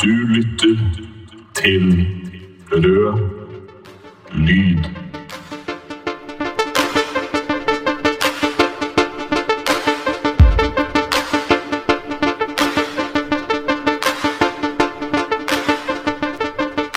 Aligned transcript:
Du 0.00 0.06
lytter 0.06 0.76
til 1.54 2.06
Rød 2.72 3.28
lyd. 4.32 4.84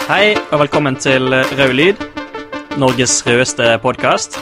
Hei 0.08 0.36
og 0.52 0.60
velkommen 0.60 0.96
til 0.96 1.24
Rød 1.30 1.74
lyd, 1.74 1.94
Norges 2.78 3.28
rødeste 3.28 3.80
podkast. 3.82 4.40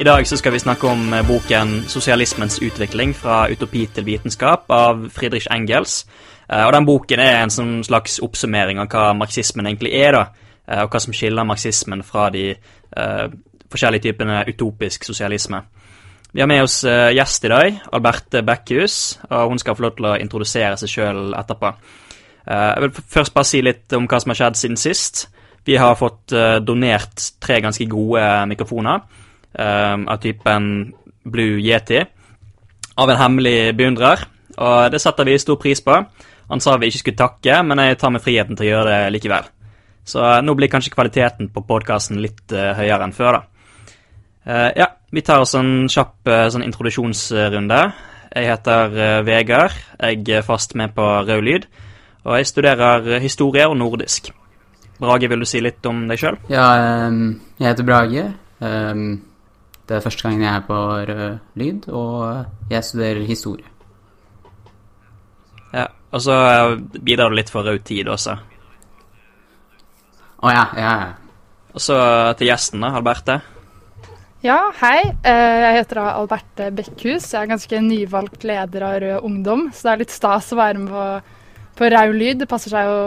I 0.00 0.04
dag 0.04 0.26
så 0.26 0.36
skal 0.36 0.52
vi 0.52 0.58
snakke 0.58 0.88
om 0.88 1.14
boken 1.26 1.84
'Sosialismens 1.86 2.62
utvikling 2.62 3.16
fra 3.16 3.46
utopi 3.52 3.86
til 3.94 4.04
vitenskap' 4.04 4.66
av 4.68 5.10
Friedrich 5.10 5.46
Engels. 5.50 6.06
Eh, 6.50 6.64
Og 6.66 6.72
den 6.72 6.86
boken 6.86 7.20
er 7.20 7.42
en 7.42 7.50
sånn 7.50 7.82
slags 7.84 8.18
oppsummering 8.22 8.80
av 8.82 8.88
hva 8.88 9.12
marxismen 9.16 9.66
egentlig 9.66 9.92
er, 9.94 10.12
da. 10.12 10.26
eh, 10.68 10.82
Og 10.82 10.90
hva 10.90 11.00
som 11.00 11.12
skiller 11.12 11.44
marxismen 11.44 12.02
fra 12.02 12.30
de 12.30 12.54
uh, 12.96 13.28
forskjellige 13.70 14.02
typene 14.02 14.44
utopisk 14.48 15.04
sosialisme. 15.04 15.62
Vi 16.32 16.40
har 16.40 16.48
med 16.48 16.62
oss 16.62 16.82
gjest 16.84 17.44
i 17.44 17.48
dag, 17.48 17.80
Alberte 17.92 18.42
Bekkhus, 18.42 19.18
og 19.30 19.48
hun 19.48 19.58
skal 19.58 19.76
få 19.76 19.82
lov 19.82 19.96
til 19.96 20.06
å 20.08 20.16
introdusere 20.16 20.76
seg 20.80 20.88
sjøl 20.88 21.34
etterpå. 21.36 21.72
Jeg 22.46 22.80
vil 22.80 22.92
først 23.14 23.34
bare 23.34 23.48
si 23.48 23.60
litt 23.62 23.92
om 23.92 24.06
hva 24.08 24.20
som 24.20 24.32
har 24.32 24.38
skjedd 24.40 24.56
siden 24.56 24.80
sist. 24.80 25.26
Vi 25.64 25.76
har 25.76 25.96
fått 25.96 26.32
donert 26.64 27.26
tre 27.40 27.60
ganske 27.60 27.84
gode 27.88 28.24
mikrofoner 28.48 29.04
av 30.08 30.20
typen 30.24 30.94
Blue 31.24 31.60
Yeti 31.60 32.00
av 32.96 33.10
en 33.10 33.20
hemmelig 33.20 33.76
beundrer, 33.76 34.24
og 34.56 34.90
det 34.92 35.00
setter 35.00 35.28
vi 35.28 35.38
stor 35.40 35.56
pris 35.60 35.80
på. 35.84 35.96
Han 36.52 36.60
sa 36.60 36.76
vi 36.76 36.90
ikke 36.92 37.00
skulle 37.00 37.20
takke, 37.22 37.58
men 37.64 37.80
jeg 37.80 37.98
tar 38.00 38.12
meg 38.12 38.24
friheten 38.24 38.58
til 38.58 38.66
å 38.66 38.72
gjøre 38.74 38.92
det 38.92 39.12
likevel. 39.14 39.46
Så 40.04 40.20
eh, 40.20 40.40
nå 40.44 40.54
blir 40.58 40.68
kanskje 40.68 40.92
kvaliteten 40.92 41.48
på 41.54 41.62
podkasten 41.64 42.20
litt 42.20 42.52
uh, 42.52 42.74
høyere 42.76 43.06
enn 43.06 43.14
før, 43.16 43.38
da. 43.38 43.70
Uh, 44.42 44.70
ja, 44.76 44.88
vi 45.14 45.22
tar 45.24 45.40
oss 45.40 45.54
en 45.56 45.86
kjapp 45.90 46.28
uh, 46.28 46.48
sånn 46.52 46.66
introduksjonsrunde. 46.66 47.80
Jeg 48.32 48.48
heter 48.48 48.94
Vegard. 49.26 49.74
Jeg 50.00 50.22
er 50.38 50.44
fast 50.44 50.72
med 50.76 50.94
på 50.96 51.04
Rød 51.04 51.42
lyd, 51.44 51.66
og 52.24 52.38
jeg 52.38 52.48
studerer 52.48 53.18
historie 53.20 53.66
og 53.68 53.76
nordisk. 53.76 54.30
Brage, 55.02 55.28
vil 55.28 55.44
du 55.44 55.48
si 55.48 55.60
litt 55.60 55.84
om 55.88 56.06
deg 56.08 56.20
sjøl? 56.20 56.38
Ja, 56.52 56.66
um, 57.08 57.34
jeg 57.60 57.68
heter 57.68 57.88
Brage. 57.88 58.26
Um, 58.64 59.20
det 59.88 59.98
er 59.98 60.04
første 60.04 60.28
gangen 60.28 60.44
jeg 60.46 60.52
er 60.52 60.64
på 60.68 60.78
Rød 61.08 61.60
Lyd, 61.60 61.88
og 61.92 62.72
jeg 62.72 62.88
studerer 62.88 63.24
historie. 63.28 63.68
Ja. 65.72 65.88
Og 66.12 66.20
så 66.20 66.34
eh, 66.36 66.74
bidrar 67.00 67.32
du 67.32 67.38
litt 67.38 67.50
for 67.52 67.64
Rød 67.66 67.84
tid 67.88 68.10
også. 68.12 68.36
Å 70.42 70.52
ja, 70.52 70.64
ja, 70.76 70.92
ja. 71.06 71.10
Og 71.72 71.80
så 71.80 71.96
til 72.36 72.50
gjesten, 72.50 72.82
da, 72.84 72.90
Alberte. 72.98 73.38
Ja, 74.44 74.58
hei. 74.82 74.98
Eh, 75.22 75.58
Jeg 75.62 75.76
heter 75.78 76.00
da 76.02 76.06
Alberte 76.18 76.68
Bekkhus. 76.74 77.30
Jeg 77.32 77.44
er 77.46 77.52
ganske 77.54 77.80
nyvalgt 77.86 78.44
leder 78.48 78.84
av 78.88 78.98
Rød 79.04 79.28
Ungdom, 79.28 79.68
så 79.72 79.86
det 79.88 79.92
er 79.94 80.02
litt 80.02 80.14
stas 80.14 80.50
å 80.52 80.58
være 80.58 80.82
med 80.82 80.92
på, 80.92 81.06
på 81.78 81.90
Rau 81.94 82.12
Lyd. 82.12 82.42
Det 82.42 82.50
passer 82.50 82.74
seg 82.74 82.90
jo 82.90 82.98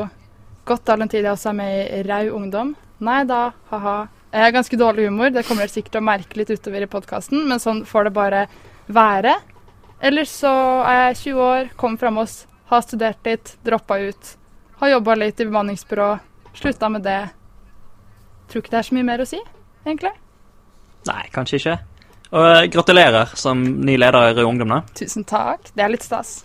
godt 0.65 0.89
all 0.89 1.03
den 1.03 1.11
tid 1.11 1.25
jeg 1.27 1.33
også 1.35 1.51
er 1.51 1.57
med 1.59 1.75
i 1.99 2.01
Rau 2.07 2.31
Ungdom. 2.39 2.73
Nei 3.05 3.19
da, 3.29 3.49
ha-ha. 3.69 3.97
Jeg 4.35 4.47
har 4.47 4.55
ganske 4.55 4.79
dårlig 4.79 5.05
humor, 5.07 5.29
det 5.31 5.45
kommer 5.47 5.63
dere 5.63 5.71
sikkert 5.71 5.93
til 5.95 6.01
å 6.01 6.07
merke 6.09 6.39
litt 6.39 6.49
utover 6.51 6.83
i 6.83 6.89
podkasten, 6.91 7.45
men 7.47 7.61
sånn 7.61 7.83
får 7.87 8.07
det 8.09 8.15
bare 8.17 8.41
være. 8.91 9.35
Ellers 10.03 10.33
så 10.41 10.51
er 10.87 10.97
jeg 11.11 11.19
20 11.21 11.43
år, 11.45 11.69
kommer 11.79 12.01
fra 12.01 12.11
Moss, 12.11 12.33
har 12.69 12.85
studert 12.85 13.27
litt, 13.27 13.55
droppa 13.65 13.97
ut. 14.01 14.35
Har 14.81 14.95
jobba 14.95 15.15
litt 15.15 15.39
i 15.39 15.47
bemanningsbyrå, 15.47 16.09
slutta 16.57 16.89
med 16.89 17.05
det. 17.05 17.21
Tror 18.49 18.63
ikke 18.63 18.73
det 18.73 18.79
er 18.81 18.87
så 18.89 18.95
mye 18.97 19.07
mer 19.07 19.23
å 19.23 19.27
si, 19.29 19.39
egentlig. 19.85 20.11
Nei, 21.05 21.21
kanskje 21.33 21.59
ikke. 21.61 21.75
Og 22.33 22.47
eh, 22.49 22.65
gratulerer 22.73 23.35
som 23.37 23.61
ny 23.61 23.97
leder 24.01 24.31
i 24.31 24.35
Rød 24.35 24.49
Ungdom, 24.49 24.73
da. 24.75 24.81
Tusen 24.97 25.25
takk. 25.27 25.71
Det 25.75 25.85
er 25.85 25.93
litt 25.93 26.05
stas. 26.05 26.39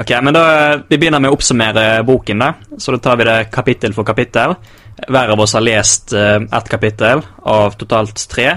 Ok, 0.00 0.14
men 0.22 0.34
da 0.34 0.44
eh, 0.54 0.80
Vi 0.88 0.98
begynner 0.98 1.20
med 1.20 1.32
å 1.32 1.36
oppsummere 1.36 1.84
boken, 2.08 2.40
da. 2.40 2.54
Så 2.78 2.96
da 2.96 3.02
tar 3.04 3.20
vi 3.20 3.28
det 3.28 3.38
kapittel 3.52 3.94
for 3.96 4.08
kapittel. 4.08 4.56
Hver 5.00 5.34
av 5.34 5.40
oss 5.40 5.54
har 5.56 5.64
lest 5.64 6.12
uh, 6.12 6.42
ett 6.44 6.68
kapittel 6.68 7.22
av 7.48 7.76
totalt 7.80 8.20
tre. 8.28 8.50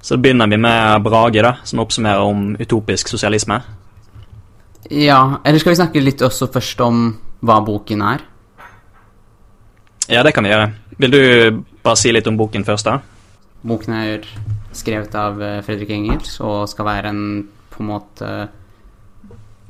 Så 0.00 0.16
begynner 0.16 0.48
vi 0.48 0.56
med 0.56 1.02
Brage, 1.04 1.42
da, 1.44 1.58
som 1.68 1.82
oppsummerer 1.82 2.24
om 2.24 2.54
utopisk 2.56 3.10
sosialisme. 3.12 3.58
Ja, 4.86 5.40
eller 5.44 5.58
skal 5.58 5.74
vi 5.74 5.80
snakke 5.80 6.02
litt 6.02 6.22
også 6.22 6.48
først 6.54 6.80
om 6.84 7.10
hva 7.44 7.58
boken 7.66 8.04
er? 8.06 8.22
Ja, 10.08 10.22
det 10.24 10.32
kan 10.36 10.46
vi 10.46 10.52
gjøre. 10.52 10.70
Vil 10.98 11.12
du 11.12 11.22
bare 11.84 11.98
si 12.00 12.12
litt 12.14 12.28
om 12.30 12.38
boken 12.38 12.64
først, 12.66 12.88
da? 12.88 13.00
Boken 13.68 13.96
er 13.98 14.28
skrevet 14.76 15.14
av 15.18 15.42
eh, 15.42 15.60
Fredrik 15.66 15.90
Engels 15.92 16.38
og 16.44 16.68
skal 16.70 16.86
være 16.88 17.10
en 17.12 17.22
på 17.72 17.82
en 17.82 17.90
måte 17.90 18.28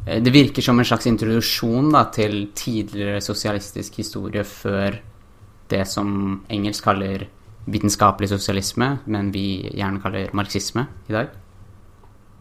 eh, 0.07 0.21
Det 0.21 0.33
virker 0.33 0.65
som 0.65 0.79
en 0.79 0.89
slags 0.89 1.09
introduksjon 1.09 1.91
da, 1.95 2.05
til 2.13 2.51
tidligere 2.57 3.23
sosialistisk 3.25 3.99
historie 4.01 4.45
før 4.45 5.01
det 5.69 5.85
som 5.89 6.41
Engels 6.49 6.81
kaller 6.85 7.27
vitenskapelig 7.69 8.31
sosialisme, 8.31 8.95
men 9.13 9.33
vi 9.35 9.69
gjerne 9.77 10.01
kaller 10.01 10.33
marxisme 10.37 10.87
i 11.09 11.13
dag. 11.13 11.35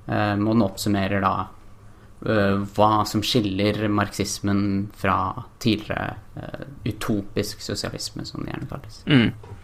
Um, 0.07 0.45
og 0.47 0.53
den 0.53 0.63
oppsummerer 0.63 1.19
da 1.19 1.33
eh, 1.41 1.56
hva 2.19 3.05
som 3.05 3.21
skiller 3.21 3.87
marxismen 3.93 4.87
fra 4.97 5.17
tidligere 5.61 6.15
eh, 6.35 6.63
utopisk 6.89 7.61
sosialisme, 7.61 8.25
som 8.25 8.41
det 8.41 8.53
gjerne 8.53 8.69
kalles. 8.71 9.03
Mm. 9.05 9.57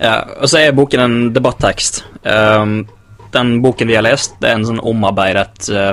Ja, 0.00 0.16
og 0.40 0.48
så 0.50 0.58
er 0.58 0.74
boken 0.74 1.04
en 1.04 1.18
debattekst. 1.34 2.02
Um, 2.24 2.82
den 3.32 3.60
boken 3.62 3.88
vi 3.88 3.94
har 3.94 4.02
lest, 4.02 4.34
det 4.42 4.50
er 4.50 4.58
en 4.58 4.66
sånn 4.66 4.82
omarbeidet 4.82 5.68
uh, 5.70 5.92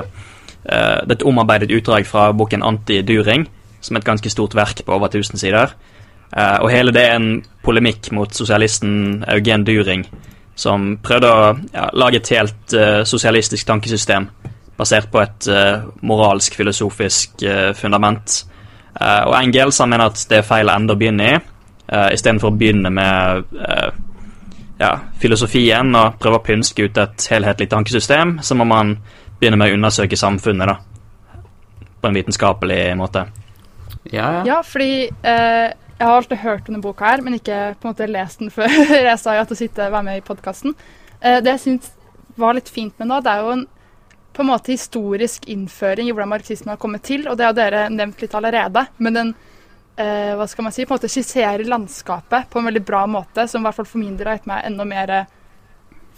Det 0.68 1.12
er 1.12 1.14
et 1.14 1.24
omarbeidet 1.28 1.70
utdrag 1.72 2.06
fra 2.08 2.32
boken 2.36 2.64
Anti-During, 2.66 3.46
som 3.80 3.96
er 3.96 4.02
et 4.02 4.08
ganske 4.08 4.32
stort 4.32 4.56
verk 4.58 4.82
på 4.84 4.96
over 4.96 5.12
1000 5.12 5.38
sider. 5.38 5.76
Uh, 6.34 6.58
og 6.64 6.72
hele 6.74 6.92
det 6.92 7.06
er 7.06 7.14
en 7.16 7.30
polemikk 7.64 8.10
mot 8.12 8.34
sosialisten 8.34 9.22
Eugen 9.30 9.64
During, 9.64 10.08
som 10.58 10.96
prøvde 11.04 11.30
å 11.30 11.50
ja, 11.70 11.88
lage 11.94 12.18
et 12.18 12.34
helt 12.34 12.74
uh, 12.74 13.04
sosialistisk 13.06 13.70
tankesystem 13.70 14.26
basert 14.78 15.10
på 15.12 15.20
et 15.22 15.48
uh, 15.50 15.88
moralsk, 16.06 16.54
filosofisk 16.58 17.42
uh, 17.44 17.70
fundament. 17.76 18.42
Uh, 18.94 19.28
og 19.28 19.34
Engels 19.40 19.80
han 19.82 19.90
mener 19.90 20.12
at 20.12 20.22
det 20.30 20.40
er 20.40 20.46
feil 20.46 20.70
ende 20.72 20.94
å 20.94 21.00
begynne 21.00 21.32
i. 21.32 21.40
Uh, 21.88 22.08
Istedenfor 22.14 22.52
å 22.52 22.58
begynne 22.58 22.92
med 22.94 23.56
uh, 23.58 23.90
ja, 24.78 24.92
filosofien 25.18 25.90
og 25.98 26.18
prøve 26.22 26.38
å 26.38 26.44
pynske 26.44 26.86
ut 26.86 27.00
et 27.02 27.26
helhetlig 27.32 27.68
tankesystem, 27.72 28.38
så 28.42 28.56
må 28.58 28.66
man 28.68 28.94
begynne 29.38 29.58
med 29.58 29.72
å 29.72 29.78
undersøke 29.78 30.18
samfunnet, 30.18 30.70
da. 30.70 31.42
På 31.98 32.10
en 32.10 32.18
vitenskapelig 32.18 32.82
måte. 32.98 33.26
Ja, 34.12 34.28
ja. 34.38 34.42
Ja, 34.46 34.58
fordi 34.64 35.08
eh, 35.08 35.68
jeg 35.98 36.06
har 36.06 36.14
alltid 36.14 36.42
hørt 36.44 36.68
om 36.68 36.76
denne 36.76 36.84
boka 36.84 37.08
her, 37.10 37.22
men 37.26 37.38
ikke 37.38 37.58
på 37.80 37.88
en 37.88 37.94
måte 37.94 38.06
lest 38.10 38.42
den 38.42 38.52
før 38.54 38.70
jeg 39.10 39.18
sa 39.18 39.34
ja 39.34 39.46
til 39.46 39.58
å 39.58 39.60
sitte 39.62 39.90
være 39.90 40.06
med 40.06 40.20
i 40.20 40.26
podkasten. 40.26 40.76
Eh, 41.18 41.40
det 41.42 41.56
jeg 41.56 41.64
syns 41.64 41.90
var 42.38 42.54
litt 42.54 42.70
fint 42.70 42.94
med 43.02 43.10
nå, 43.10 43.18
det 43.24 43.34
er 43.34 43.42
jo 43.42 43.56
en 43.56 43.66
på 44.38 44.44
en 44.44 44.52
måte 44.52 44.70
historisk 44.70 45.48
innføring 45.50 46.06
i 46.06 46.12
hvordan 46.14 46.30
marxismen 46.30 46.70
har 46.70 46.78
kommet 46.78 47.02
til, 47.02 47.24
og 47.26 47.34
det 47.40 47.46
har 47.48 47.54
dere 47.56 47.80
nevnt 47.90 48.20
litt 48.22 48.36
allerede. 48.38 48.84
Men 49.02 49.16
den 49.16 49.32
eh, 49.98 50.36
hva 50.38 50.46
skal 50.46 50.68
man 50.68 50.74
si, 50.76 50.84
på 50.86 50.94
en 50.94 51.00
måte 51.00 51.10
skisserer 51.10 51.66
landskapet 51.66 52.46
på 52.52 52.60
en 52.60 52.68
veldig 52.70 52.84
bra 52.86 53.00
måte, 53.10 53.48
som 53.50 53.64
i 53.64 53.66
hvert 53.66 53.80
fall 53.80 53.88
for 53.90 53.98
min 53.98 54.14
del 54.14 54.30
har 54.30 54.38
gitt 54.38 54.46
meg 54.46 54.62
enda 54.68 54.86
mer 54.86 55.10
eh, 55.16 55.34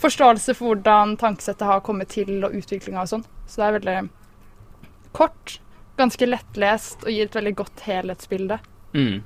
forståelse 0.05 0.53
for 0.59 0.75
hvordan 0.75 1.17
tankesettet 1.25 1.65
har 1.65 1.81
kommet 1.87 2.13
til, 2.13 2.35
og 2.45 2.61
utviklinga 2.61 3.07
og 3.07 3.13
sånn. 3.15 3.27
Så 3.49 3.63
det 3.63 3.69
er 3.71 3.77
veldig 3.79 3.99
kort, 5.17 5.57
ganske 5.97 6.29
lettlest 6.29 7.09
og 7.09 7.17
gir 7.17 7.25
et 7.25 7.41
veldig 7.41 7.57
godt 7.65 7.89
helhetsbilde. 7.89 8.61
Mm. 8.93 9.23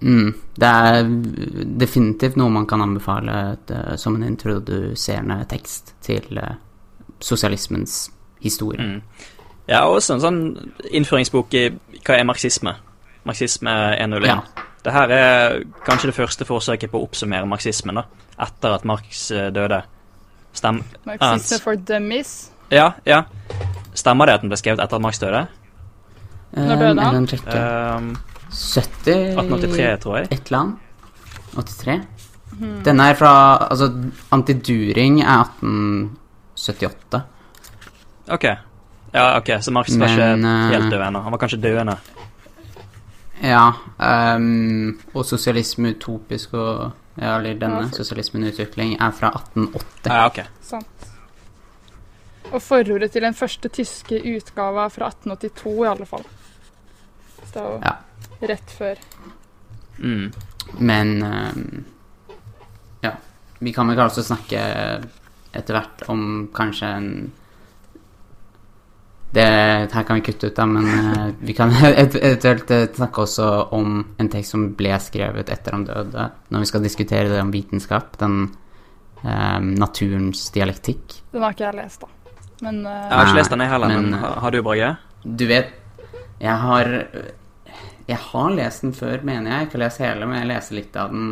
Mm, 0.00 0.32
det 0.56 0.76
er 0.88 1.14
definitivt 1.84 2.40
noe 2.40 2.56
man 2.56 2.64
kan 2.68 2.88
anbefale 2.88 3.36
eh, 3.68 3.96
som 4.00 4.16
en 4.16 4.30
introduserende 4.32 5.42
tekst 5.52 5.92
til 6.08 6.40
eh, 6.40 6.56
sosialismens 7.20 8.10
historie. 8.42 8.82
Mm. 8.82 9.02
Ja, 9.68 9.80
og 9.88 9.96
også 9.98 10.14
en 10.14 10.22
sånn 10.22 10.40
innføringsbok 10.94 11.54
i 11.58 11.64
hva 12.06 12.18
er 12.20 12.24
marxisme. 12.28 12.76
Marxisme 13.26 13.72
101. 13.98 14.28
Ja. 14.30 14.40
Det 14.86 14.92
her 14.94 15.10
er 15.10 15.56
kanskje 15.86 16.12
det 16.12 16.14
første 16.14 16.46
forsøket 16.46 16.92
på 16.92 17.00
å 17.00 17.06
oppsummere 17.08 17.48
marxismen, 17.50 17.98
da. 17.98 18.04
Etter 18.38 18.76
at 18.76 18.84
Marx 18.86 19.30
eh, 19.34 19.48
døde. 19.50 19.80
Stem... 20.54 20.82
Marxisme 21.08 21.58
for 21.64 21.74
dummies. 21.88 22.34
Ja, 22.70 22.92
ja. 23.06 23.24
Stemmer 23.96 24.28
det 24.28 24.36
at 24.36 24.44
den 24.44 24.52
ble 24.52 24.58
skrevet 24.60 24.82
etter 24.84 25.00
at 25.00 25.02
Marx 25.02 25.18
døde? 25.22 25.46
Når 26.56 26.76
døde 26.84 27.02
Eh, 27.02 27.10
han? 27.10 27.26
Um, 27.98 28.12
70 28.52 29.16
1883, 29.34 29.88
tror 30.04 30.16
jeg. 30.20 30.28
Et 30.30 30.46
eller 30.52 30.60
annet. 30.60 30.78
83. 31.56 31.98
Hmm. 32.56 32.76
Denne 32.86 33.08
er 33.10 33.18
fra 33.18 33.32
Altså, 33.66 33.90
Antiduring 34.32 35.18
er 35.24 35.42
1878. 36.56 37.22
Ok. 38.32 38.44
Ja, 39.12 39.38
ok, 39.38 39.50
så 39.62 39.72
Marx 39.72 39.90
var 39.96 40.08
Men, 40.08 40.38
ikke 40.40 40.48
eh, 40.50 40.70
helt 40.74 40.90
død 40.92 41.02
ennå. 41.06 41.20
Han 41.22 41.32
var 41.32 41.38
kanskje 41.38 41.60
døende. 41.62 41.96
Ja. 43.42 43.72
Um, 44.36 44.98
og 45.14 45.24
sosialisme 45.28 45.94
utopisk 45.96 46.54
og 46.54 46.92
Ja, 47.16 47.38
eller 47.38 47.54
denne, 47.56 47.78
Ja, 47.86 47.88
sosialismen 47.96 48.42
i 48.44 48.50
utvikling, 48.50 48.90
er 49.00 49.10
fra 49.16 49.30
1880. 49.32 50.10
Ja, 50.12 50.26
ok. 50.26 50.40
Sant. 50.60 51.06
Og 52.52 52.60
forordet 52.62 53.10
til 53.14 53.22
den 53.24 53.34
første 53.34 53.68
tyske 53.72 54.18
utgava 54.36 54.84
fra 54.92 55.08
1882, 55.08 55.84
i 55.84 55.88
alle 55.88 56.06
fall. 56.06 56.26
Så 57.38 57.54
det 57.54 57.62
er 57.62 57.70
jo 57.70 57.80
Ja. 57.86 57.94
rett 58.52 58.70
før. 58.78 59.00
Mm. 59.98 60.32
Men 60.78 61.22
um, 61.22 61.84
Ja. 63.02 63.10
Vi 63.60 63.72
kan 63.72 63.88
vel 63.88 63.98
også 63.98 64.22
snakke 64.22 64.60
etter 65.58 65.78
hvert 65.78 66.06
om 66.12 66.22
kanskje 66.54 66.92
en 67.00 67.10
det 69.36 69.92
her 69.92 70.04
kan 70.06 70.16
vi 70.16 70.22
kutte 70.24 70.48
ut, 70.48 70.56
da, 70.56 70.64
men 70.66 70.86
eh, 70.86 71.24
vi 71.44 71.52
kan 71.52 71.72
eventuelt 71.84 72.70
eh, 72.70 72.86
snakke 72.94 73.24
også 73.26 73.48
om 73.76 73.98
en 74.16 74.30
tekst 74.32 74.54
som 74.54 74.68
ble 74.78 74.94
skrevet 75.02 75.50
etter 75.52 75.76
han 75.76 75.84
døde, 75.84 76.28
når 76.48 76.62
vi 76.64 76.68
skal 76.70 76.84
diskutere 76.84 77.28
det 77.32 77.42
om 77.42 77.50
vitenskap. 77.52 78.14
Den 78.20 78.38
ehm, 79.24 79.74
naturens 79.76 80.46
dialektikk. 80.54 81.18
Den 81.34 81.44
har 81.44 81.56
ikke 81.56 81.66
jeg 81.66 81.78
lest, 81.82 82.06
da. 82.06 82.38
Men 82.64 82.80
uh... 82.86 82.92
Jeg 82.94 83.12
har 83.12 83.26
ikke 83.26 83.40
lest 83.42 83.52
den, 83.52 83.64
jeg 83.66 83.72
heller, 83.74 83.92
men, 83.92 84.08
Men, 84.14 84.20
har 84.22 84.38
har 84.46 84.54
du, 84.54 84.62
Brage? 84.64 84.94
Du 85.26 85.44
vet 85.50 85.74
Jeg 86.40 86.54
har 86.62 86.86
Jeg 88.06 88.18
har 88.30 88.50
lest 88.54 88.86
den 88.86 88.94
før, 88.94 89.20
mener 89.26 89.50
jeg. 89.50 89.68
Ikke 89.68 89.82
lest 89.82 90.00
hele, 90.00 90.24
men 90.24 90.40
jeg 90.40 90.52
leser 90.54 90.78
litt 90.78 90.96
av 90.96 91.12
den 91.12 91.28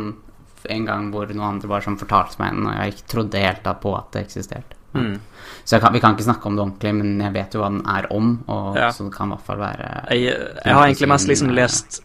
en 0.71 0.85
gang 0.87 1.11
hvor 1.13 1.27
noen 1.31 1.47
andre 1.55 1.69
bare 1.71 1.85
som 1.85 1.97
fortalte 1.99 2.39
meg 2.41 2.53
den, 2.55 2.67
og 2.69 2.75
jeg 2.79 2.93
ikke 2.95 3.07
trodde 3.13 3.41
helt 3.43 3.63
da 3.65 3.73
på 3.79 3.93
at 3.97 4.11
det 4.15 4.25
eksisterte. 4.25 4.77
Mm. 4.95 5.17
Så 5.67 5.79
kan, 5.83 5.91
vi 5.93 5.99
kan 5.99 6.15
ikke 6.15 6.23
snakke 6.23 6.47
om 6.47 6.55
det 6.55 6.63
ordentlig, 6.63 6.93
men 6.95 7.19
jeg 7.19 7.33
vet 7.35 7.55
jo 7.57 7.59
hva 7.63 7.69
den 7.73 7.81
er 7.91 8.07
om, 8.15 8.29
og 8.47 8.77
Ja. 8.79 8.91
så 8.95 9.03
det 9.07 9.13
kan 9.17 9.27
i 9.27 9.35
hvert 9.35 9.45
fall 9.45 9.57
være 9.59 9.89
Jeg, 10.15 10.37
jeg 10.65 10.73
har 10.73 10.85
egentlig 10.85 11.09
mest 11.11 11.27
liksom 11.27 11.49
lest 11.51 11.99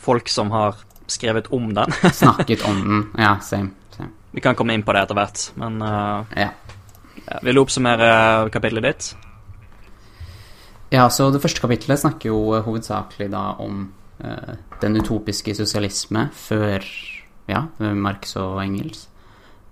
folk 0.00 0.28
som 0.28 0.50
har 0.50 0.78
skrevet 1.06 1.50
om 1.52 1.68
den. 1.74 1.92
Snakket 2.22 2.64
om 2.64 2.78
den. 2.80 3.02
Ja, 3.18 3.38
same. 3.40 3.70
same. 3.96 4.10
Vi 4.32 4.40
kan 4.40 4.54
komme 4.56 4.72
inn 4.72 4.82
på 4.82 4.94
det 4.96 5.02
etter 5.04 5.14
hvert, 5.18 5.50
men 5.60 5.82
uh, 5.82 6.24
Ja. 6.36 6.50
Vil 7.42 7.54
du 7.54 7.60
oppsummere 7.62 8.48
kapitlet 8.50 8.82
ditt? 8.82 9.10
Ja, 10.92 11.06
så 11.08 11.30
det 11.32 11.40
første 11.40 11.60
kapittelet 11.62 12.00
snakker 12.02 12.28
jo 12.32 12.40
eh, 12.56 12.64
hovedsakelig 12.66 13.30
da 13.32 13.44
om 13.62 13.86
uh, 14.24 14.54
den 14.82 14.98
utopiske 15.00 15.54
sosialisme 15.56 16.26
før 16.36 16.84
ja, 17.50 17.66
Marx 17.94 18.36
og 18.40 18.62
Engels. 18.62 19.08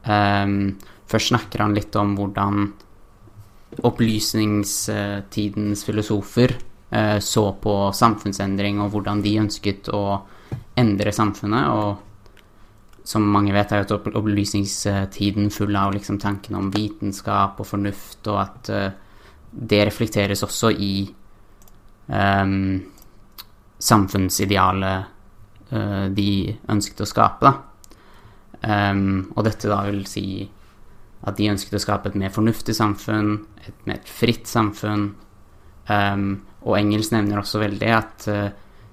Um, 0.04 0.78
først 1.10 1.28
snakker 1.32 1.60
han 1.64 1.74
litt 1.76 1.96
om 2.00 2.14
hvordan 2.18 2.72
opplysningstidens 3.86 5.84
filosofer 5.86 6.56
uh, 6.56 7.18
så 7.22 7.52
på 7.62 7.92
samfunnsendring, 7.94 8.80
og 8.82 8.90
hvordan 8.94 9.22
de 9.24 9.38
ønsket 9.42 9.88
å 9.94 10.20
endre 10.80 11.12
samfunnet. 11.14 11.68
Og 11.70 11.90
som 13.10 13.22
mange 13.32 13.52
vet, 13.54 13.72
er 13.72 13.84
jo 13.84 14.00
opplysningstiden 14.20 15.50
full 15.54 15.76
av 15.78 15.94
liksom 15.94 16.18
tanken 16.22 16.54
om 16.58 16.70
vitenskap 16.74 17.60
og 17.60 17.66
fornuft, 17.68 18.26
og 18.26 18.38
at 18.42 18.72
uh, 18.74 18.90
det 19.50 19.84
reflekteres 19.88 20.42
også 20.46 20.70
i 20.78 20.94
um, 22.06 22.82
samfunnsidealet 23.80 25.19
de 25.70 26.30
ønsket 26.72 27.00
å 27.04 27.06
skape, 27.06 27.46
da. 27.46 28.70
Og 29.30 29.44
dette 29.46 29.70
da 29.70 29.76
vil 29.86 30.02
si 30.10 30.42
at 31.28 31.36
de 31.36 31.50
ønsket 31.52 31.76
å 31.76 31.82
skape 31.82 32.10
et 32.10 32.18
mer 32.18 32.32
fornuftig 32.34 32.74
samfunn, 32.76 33.34
et 33.66 33.86
mer 33.88 34.00
fritt 34.08 34.48
samfunn. 34.50 35.10
Og 35.90 36.76
Engels 36.76 37.10
nevner 37.12 37.40
også 37.40 37.60
veldig 37.62 37.90
at 37.96 38.28
eh, 38.30 38.48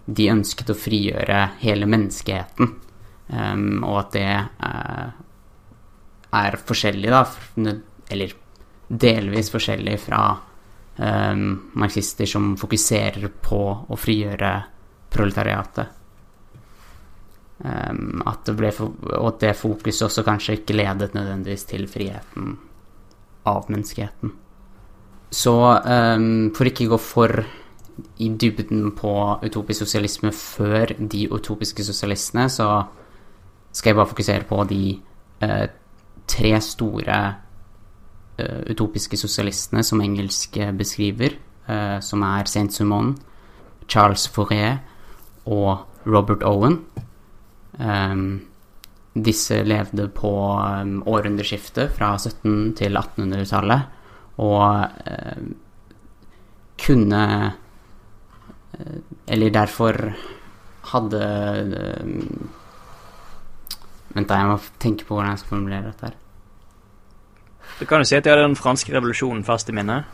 de 0.08 0.30
ønsket 0.32 0.72
å 0.72 0.78
frigjøre 0.78 1.40
hele 1.60 1.88
menneskeheten, 1.90 2.70
og 3.84 3.96
at 4.00 4.14
det 4.16 4.30
eh, 4.32 5.08
er 6.40 6.60
forskjellig, 6.64 7.12
da, 7.12 7.26
eller 8.14 8.36
delvis 8.88 9.52
forskjellig 9.52 9.98
fra 10.00 10.22
marxister 10.98 12.26
som 12.26 12.56
fokuserer 12.58 13.28
på 13.44 13.60
å 13.86 13.98
frigjøre 14.00 14.52
proletariatet. 15.14 15.92
Ehm, 17.66 18.22
at 18.30 18.44
det 18.46 18.54
ble 18.58 18.70
for, 18.76 18.94
og 19.18 19.40
det 19.42 19.56
fokuset 19.58 20.06
også 20.06 20.24
kanskje 20.26 20.60
ikke 20.60 20.76
ledet 20.78 21.16
nødvendigvis 21.18 21.66
til 21.66 21.88
friheten 21.90 22.58
av 23.50 23.72
menneskeheten. 23.72 24.34
Så 25.34 25.56
um, 25.58 26.52
for 26.56 26.70
ikke 26.70 26.86
å 26.86 26.94
gå 26.94 27.00
for 27.02 27.34
i 28.22 28.28
dybden 28.30 28.92
på 28.96 29.14
utopisk 29.42 29.82
sosialisme 29.82 30.30
før 30.36 30.94
de 31.00 31.26
utopiske 31.34 31.84
sosialistene, 31.84 32.46
så 32.54 32.86
skal 33.74 33.92
jeg 33.92 33.98
bare 33.98 34.12
fokusere 34.12 34.48
på 34.48 34.62
de 34.70 34.82
uh, 35.42 35.66
tre 36.30 36.54
store 36.62 37.18
uh, 38.38 38.62
utopiske 38.70 39.18
sosialistene 39.18 39.82
som 39.84 40.04
engelsk 40.04 40.60
eh, 40.62 40.72
beskriver, 40.78 41.40
uh, 41.66 41.98
som 42.06 42.22
er 42.28 42.48
Saint-Simon, 42.48 43.16
Charles 43.90 44.28
Fourier 44.30 44.78
og 45.46 45.88
Robert 46.06 46.46
Owen. 46.46 46.84
Ehm, 47.80 48.30
disse 49.24 49.64
levde 49.64 50.08
på 50.14 50.32
um, 50.82 51.04
århundreskiftet 51.06 51.94
fra 51.98 52.16
1700- 52.18 52.74
til 52.78 52.98
1800-tallet, 52.98 53.82
og 54.38 54.84
eh, 55.10 55.48
kunne 56.78 57.22
eh, 58.78 59.00
Eller 59.28 59.50
derfor 59.50 59.98
hadde 60.92 61.22
Vent, 64.14 64.30
da, 64.30 64.38
jeg 64.38 64.48
må 64.48 64.60
tenke 64.80 65.06
på 65.06 65.16
hvordan 65.16 65.34
jeg 65.34 65.42
skal 65.42 65.50
formulere 65.50 65.90
dette 65.90 66.06
her. 66.06 66.14
Du 67.80 67.86
kan 67.86 68.02
jo 68.02 68.08
si 68.08 68.16
at 68.16 68.24
de 68.24 68.32
hadde 68.32 68.46
den 68.46 68.56
franske 68.58 68.94
revolusjonen 68.94 69.44
fast 69.46 69.70
i 69.70 69.76
minnet. 69.76 70.06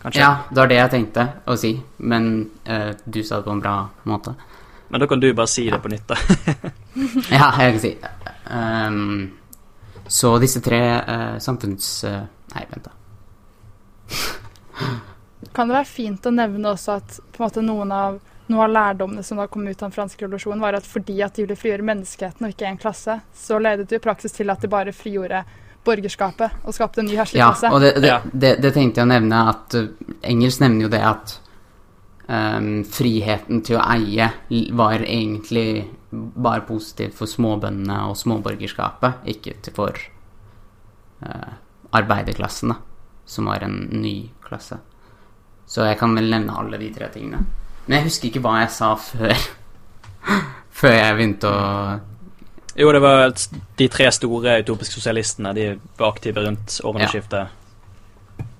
Kanskje? 0.00 0.22
Ja, 0.22 0.30
det 0.48 0.58
var 0.58 0.70
det 0.70 0.78
jeg 0.78 0.92
tenkte 0.94 1.26
å 1.46 1.56
si, 1.58 1.74
men 1.98 2.30
uh, 2.66 2.90
du 3.04 3.20
sa 3.22 3.38
det 3.38 3.46
på 3.46 3.54
en 3.54 3.62
bra 3.62 3.76
måte. 4.10 4.34
Men 4.88 5.00
da 5.00 5.06
kan 5.10 5.20
du 5.20 5.28
bare 5.34 5.50
si 5.50 5.64
det 5.70 5.78
på 5.82 5.88
nytt, 5.92 6.08
da. 6.08 6.16
Ja, 7.34 7.48
jeg 7.58 7.72
kan 7.72 7.80
si 7.82 7.92
um, 8.50 9.30
Så 10.06 10.34
disse 10.42 10.60
tre 10.62 10.82
uh, 11.00 11.38
samfunns... 11.42 11.88
Uh, 12.04 12.20
nei, 12.54 12.66
vent, 12.70 12.84
da. 12.84 12.92
kan 15.56 15.68
det 15.68 15.76
være 15.78 15.88
fint 15.88 16.26
å 16.26 16.32
nevne 16.34 16.72
også 16.74 16.96
at 16.98 17.18
på 17.32 17.40
en 17.42 17.46
måte 17.46 17.62
noen 17.64 17.92
av 17.94 18.20
noe 18.52 18.64
av 18.66 18.72
lærdommene 18.74 19.22
som 19.24 19.38
da 19.40 19.46
kom 19.48 19.64
ut 19.64 19.78
av 19.78 19.86
den 19.88 19.94
franske 19.94 20.20
revolusjonen, 20.26 20.60
var 20.60 20.76
at 20.76 20.84
fordi 20.84 21.14
at 21.24 21.32
de 21.36 21.46
ville 21.46 21.56
frigjøre 21.56 21.86
menneskeheten 21.88 22.44
og 22.44 22.52
ikke 22.52 22.66
én 22.68 22.76
klasse, 22.80 23.14
så 23.32 23.56
ledet 23.56 23.88
det 23.88 23.96
i 23.96 24.04
praksis 24.04 24.34
til 24.36 24.52
at 24.52 24.60
de 24.60 24.68
bare 24.68 24.92
frigjorde 24.92 25.40
borgerskapet 25.84 26.60
og 26.64 26.76
skapte 26.76 27.00
en 27.00 27.08
ny 27.08 27.14
Ja, 27.14 27.22
herskerklasse. 27.22 27.70
og 27.72 27.80
det, 27.80 27.94
det, 28.02 28.10
Ja. 28.10 28.18
det, 28.32 28.50
det 28.60 28.74
tenkte 28.76 29.00
jeg 29.00 29.08
å 29.08 29.12
nevne 29.14 29.40
at 29.48 29.76
uh, 29.80 29.88
Engels 30.22 30.60
nevner 30.60 30.86
jo 30.86 30.92
det 30.92 31.00
at 31.04 31.38
ehm, 32.28 32.84
friheten 32.88 33.62
til 33.66 33.78
å 33.78 33.84
eie 33.94 34.30
var 34.72 35.02
egentlig 35.02 35.84
bare 36.14 36.64
positivt 36.68 37.16
for 37.18 37.30
småbøndene 37.30 38.04
og 38.08 38.16
småborgerskapet, 38.18 39.24
ikke 39.34 39.74
for 39.74 39.98
uh, 41.26 41.52
arbeiderklassen, 41.94 42.70
da, 42.70 42.76
som 43.26 43.50
var 43.50 43.64
en 43.66 43.80
ny 43.90 44.16
klasse. 44.44 44.78
Så 45.66 45.86
jeg 45.88 45.98
kan 45.98 46.14
vel 46.14 46.30
nevne 46.30 46.54
alle 46.54 46.78
de 46.78 46.90
tre 46.94 47.08
tingene. 47.14 47.42
Men 47.86 47.98
jeg 47.98 48.08
husker 48.08 48.30
ikke 48.30 48.42
hva 48.44 48.58
jeg 48.62 48.72
sa 48.72 48.94
før 48.96 49.34
Før 50.80 50.94
jeg 50.94 51.16
begynte 51.18 51.50
å 51.50 51.64
Jo, 52.80 52.88
det 52.94 53.00
var 53.04 53.34
de 53.78 53.88
tre 53.92 54.08
store 54.12 54.56
utopiske 54.64 54.96
sosialistene. 54.96 55.52
De 55.56 55.66
var 55.98 56.14
aktive 56.14 56.42
rundt 56.46 56.78
årene 56.82 57.04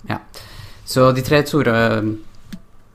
Ja. 0.09 0.21
Så 0.85 1.09
de 1.16 1.25
tre 1.25 1.40
store 1.49 1.75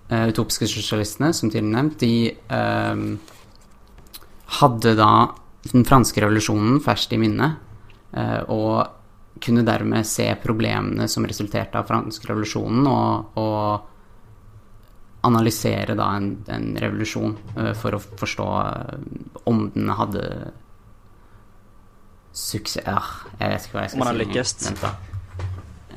utopiske 0.09 0.67
sosialistene, 0.69 1.33
som 1.33 1.51
tidligere 1.51 1.75
nevnt, 1.75 1.99
de 2.01 2.31
eh, 2.33 3.03
hadde 4.59 4.95
da 4.97 5.11
den 5.69 5.85
franske 5.85 6.23
revolusjonen 6.23 6.79
ferskt 6.81 7.13
i 7.13 7.19
minne, 7.21 7.51
eh, 8.17 8.39
og 8.49 8.95
kunne 9.39 9.63
dermed 9.63 10.07
se 10.07 10.27
problemene 10.43 11.07
som 11.07 11.27
resulterte 11.27 11.79
av 11.79 11.87
fransk 11.87 12.25
revolusjonen, 12.27 12.87
og, 12.89 13.37
og 13.39 13.89
analysere 15.27 15.95
da 15.99 16.09
en, 16.15 16.31
en 16.47 16.71
revolusjon 16.79 17.35
uh, 17.57 17.73
for 17.77 17.95
å 17.97 17.99
forstå 17.99 18.47
uh, 18.47 18.97
om 19.51 19.65
den 19.75 19.91
hadde 19.91 20.23
suksess 22.31 22.87
uh, 22.87 23.11
Jeg 23.39 23.51
vet 23.51 23.67
ikke 23.67 23.77
hva 23.77 23.85
jeg 23.85 23.93
skal 23.93 23.99
Om 23.99 24.05
den 24.05 24.11
har 24.11 24.19
lykkes. 24.23 24.55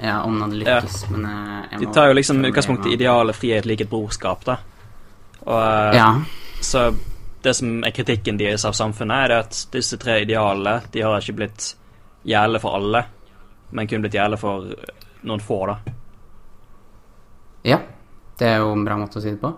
Ja, 0.03 0.23
om 0.23 0.35
den 0.35 0.43
hadde 0.43 0.57
lykkes, 0.57 1.11
men 1.11 1.25
eh, 1.31 1.79
De 1.79 1.87
tar 1.95 2.09
jo 2.11 2.15
liksom 2.19 2.45
utgangspunkt 2.45 2.87
i 2.87 2.97
idealet 2.97 3.37
frihet, 3.39 3.67
likhet, 3.71 3.91
brorskap, 3.91 4.45
da. 4.45 4.57
Og 5.45 5.59
eh, 5.63 5.97
Ja. 5.97 6.09
Så 6.63 6.89
det 7.43 7.55
som 7.59 7.85
er 7.85 7.91
kritikken 7.95 8.39
deres 8.39 8.65
av 8.65 8.75
samfunnet, 8.79 9.25
er 9.25 9.37
at 9.43 9.61
disse 9.73 9.99
tre 9.99 10.21
idealene 10.23 10.81
de 10.93 11.03
har 11.03 11.19
ikke 11.19 11.37
blitt 11.39 11.73
gjelde 12.27 12.61
for 12.63 12.79
alle, 12.79 13.05
men 13.71 13.89
kun 13.91 14.03
blitt 14.05 14.15
gjelde 14.15 14.39
for 14.39 14.69
noen 15.23 15.43
få, 15.43 15.59
da. 15.71 15.79
ja. 17.65 17.79
Det 18.39 18.49
er 18.49 18.63
jo 18.63 18.73
en 18.75 18.85
bra 18.85 18.97
måte 18.99 19.21
å 19.21 19.23
si 19.23 19.31
det 19.31 19.39
på. 19.39 19.53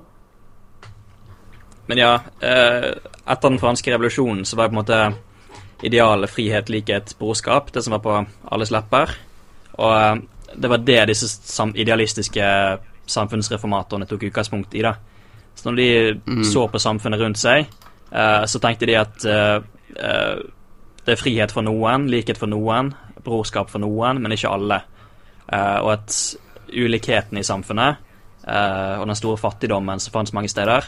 men 1.86 1.98
ja, 1.98 2.14
eh, 2.40 2.90
etter 3.24 3.48
den 3.48 3.58
franske 3.58 3.92
revolusjonen 3.92 4.44
så 4.44 4.56
var 4.56 4.68
det 4.68 4.74
på 4.74 4.76
en 4.76 4.82
måte 4.82 5.84
idealet 5.84 6.30
frihet, 6.30 6.68
likhet, 6.68 7.14
brorskap, 7.18 7.72
det 7.72 7.82
som 7.82 7.96
var 7.96 8.02
på 8.04 8.26
alles 8.52 8.70
lepper. 8.72 9.12
Og 9.76 10.24
det 10.56 10.70
var 10.70 10.78
det 10.78 11.06
disse 11.08 11.28
sam 11.28 11.72
idealistiske 11.76 12.44
samfunnsreformatorene 13.06 14.06
tok 14.08 14.22
utgangspunkt 14.22 14.74
i. 14.74 14.82
da. 14.82 14.94
Så 15.54 15.70
når 15.70 15.76
de 15.76 16.20
Mm. 16.26 16.44
så 16.44 16.68
på 16.68 16.78
samfunnet 16.78 17.20
rundt 17.20 17.38
seg, 17.38 17.66
uh, 18.12 18.44
så 18.46 18.58
tenkte 18.58 18.86
de 18.86 18.96
at 18.96 19.24
uh, 19.24 19.62
uh, 20.02 20.42
det 21.06 21.12
er 21.12 21.22
frihet 21.22 21.52
for 21.52 21.62
noen, 21.62 22.08
likhet 22.08 22.38
for 22.38 22.46
noen, 22.46 22.94
brorskap 23.24 23.70
for 23.70 23.78
noen, 23.78 24.22
men 24.22 24.32
ikke 24.32 24.48
alle. 24.48 24.80
Og 25.52 25.92
at 25.92 26.36
ulikheten 26.72 27.38
i 27.38 27.42
samfunnet 27.42 27.96
og 28.98 29.06
den 29.06 29.16
store 29.16 29.36
fattigdommen 29.36 30.00
som 30.00 30.12
fantes 30.12 30.32
mange 30.32 30.48
steder, 30.48 30.84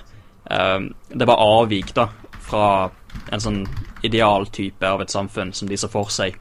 det 1.14 1.26
var 1.26 1.36
avvik 1.36 1.94
da, 1.94 2.08
fra 2.40 2.90
en 3.32 3.40
sånn 3.40 3.66
idealtype 4.02 4.88
av 4.88 5.00
et 5.00 5.12
samfunn 5.12 5.52
som 5.52 5.68
de 5.68 5.76
så 5.76 5.88
for 5.88 6.08
seg. 6.08 6.36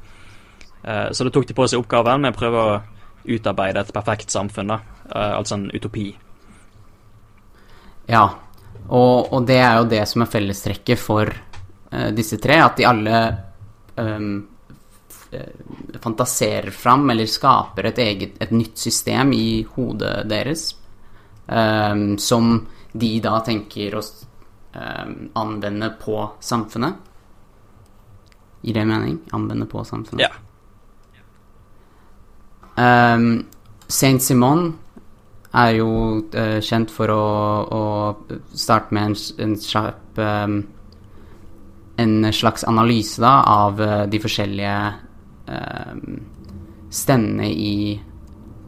Så 1.12 1.24
da 1.24 1.29
tok 1.29 1.48
de 1.48 1.53
på 1.53 1.67
seg 1.67 1.79
oppgaven 1.79 2.22
med 2.22 2.32
å 2.32 2.39
prøve 2.39 2.63
å 2.63 2.79
utarbeide 3.27 3.82
et 3.82 3.94
perfekt 3.94 4.34
samfunn, 4.34 4.74
da. 4.74 4.79
Eh, 5.10 5.34
altså 5.38 5.58
en 5.58 5.70
utopi. 5.74 6.10
Ja, 8.10 8.25
og, 8.88 9.34
og 9.34 9.46
det 9.48 9.60
er 9.62 9.79
jo 9.79 9.89
det 9.89 10.03
som 10.10 10.22
er 10.22 10.29
fellestrekket 10.29 11.01
for 11.01 11.32
uh, 11.32 12.10
disse 12.13 12.38
tre, 12.38 12.60
at 12.62 12.77
de 12.77 12.86
alle 12.86 13.22
um, 13.98 14.27
fantaserer 16.03 16.70
fram 16.70 17.10
eller 17.10 17.25
skaper 17.25 17.89
et 17.89 18.01
eget, 18.03 18.38
et 18.46 18.53
nytt 18.53 18.77
system 18.77 19.34
i 19.34 19.65
hodet 19.74 20.20
deres, 20.29 20.67
um, 21.50 22.13
som 22.22 22.60
de 22.96 23.12
da 23.20 23.39
tenker 23.44 23.98
å 23.98 24.01
ehm, 24.72 25.15
anvende 25.36 25.89
på 26.00 26.15
samfunnet. 26.39 26.96
Gir 28.63 28.77
det 28.77 28.86
mening? 28.88 29.17
Anvende 29.36 29.67
på 29.67 29.84
samfunnet? 29.84 30.24
Ja. 30.24 30.45
Um, 32.75 33.46
Saint 33.88 34.20
Simon 34.24 34.74
er 35.55 35.77
jo 35.77 35.89
uh, 36.36 36.60
kjent 36.60 36.91
for 36.91 37.12
å, 37.13 37.27
å 37.72 37.84
starte 38.51 38.96
med 38.96 39.12
en, 39.12 39.20
en 39.46 39.53
sharp, 39.62 40.20
um, 40.20 40.63
En 41.96 42.34
slags 42.36 42.65
analyse 42.67 43.22
da, 43.24 43.38
av 43.48 43.79
uh, 43.79 44.03
de 44.12 44.20
forskjellige 44.20 44.75
um, 45.48 46.17
stemmene 46.91 47.48
i 47.48 47.96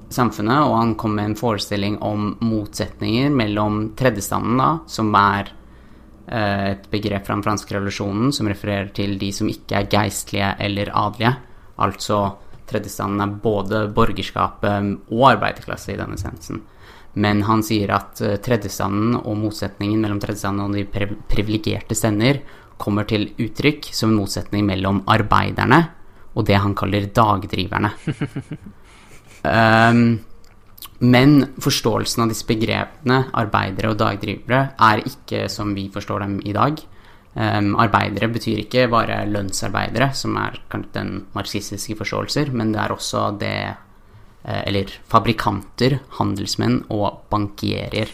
samfunnet, 0.08 0.64
og 0.64 0.78
han 0.78 0.96
kom 0.96 1.18
med 1.18 1.34
en 1.34 1.36
forestilling 1.36 1.98
om 2.00 2.38
motsetninger 2.40 3.34
mellom 3.36 3.90
tredjestanden, 4.00 4.56
da, 4.62 4.70
som 4.88 5.12
er 5.20 5.52
uh, 6.32 6.72
et 6.72 6.88
begrep 6.94 7.28
fra 7.28 7.36
den 7.36 7.44
franske 7.44 7.76
revolusjonen 7.76 8.32
som 8.32 8.48
refererer 8.48 8.94
til 8.96 9.20
de 9.20 9.34
som 9.36 9.52
ikke 9.52 9.82
er 9.82 9.92
geistlige 9.92 10.56
eller 10.64 10.96
adelige. 10.96 11.36
Altså 11.84 12.22
tredjestanden 12.70 13.24
er 13.24 13.36
både 13.44 13.86
borgerskapet 13.96 15.12
og 15.14 15.28
arbeiderklasse 15.34 15.94
i 15.94 16.00
denne 16.00 16.20
sensen. 16.20 16.64
Men 17.18 17.42
han 17.48 17.64
sier 17.66 17.92
at 17.96 18.22
eh, 18.22 18.38
tredjestanden 18.44 19.18
og 19.24 19.38
motsetningen 19.42 20.02
mellom 20.04 20.22
tredjestanden 20.22 20.68
og 20.68 20.78
de 20.78 20.86
priv- 20.92 21.18
privilegerte 21.32 21.98
stender 21.98 22.44
kommer 22.78 23.08
til 23.10 23.32
uttrykk 23.42 23.90
som 23.96 24.12
en 24.12 24.20
motsetning 24.22 24.68
mellom 24.68 25.02
arbeiderne 25.10 25.82
og 26.38 26.46
det 26.46 26.60
han 26.62 26.76
kaller 26.78 27.10
dagdriverne. 27.14 27.94
Um, 29.48 30.18
men 31.00 31.34
forståelsen 31.62 32.24
av 32.24 32.32
disse 32.32 32.44
begrepene, 32.50 33.20
arbeidere 33.38 33.92
og 33.94 34.00
dagdrivere, 34.02 34.74
er 34.76 35.04
ikke 35.08 35.46
som 35.52 35.76
vi 35.78 35.86
forstår 35.94 36.26
dem 36.26 36.34
i 36.44 36.56
dag. 36.58 36.82
Um, 37.38 37.76
arbeidere 37.78 38.32
betyr 38.34 38.64
ikke 38.64 38.88
bare 38.90 39.20
lønnsarbeidere, 39.30 40.08
som 40.18 40.34
er 40.42 40.56
kanskje 40.72 40.94
den 40.96 41.10
marxistiske 41.36 41.94
forståelser, 42.00 42.50
men 42.50 42.72
det 42.74 42.80
er 42.82 42.94
også 42.96 43.28
det 43.38 43.52
eh, 43.68 44.64
Eller 44.66 44.90
fabrikanter, 45.12 46.00
handelsmenn 46.18 46.80
og 46.90 47.28
bankierer. 47.30 48.10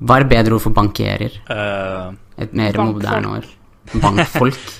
Hva 0.00 0.16
er 0.16 0.28
bedre 0.30 0.56
ord 0.56 0.64
for 0.64 0.72
bankierer? 0.72 1.34
Uh, 1.50 2.14
Et 2.40 2.54
mer 2.56 2.72
Bankfolk. 2.72 2.94
moderne 2.94 3.34
ord. 3.36 3.50
Bankfolk. 4.00 4.62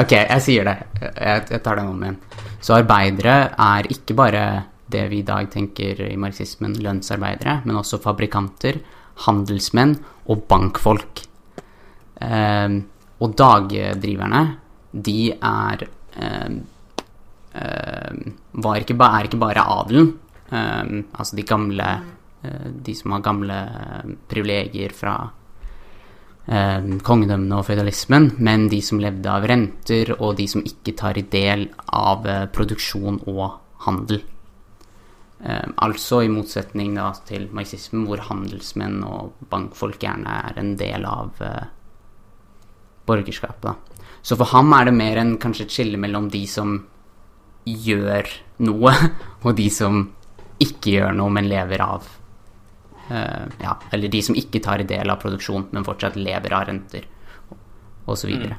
Ok, 0.00 0.14
jeg 0.16 0.40
sier 0.40 0.64
det. 0.64 0.78
Jeg, 1.02 1.42
jeg 1.50 1.60
tar 1.60 1.76
den 1.76 1.90
om 1.90 1.98
igjen. 2.00 2.16
Så 2.64 2.72
arbeidere 2.78 3.34
er 3.60 3.84
ikke 3.92 4.14
bare 4.16 4.44
det 4.88 5.02
vi 5.10 5.18
i 5.20 5.26
dag 5.28 5.50
tenker 5.52 6.00
i 6.08 6.16
marxismen, 6.16 6.72
lønnsarbeidere, 6.80 7.58
men 7.68 7.76
også 7.76 8.00
fabrikanter, 8.00 8.80
handelsmenn 9.26 9.98
og 10.32 10.46
bankfolk. 10.48 11.26
Ehm, 12.22 12.80
og 13.22 13.34
dagdriverne, 13.38 14.42
de 14.92 15.32
er 15.34 15.86
ehm, 16.18 16.58
var 18.64 18.82
ikke 18.82 18.96
er 18.98 19.28
ikke 19.28 19.40
bare 19.40 19.64
adelen. 19.78 20.12
Ehm, 20.50 21.06
altså 21.12 21.36
de 21.36 21.42
gamle 21.42 21.88
eh, 22.42 22.68
De 22.84 22.94
som 22.94 23.12
har 23.12 23.22
gamle 23.24 23.56
privilegier 24.28 24.92
fra 24.92 25.14
eh, 26.46 26.98
kongedømmene 27.02 27.58
og 27.58 27.66
føydalismen, 27.66 28.34
men 28.38 28.68
de 28.68 28.82
som 28.82 29.00
levde 29.00 29.30
av 29.30 29.46
renter, 29.48 30.14
og 30.20 30.36
de 30.36 30.46
som 30.50 30.64
ikke 30.66 30.96
tar 30.98 31.18
i 31.18 31.26
del 31.30 31.68
av 31.86 32.26
eh, 32.26 32.46
produksjon 32.52 33.22
og 33.30 33.46
handel. 33.86 34.22
Eh, 35.44 35.68
altså 35.84 36.22
i 36.24 36.32
motsetning 36.32 36.94
da, 36.98 37.10
til 37.28 37.48
marxismen, 37.52 38.06
hvor 38.08 38.22
handelsmenn 38.28 39.02
og 39.04 39.34
bankfolk 39.50 40.00
gjerne 40.04 40.36
er 40.48 40.60
en 40.60 40.74
del 40.80 41.04
av 41.08 41.42
eh, 41.44 41.64
borgerskapet. 43.06 43.62
Da. 43.62 44.10
Så 44.24 44.36
for 44.40 44.48
ham 44.54 44.72
er 44.76 44.88
det 44.88 44.96
mer 44.96 45.20
enn 45.20 45.36
kanskje 45.40 45.66
et 45.66 45.74
skille 45.74 46.00
mellom 46.00 46.30
de 46.32 46.44
som 46.48 46.76
gjør 47.64 48.28
noe, 48.64 48.92
og 49.44 49.56
de 49.58 49.70
som 49.72 50.04
ikke 50.64 50.98
gjør 50.98 51.16
noe, 51.18 51.32
men 51.34 51.48
lever 51.50 51.82
av 51.84 52.06
uh, 53.10 53.44
ja, 53.60 53.74
eller 53.92 54.12
de 54.12 54.22
som 54.24 54.36
ikke 54.38 54.62
tar 54.64 54.84
del 54.88 55.10
av 55.10 55.20
produksjon, 55.22 55.68
men 55.72 55.86
fortsatt 55.86 56.16
lever 56.20 56.56
av 56.56 56.68
renter, 56.70 57.08
så 58.04 58.28
videre. 58.28 58.58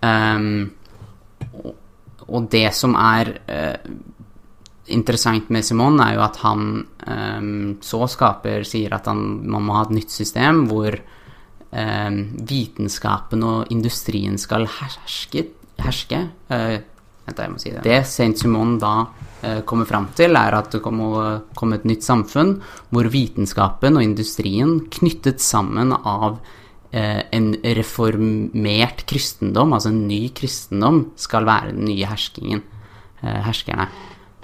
Um, 0.00 0.70
og, 1.60 1.72
og 2.30 2.46
det 2.52 2.68
som 2.72 2.94
er 2.94 3.32
eh, 3.50 3.88
interessant 4.94 5.50
med 5.50 5.66
Simon, 5.66 5.98
er 6.00 6.14
jo 6.14 6.22
at 6.24 6.38
han 6.44 6.62
um, 7.06 7.48
så 7.84 8.06
skaper 8.10 8.62
Sier 8.68 8.94
at 8.96 9.08
han, 9.10 9.24
man 9.50 9.66
må 9.66 9.76
ha 9.76 9.82
et 9.88 9.96
nytt 9.98 10.14
system 10.14 10.64
hvor 10.70 10.94
vitenskapen 11.70 13.44
og 13.46 13.68
industrien 13.70 14.34
skal 14.42 14.64
herske. 14.66 15.44
herske 15.78 16.24
eh, 16.50 16.80
si 17.56 17.70
det. 17.70 17.82
Det 17.84 18.06
Saint 18.06 18.38
Simon 18.38 18.78
da 18.78 19.06
eh, 19.42 19.60
kommer 19.62 19.86
fram 19.86 20.08
til, 20.16 20.34
er 20.36 20.56
at 20.56 20.72
det 20.72 20.82
kommer 20.82 21.44
komme 21.54 21.78
et 21.78 21.86
nytt 21.86 22.02
samfunn 22.02 22.56
hvor 22.90 23.06
vitenskapen 23.06 23.96
og 23.96 24.02
industrien 24.02 24.80
knyttet 24.90 25.40
sammen 25.40 25.92
av 25.92 26.40
eh, 26.90 27.22
en 27.30 27.54
reformert 27.62 29.06
kristendom, 29.06 29.72
altså 29.72 29.92
en 29.92 30.06
ny 30.08 30.28
kristendom, 30.34 31.04
skal 31.16 31.46
være 31.46 31.74
den 31.76 31.86
nye 31.90 32.08
herskingen, 32.10 32.62
eh, 33.22 33.42
herskerne. 33.46 33.88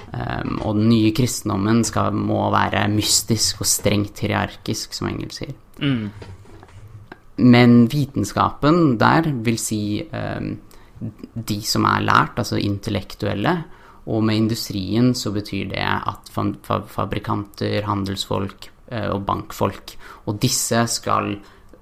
Um, 0.06 0.60
og 0.62 0.76
den 0.78 0.86
nye 0.88 1.10
kristendommen 1.12 1.82
skal, 1.84 2.14
må 2.14 2.46
være 2.54 2.86
mystisk 2.88 3.58
og 3.60 3.68
strengt 3.68 4.22
hierarkisk, 4.22 4.94
som 4.94 5.10
Engel 5.10 5.32
sier. 5.34 5.52
mm, 5.82 6.06
Men 7.36 7.84
vitenskapen 7.92 8.96
der 9.00 9.28
vil 9.44 9.58
si 9.60 10.00
um, 10.08 10.54
de 11.34 11.58
som 11.66 11.84
er 11.88 12.04
lært, 12.06 12.38
altså 12.40 12.60
intellektuelle. 12.60 13.56
Og 14.06 14.22
med 14.24 14.38
industrien 14.38 15.12
så 15.18 15.32
betyr 15.34 15.72
det 15.72 15.82
at 15.82 16.30
fa 16.32 16.46
fa 16.64 16.78
fabrikanter, 16.86 17.82
handelsfolk 17.88 18.68
eh, 18.88 19.08
og 19.10 19.24
bankfolk 19.26 19.96
Og 20.26 20.38
disse 20.40 20.84
skal 20.86 21.32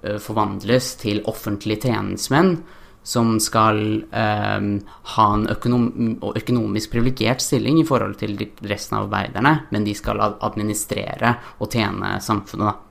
eh, 0.02 0.16
forvandles 0.16 0.94
til 1.02 1.20
offentlige 1.28 1.84
tjenestemenn 1.84 2.56
som 3.04 3.34
skal 3.44 3.78
eh, 4.08 4.68
ha 5.12 5.26
en 5.34 5.44
økonom 5.52 6.16
økonomisk 6.32 6.94
privilegert 6.96 7.44
stilling 7.44 7.82
i 7.82 7.84
forhold 7.84 8.16
til 8.22 8.38
resten 8.64 8.96
av 8.96 9.10
arbeiderne, 9.10 9.58
men 9.70 9.84
de 9.84 9.92
skal 9.94 10.24
administrere 10.24 11.36
og 11.58 11.68
tjene 11.76 12.16
samfunnet. 12.24 12.72
da. 12.72 12.83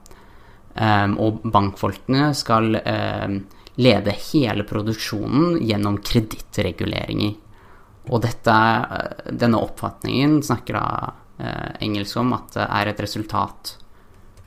Um, 0.74 1.12
og 1.22 1.44
bankfolkene 1.54 2.32
skal 2.34 2.74
um, 2.80 3.36
lede 3.78 4.14
hele 4.32 4.64
produksjonen 4.66 5.60
gjennom 5.62 6.00
kredittreguleringer. 6.02 7.36
Og 8.10 8.24
dette, 8.24 8.54
uh, 8.54 9.30
denne 9.30 9.60
oppfatningen 9.62 10.40
snakker 10.42 10.78
da 10.78 10.88
uh, 11.38 11.70
engelsk 11.84 12.18
om 12.18 12.34
at 12.34 12.56
det 12.56 12.66
er 12.66 12.90
et 12.90 13.04
resultat 13.06 13.76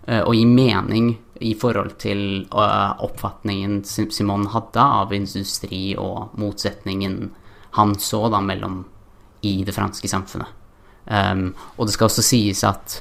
uh, 0.10 0.28
å 0.28 0.36
gi 0.36 0.44
mening 0.52 1.14
i 1.48 1.54
forhold 1.56 1.96
til 2.02 2.48
oppfatningen 2.52 3.84
Simon 3.86 4.48
hadde 4.50 4.82
av 4.82 5.12
industri 5.14 5.92
og 6.02 6.34
motsetningen 6.42 7.20
han 7.78 7.94
så 8.02 8.24
da 8.34 8.40
mellom 8.42 8.80
i 9.46 9.60
det 9.64 9.76
franske 9.76 10.10
samfunnet. 10.10 10.50
Um, 11.06 11.52
og 11.78 11.86
det 11.86 11.94
skal 11.94 12.10
også 12.10 12.26
sies 12.26 12.64
at 12.68 12.98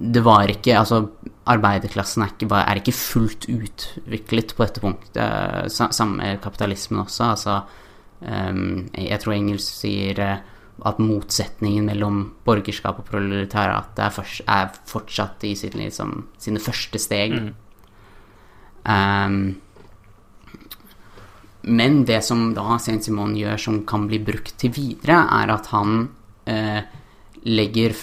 det 0.00 0.22
var 0.24 0.48
ikke 0.48 0.78
Altså, 0.78 1.02
arbeiderklassen 1.50 2.24
er 2.24 2.32
ikke, 2.32 2.48
bare, 2.48 2.68
er 2.70 2.80
ikke 2.80 2.96
fullt 2.96 3.48
utviklet 3.52 4.54
på 4.56 4.64
dette 4.64 4.82
punktet. 4.82 5.72
Samme 5.72 5.96
Samme 5.96 6.30
kapitalismen 6.42 7.02
også. 7.04 7.30
Altså, 7.34 7.60
ehm, 8.24 8.88
jeg 8.96 9.20
tror 9.20 9.36
Engels 9.36 9.66
sier 9.80 10.20
eh, 10.24 10.44
at 10.86 11.00
motsetningen 11.02 11.90
mellom 11.90 12.22
borgerskap 12.46 13.02
og 13.02 13.08
proletariat 13.10 13.98
er, 14.00 14.14
først, 14.14 14.44
er 14.48 14.70
fortsatt 14.88 15.44
i 15.44 15.54
sitt, 15.58 15.76
liksom, 15.76 16.22
sine 16.40 16.62
første 16.62 17.00
steg. 17.02 17.36
Ehm, 18.88 19.42
men 21.60 22.04
det 22.08 22.22
som 22.24 22.54
da 22.56 22.78
Saint-Simon 22.80 23.36
gjør 23.36 23.60
som 23.60 23.82
kan 23.84 24.06
bli 24.08 24.22
brukt 24.24 24.54
til 24.62 24.72
videre, 24.72 25.26
er 25.42 25.52
at 25.52 25.68
han 25.74 26.06
eh, 26.48 26.80
legger 27.48 27.94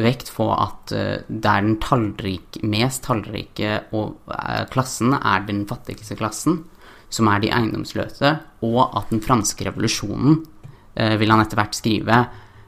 vekt 0.00 0.32
på 0.36 0.48
at 0.54 0.94
eh, 0.96 1.26
det 1.28 1.52
er 1.52 1.66
den 1.66 1.78
tallrik, 1.82 2.60
mest 2.64 3.04
tallrike 3.06 3.82
og, 3.96 4.16
eh, 4.32 4.64
klassen 4.72 5.14
er 5.18 5.46
den 5.48 5.64
fattigste 5.68 6.16
klassen, 6.18 6.62
som 7.12 7.28
er 7.30 7.44
de 7.44 7.52
eiendomsløse, 7.54 8.32
og 8.66 8.82
at 8.98 9.12
den 9.12 9.22
franske 9.24 9.68
revolusjonen, 9.68 10.42
eh, 10.96 11.16
vil 11.20 11.32
han 11.32 11.44
etter 11.44 11.60
hvert 11.60 11.78
skrive, 11.78 12.26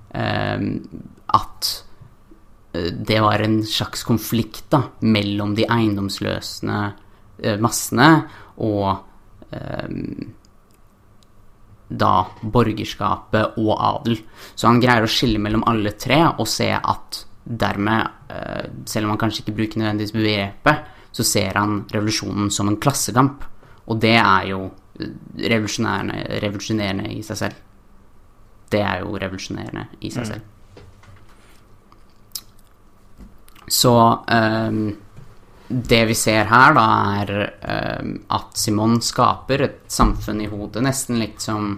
at 0.08 1.66
det 2.73 3.20
var 3.20 3.42
en 3.42 3.61
slags 3.66 4.04
konflikt 4.04 4.68
da, 4.73 4.82
mellom 5.00 5.54
de 5.56 5.66
eiendomsløsende 5.68 6.78
eh, 7.42 7.58
massene 7.61 8.08
og 8.64 8.88
eh, 9.54 9.88
da 11.88 12.28
borgerskapet 12.42 13.57
og 13.59 13.73
adel. 13.76 14.21
Så 14.54 14.68
han 14.68 14.80
greier 14.83 15.07
å 15.07 15.11
skille 15.11 15.40
mellom 15.40 15.64
alle 15.68 15.95
tre 15.99 16.21
og 16.35 16.49
se 16.50 16.71
at 16.76 17.23
dermed, 17.49 18.09
eh, 18.28 18.68
selv 18.85 19.07
om 19.07 19.14
han 19.14 19.23
kanskje 19.23 19.45
ikke 19.45 19.57
bruker 19.57 19.80
nødvendigvis 19.80 20.12
begrepet, 20.12 20.85
så 21.12 21.25
ser 21.25 21.57
han 21.57 21.87
revolusjonen 21.88 22.50
som 22.52 22.68
en 22.68 22.76
klassekamp. 22.76 23.45
Og 23.88 24.00
det 24.00 24.16
er 24.21 24.50
jo 24.50 24.71
eh, 25.00 25.09
revolusjonerende, 25.49 27.09
i 27.16 27.23
seg 27.23 27.37
selv. 27.37 27.64
Det 28.68 28.80
er 28.85 29.00
jo 29.00 29.16
revolusjonerende 29.16 29.88
i 30.04 30.12
seg 30.12 30.26
selv. 30.28 30.54
Så 33.68 33.95
ehm, 34.33 34.97
det 35.69 36.01
vi 36.09 36.15
ser 36.17 36.49
her, 36.49 36.75
da, 36.77 36.87
er 37.21 37.33
uh, 37.61 38.11
at 38.39 38.57
Simon 38.57 38.99
skaper 39.05 39.65
et 39.67 39.81
samfunn 39.93 40.41
i 40.41 40.49
hodet, 40.49 40.83
nesten 40.85 41.21
litt 41.21 41.45
som 41.45 41.71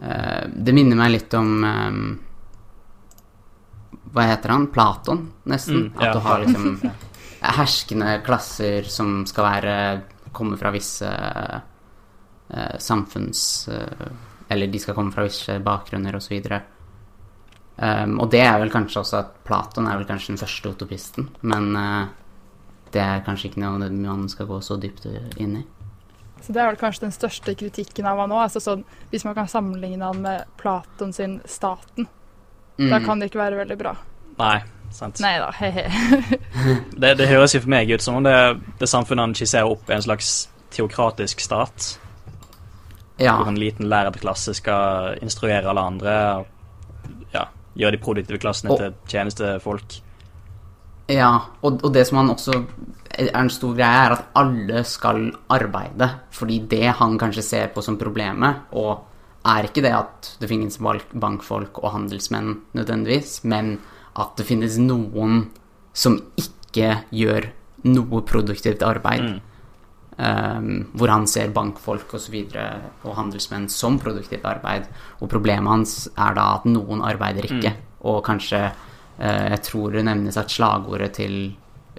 uh, 0.00 0.42
Det 0.48 0.74
minner 0.76 0.96
meg 0.96 1.12
litt 1.12 1.36
om 1.36 1.50
um, 1.64 2.06
Hva 4.14 4.26
heter 4.30 4.54
han? 4.54 4.70
Platon, 4.72 5.26
nesten. 5.44 5.90
Mm, 5.90 6.00
ja. 6.00 6.08
At 6.08 6.16
du 6.16 6.24
har 6.24 6.46
liksom 6.46 6.80
herskende 7.60 8.16
klasser 8.24 8.88
som 8.88 9.20
skal 9.28 9.48
være 9.48 9.76
Komme 10.32 10.56
fra 10.56 10.70
visse 10.72 11.10
uh, 11.10 12.76
samfunns... 12.78 13.68
eh, 13.68 14.10
eller 14.50 14.66
de 14.66 14.78
skal 14.82 14.94
komme 14.94 15.12
fra 15.14 15.22
visse 15.26 15.56
bakgrunner, 15.62 16.16
osv. 16.18 16.38
Um, 17.80 18.16
og 18.20 18.30
det 18.32 18.42
er 18.42 18.58
vel 18.60 18.72
kanskje 18.72 19.00
også 19.00 19.18
at 19.20 19.36
Platon 19.46 19.86
er 19.88 20.00
vel 20.00 20.08
kanskje 20.08 20.34
den 20.34 20.40
første 20.40 20.72
utopisten, 20.74 21.28
men 21.46 21.68
eh, 21.78 22.08
det 22.92 23.00
er 23.02 23.20
kanskje 23.26 23.50
ikke 23.50 23.60
noe 23.62 23.90
man 23.90 24.28
skal 24.28 24.46
gå 24.46 24.58
så 24.62 24.76
dypt 24.80 25.06
inn 25.38 25.56
i. 25.60 25.64
Så 26.42 26.52
det 26.54 26.62
er 26.62 26.70
vel 26.70 26.76
kanskje 26.80 27.00
den 27.04 27.12
største 27.12 27.54
kritikken 27.54 28.06
av 28.08 28.18
han 28.18 28.30
òg. 28.32 28.42
Altså 28.46 28.60
sånn, 28.64 28.84
hvis 29.10 29.24
man 29.24 29.34
kan 29.36 29.46
sammenligne 29.48 30.02
han 30.08 30.22
med 30.22 30.44
Platon 30.56 31.12
sin 31.12 31.40
Staten, 31.46 32.06
da 32.78 32.98
Mm. 32.98 33.04
kan 33.04 33.18
det 33.20 33.30
ikke 33.30 33.38
være 33.42 33.56
veldig 33.58 33.76
bra. 33.78 33.94
Nei, 34.38 34.62
sant. 34.90 35.20
Nei 35.20 35.38
da, 35.38 35.50
he-he. 35.52 35.84
Det, 37.00 37.16
det 37.18 37.28
høres 37.28 37.52
jo 37.54 37.60
for 37.60 37.68
meg 37.68 37.90
ut 37.92 38.00
som 38.00 38.16
om 38.16 38.22
det, 38.24 38.34
det 38.80 38.88
samfunnet 38.88 39.20
han 39.26 39.34
skisserer 39.34 39.68
opp, 39.68 39.84
er 39.90 39.94
en 39.98 40.02
slags 40.06 40.48
teokratisk 40.70 41.40
stat. 41.40 41.98
Ja, 43.20 43.36
Hvor 43.36 43.48
en 43.52 43.58
liten 43.60 43.86
lærerklasse 43.90 44.54
skal 44.56 45.18
instruere 45.20 45.68
alle 45.68 45.80
andre. 45.80 46.14
og 46.38 46.46
Ja, 47.34 47.44
gjøre 47.76 47.92
de 47.92 47.98
produktive 47.98 48.38
klassene 48.38 48.70
Og- 48.72 48.78
til 48.78 48.94
tjenestefolk. 49.08 50.00
Ja. 51.10 51.30
Og, 51.62 51.84
og 51.84 51.92
det 51.94 52.06
som 52.08 52.20
han 52.22 52.32
også 52.32 52.56
er 53.10 53.30
en 53.36 53.50
stor 53.52 53.74
greie, 53.76 54.06
er 54.06 54.16
at 54.16 54.26
alle 54.38 54.82
skal 54.88 55.28
arbeide. 55.52 56.08
Fordi 56.34 56.60
det 56.70 56.96
han 57.00 57.18
kanskje 57.20 57.46
ser 57.46 57.70
på 57.74 57.84
som 57.84 57.98
problemet, 58.00 58.66
og 58.72 59.06
er 59.50 59.66
ikke 59.66 59.84
det 59.84 59.92
at 59.96 60.34
det 60.40 60.50
finnes 60.50 60.76
bankfolk 60.80 61.80
og 61.80 61.94
handelsmenn 61.94 62.58
nødvendigvis, 62.76 63.40
men 63.48 63.78
at 64.20 64.34
det 64.36 64.46
finnes 64.48 64.76
noen 64.82 65.46
som 65.96 66.18
ikke 66.38 66.92
gjør 67.14 67.48
noe 67.88 68.20
produktivt 68.28 68.84
arbeid. 68.84 69.24
Mm. 69.24 69.46
Um, 70.20 70.72
hvor 71.00 71.08
han 71.08 71.22
ser 71.30 71.48
bankfolk 71.48 72.10
og 72.12 72.20
så 72.20 72.32
videre 72.34 72.64
og 73.08 73.14
handelsmenn 73.16 73.70
som 73.72 73.96
produktivt 74.02 74.44
arbeid. 74.44 74.84
Og 75.24 75.30
problemet 75.32 75.72
hans 75.72 75.94
er 76.12 76.34
da 76.36 76.50
at 76.58 76.66
noen 76.68 77.00
arbeider 77.00 77.48
ikke. 77.48 77.72
Og 78.04 78.20
kanskje 78.26 78.66
Jeg 79.20 79.62
tror 79.66 79.92
det 79.92 80.04
nevnes 80.06 80.36
at 80.40 80.52
slagordet 80.52 81.10
til 81.18 81.34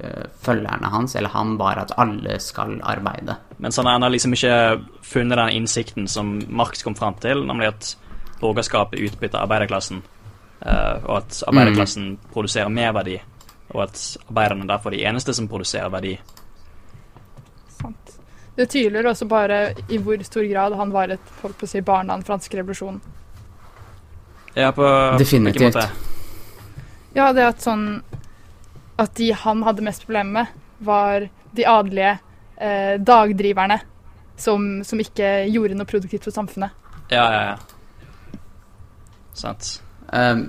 eh, 0.01 0.23
følgerne 0.41 0.89
hans, 0.89 1.15
eller 1.15 1.29
han, 1.29 1.57
var 1.59 1.77
at 1.83 1.93
alle 2.01 2.39
skal 2.41 2.79
arbeide. 2.81 3.35
Mens 3.61 3.77
han 3.77 3.85
han 3.85 4.01
har 4.01 4.09
liksom 4.09 4.33
ikke 4.33 4.55
funnet 5.05 5.37
den 5.37 5.49
innsikten 5.61 6.07
som 6.07 6.39
Marx 6.49 6.83
kom 6.83 6.95
fram 6.95 7.19
til, 7.21 7.45
nemlig 7.45 7.67
at 7.67 7.91
borgerskapet 8.41 8.99
utbytter 8.99 9.43
arbeiderklassen, 9.43 10.01
eh, 10.65 10.97
og 11.05 11.17
at 11.17 11.43
arbeiderklassen 11.47 12.17
produserer 12.33 12.69
merverdi, 12.73 13.19
og 13.69 13.83
at 13.83 14.01
arbeiderne 14.29 14.67
derfor 14.67 14.89
er 14.89 14.97
de 14.97 15.05
eneste 15.05 15.33
som 15.37 15.47
produserer 15.47 15.93
verdi. 15.93 16.15
Sant. 17.77 18.17
Det 18.57 18.67
tydeliggjør 18.69 19.13
også 19.13 19.25
bare 19.25 19.59
i 19.89 19.97
hvor 19.97 20.23
stor 20.25 20.45
grad 20.49 20.75
han 20.75 20.91
var 20.93 21.13
et 21.13 21.35
holdt 21.41 21.57
på 21.59 21.69
å 21.69 21.71
si, 21.71 21.81
barn 21.81 22.09
av 22.09 22.19
den 22.19 22.27
franske 22.27 22.57
revolusjonen. 22.57 23.01
Ja, 24.55 24.73
på 24.75 24.83
Definitivt. 25.17 25.61
hvilken 25.61 25.79
måte? 25.79 26.11
Ja, 27.17 27.31
det 27.35 27.43
at 27.43 27.63
sånn 27.63 28.01
At 29.01 29.15
de 29.17 29.31
han 29.35 29.63
hadde 29.65 29.83
mest 29.83 30.05
problemer 30.05 30.43
med, 30.43 30.59
var 30.81 31.27
de 31.51 31.65
adelige 31.67 32.13
eh, 32.57 32.95
dagdriverne 33.01 33.79
som, 34.39 34.83
som 34.87 35.01
ikke 35.01 35.27
gjorde 35.51 35.75
noe 35.77 35.89
produktivt 35.89 36.25
for 36.25 36.33
samfunnet. 36.33 36.73
Ja, 37.11 37.25
ja, 37.33 37.41
ja. 37.51 38.39
Sant. 39.37 39.81
Um, 40.11 40.45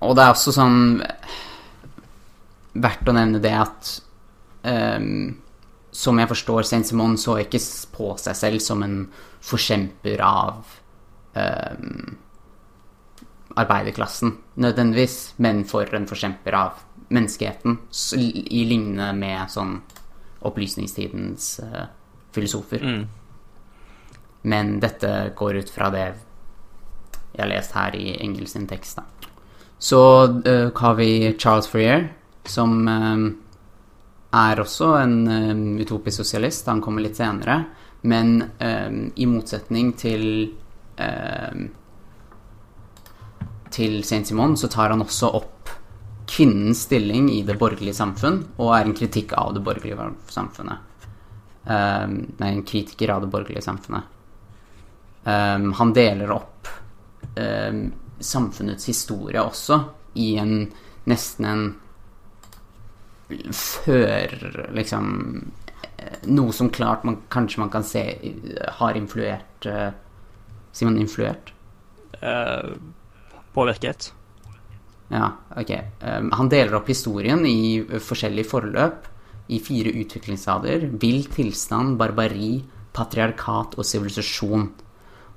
og 0.00 0.16
det 0.16 0.24
er 0.24 0.32
også 0.32 0.52
sånn 0.54 1.00
Verdt 2.80 3.08
å 3.10 3.14
nevne 3.16 3.40
det 3.42 3.52
at 3.58 3.88
um, 4.62 5.32
Som 5.90 6.20
jeg 6.22 6.30
forstår, 6.30 6.68
Saint-Simon 6.68 7.16
så 7.18 7.34
ikke 7.42 7.58
på 7.96 8.12
seg 8.22 8.38
selv 8.38 8.62
som 8.62 8.84
en 8.86 9.00
forkjemper 9.42 10.22
av 10.22 10.76
um, 11.34 12.14
arbeiderklassen, 13.58 14.36
nødvendigvis, 14.62 15.34
men 15.42 15.64
for 15.68 15.88
en 15.96 16.06
forkjemper 16.06 16.56
av 16.56 16.82
menneskeheten, 17.10 17.78
i 18.16 18.64
lignende 18.68 19.10
med 19.18 19.50
sånn 19.50 19.80
opplysningstidens 20.46 21.48
uh, 21.64 21.88
filosofer. 22.32 22.84
Mm. 22.84 23.02
Men 24.50 24.76
dette 24.80 25.32
går 25.36 25.60
ut 25.60 25.72
fra 25.72 25.90
det 25.92 26.06
jeg 26.06 27.42
har 27.42 27.50
lest 27.50 27.74
her 27.76 27.96
i 27.98 28.14
Engels 28.22 28.54
sin 28.54 28.70
tekst. 28.70 29.00
Da. 29.00 29.34
Så 29.78 30.00
uh, 30.46 30.70
har 30.76 30.94
vi 30.98 31.34
Charles 31.38 31.68
Freer, 31.68 32.08
som 32.46 32.78
uh, 32.86 33.30
er 34.30 34.62
også 34.62 34.94
en 35.00 35.16
eh, 35.28 35.82
utopisk 35.82 36.22
sosialist. 36.22 36.68
Han 36.70 36.82
kommer 36.82 37.02
litt 37.02 37.18
senere. 37.18 37.64
Men 38.02 38.38
eh, 38.58 38.90
i 39.20 39.26
motsetning 39.28 39.92
til 39.98 40.24
eh, 40.96 41.64
til 43.70 44.00
Saint-Simon 44.06 44.56
så 44.58 44.68
tar 44.72 44.92
han 44.94 45.02
også 45.04 45.30
opp 45.38 45.72
kvinnens 46.30 46.84
stilling 46.86 47.30
i 47.32 47.42
det 47.46 47.56
borgerlige 47.58 47.96
samfunn, 47.96 48.40
og 48.60 48.74
er 48.76 48.86
en 48.86 48.96
kritikk 48.96 49.34
av 49.38 49.54
det 49.56 49.64
borgerlige 49.66 50.10
samfunnet. 50.30 50.86
Um, 51.64 52.14
nei, 52.38 52.52
en 52.54 52.64
kritiker 52.66 53.12
av 53.14 53.24
det 53.24 53.30
borgerlige 53.32 53.64
samfunnet. 53.66 54.06
Um, 55.24 55.72
han 55.76 55.94
deler 55.94 56.30
opp 56.32 56.70
um, 57.36 57.82
samfunnets 58.20 58.86
historie 58.88 59.42
også 59.42 59.80
i 60.20 60.32
en 60.40 60.54
nesten 61.10 61.48
en 61.48 61.66
før 63.54 64.32
liksom 64.74 65.10
eh, 65.78 66.16
Noe 66.26 66.52
som 66.56 66.70
klart 66.74 67.04
man, 67.06 67.20
kanskje 67.30 67.60
man 67.62 67.70
kan 67.70 67.84
se 67.86 68.02
eh, 68.16 68.72
har 68.80 68.98
influert 68.98 69.68
uh, 69.70 69.92
Sier 70.72 70.90
man 70.90 70.98
influert? 70.98 71.52
Eh, 72.20 72.72
påvirket. 73.54 74.12
Ja, 75.10 75.32
ok. 75.56 75.70
Um, 76.00 76.30
han 76.38 76.50
deler 76.50 76.78
opp 76.78 76.90
historien 76.90 77.42
i 77.46 77.80
uh, 77.82 77.96
forskjellige 77.98 78.50
forløp 78.50 79.08
i 79.50 79.58
fire 79.62 79.90
utviklingsstadier. 80.04 80.86
Vill 81.02 81.24
tilstand, 81.34 81.96
barbari, 81.98 82.60
patriarkat 82.94 83.74
og 83.78 83.86
sivilisasjon. 83.86 84.68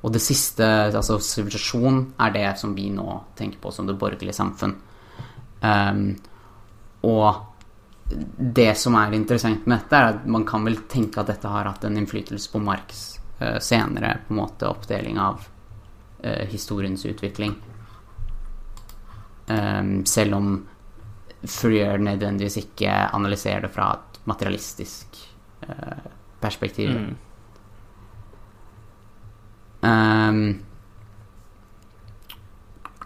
Og 0.04 0.14
det 0.14 0.22
siste, 0.22 0.68
altså 0.92 1.18
sivilisasjon, 1.24 2.04
er 2.22 2.36
det 2.36 2.46
som 2.62 2.76
vi 2.78 2.90
nå 2.94 3.08
tenker 3.40 3.62
på 3.64 3.72
som 3.74 3.90
det 3.90 3.98
borgerlige 3.98 4.36
samfunn. 4.38 4.76
Um, 5.64 6.06
og 7.10 7.42
det 8.38 8.74
som 8.78 8.98
er 9.00 9.16
interessant 9.16 9.66
med 9.66 9.80
dette, 9.80 9.98
er 9.98 10.14
at 10.14 10.26
man 10.30 10.46
kan 10.46 10.66
vel 10.68 10.84
tenke 10.92 11.24
at 11.24 11.32
dette 11.32 11.50
har 11.50 11.72
hatt 11.72 11.86
en 11.88 11.98
innflytelse 11.98 12.52
på 12.52 12.62
Marx 12.62 13.04
uh, 13.42 13.58
senere 13.64 14.20
på 14.28 14.36
en 14.36 14.44
måte 14.44 14.70
oppdeling 14.70 15.18
av 15.18 15.48
uh, 15.48 16.44
historiens 16.52 17.10
utvikling. 17.10 17.56
Um, 19.48 20.06
selv 20.08 20.38
om 20.38 20.54
Freer 21.44 22.00
nødvendigvis 22.00 22.62
ikke 22.62 22.92
analyserer 23.12 23.66
det 23.66 23.74
fra 23.74 23.90
et 23.98 24.20
materialistisk 24.30 25.18
uh, 25.68 26.06
perspektiv. 26.40 26.90
Mm. 26.90 27.16
Um, 29.84 30.64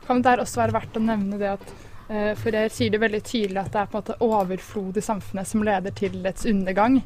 Kan 0.06 0.22
det 0.22 0.40
også 0.40 0.62
være 0.62 0.76
verdt 0.78 1.00
å 1.00 1.04
nevne 1.04 1.40
det 1.42 1.50
at 1.56 1.66
uh, 2.12 2.34
Fourier 2.38 2.70
sier 2.72 2.94
det 2.94 3.02
veldig 3.02 3.24
tydelig 3.26 3.64
at 3.64 3.74
det 3.74 3.82
er 3.82 3.90
på 3.90 3.98
en 3.98 4.04
måte 4.04 4.20
overflod 4.24 5.02
i 5.02 5.04
samfunnet 5.04 5.50
som 5.50 5.66
leder 5.66 5.96
til 5.98 6.22
dets 6.24 6.46
undergang, 6.46 7.02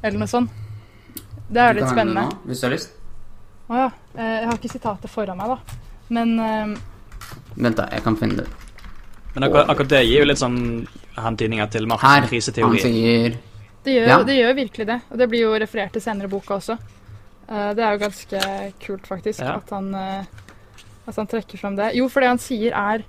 eller 0.00 0.24
noe 0.24 0.32
sånt. 0.32 0.50
Det 1.52 1.60
er 1.60 1.76
litt 1.76 1.84
kan 1.84 1.92
spennende. 1.98 2.24
nå, 2.24 2.40
hvis 2.48 2.62
du 2.62 2.66
har 2.66 2.72
lyst. 2.72 2.96
Å 3.68 3.76
ja. 3.76 3.88
eh, 4.16 4.34
jeg 4.40 4.48
har 4.48 4.58
ikke 4.58 4.72
sitatet 4.72 5.12
foran 5.12 5.38
meg, 5.38 5.52
da. 5.52 5.78
Men 6.12 6.34
uh, 6.40 6.72
Vent, 7.54 7.76
da. 7.76 7.90
Jeg 7.92 8.04
kan 8.08 8.16
finne 8.16 8.40
det. 8.40 8.61
Men 9.34 9.44
akkurat, 9.48 9.68
akkurat 9.72 9.88
det 9.88 10.02
gir 10.06 10.20
jo 10.20 10.24
litt 10.28 10.38
sånn 10.40 10.58
hentydninger 11.16 11.70
til 11.72 11.86
Her. 11.88 11.98
Han 12.02 12.28
kriseteori. 12.28 12.80
sier 12.80 13.36
det, 13.84 13.94
gjør, 13.96 14.06
Ja. 14.08 14.22
det 14.22 14.36
gjør 14.36 14.54
virkelig 14.54 14.86
det. 14.86 15.00
Og 15.10 15.18
det 15.18 15.28
blir 15.30 15.40
jo 15.40 15.52
referert 15.58 15.92
til 15.92 16.02
senere 16.02 16.24
i 16.24 16.28
boka 16.28 16.54
også. 16.58 16.78
Eh, 17.48 17.74
det 17.74 17.82
er 17.84 17.92
jo 17.96 18.02
ganske 18.04 18.72
kult, 18.80 19.06
faktisk, 19.06 19.40
Ja. 19.40 19.56
at, 19.56 19.70
han, 19.70 19.94
eh, 19.94 20.24
at 21.08 21.16
han 21.16 21.26
trekker 21.26 21.58
fram 21.58 21.76
det. 21.76 21.94
Jo, 21.96 22.08
for 22.08 22.20
det 22.20 22.28
han 22.28 22.38
sier 22.38 22.72
er 22.72 23.04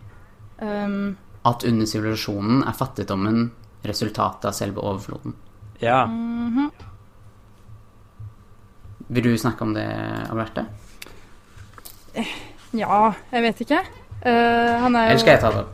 ehm, 0.62 1.16
at 1.46 1.64
under 1.66 1.86
sivilisasjonen 1.86 2.64
er 2.68 2.72
fattigdommen 2.74 3.52
resultatet 3.84 4.46
av 4.46 4.54
selve 4.54 4.78
overfloden. 4.82 5.34
Ja. 5.82 6.06
mhm. 6.08 6.72
Vil 9.10 9.24
du 9.24 9.38
snakke 9.38 9.62
om 9.62 9.74
det, 9.74 9.86
Alberte? 10.30 10.66
Ja, 12.74 13.14
jeg 13.34 13.42
vet 13.44 13.62
ikke. 13.66 13.80
Eh, 14.24 14.80
han 14.80 14.96
er 14.96 15.10
Eller 15.12 15.20
skal 15.20 15.34
jeg 15.36 15.42
ta 15.42 15.50
det 15.52 15.60
opp? 15.66 15.74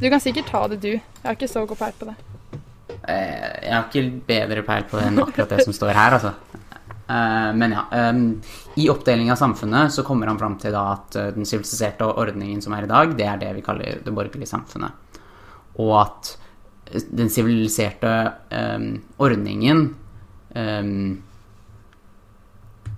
Du 0.00 0.06
kan 0.10 0.20
sikkert 0.22 0.46
ta 0.50 0.60
det, 0.70 0.78
du. 0.82 0.92
Jeg 0.94 1.24
har 1.24 1.34
ikke 1.36 1.48
så 1.50 1.64
god 1.66 1.78
peil 1.80 1.94
på 1.98 2.06
det. 2.08 2.16
Eh, 3.08 3.64
Jeg 3.66 3.72
har 3.74 3.86
ikke 3.88 4.04
bedre 4.28 4.62
peil 4.66 4.84
på 4.88 4.98
det 5.00 5.06
enn 5.10 5.22
akkurat 5.24 5.50
det 5.56 5.64
som 5.66 5.74
står 5.74 5.90
her, 5.96 6.16
altså. 6.18 6.32
Eh, 7.08 7.50
Men 7.58 7.74
ja. 7.74 7.84
I 8.78 8.88
oppdeling 8.92 9.30
av 9.32 9.40
samfunnet 9.40 9.92
så 9.92 10.04
kommer 10.06 10.26
han 10.30 10.38
fram 10.38 10.56
til 10.60 10.74
at 10.78 11.16
eh, 11.18 11.32
den 11.34 11.46
siviliserte 11.48 12.06
ordningen 12.06 12.62
som 12.62 12.72
er 12.76 12.86
i 12.86 12.90
dag, 12.90 13.16
det 13.18 13.26
er 13.26 13.38
det 13.42 13.54
vi 13.58 13.64
kaller 13.66 13.98
det 14.04 14.14
borgerlige 14.14 14.46
samfunnet. 14.50 14.92
Og 15.78 15.94
at 16.02 16.36
den 17.12 17.28
siviliserte 17.28 18.10
ordningen 19.20 19.82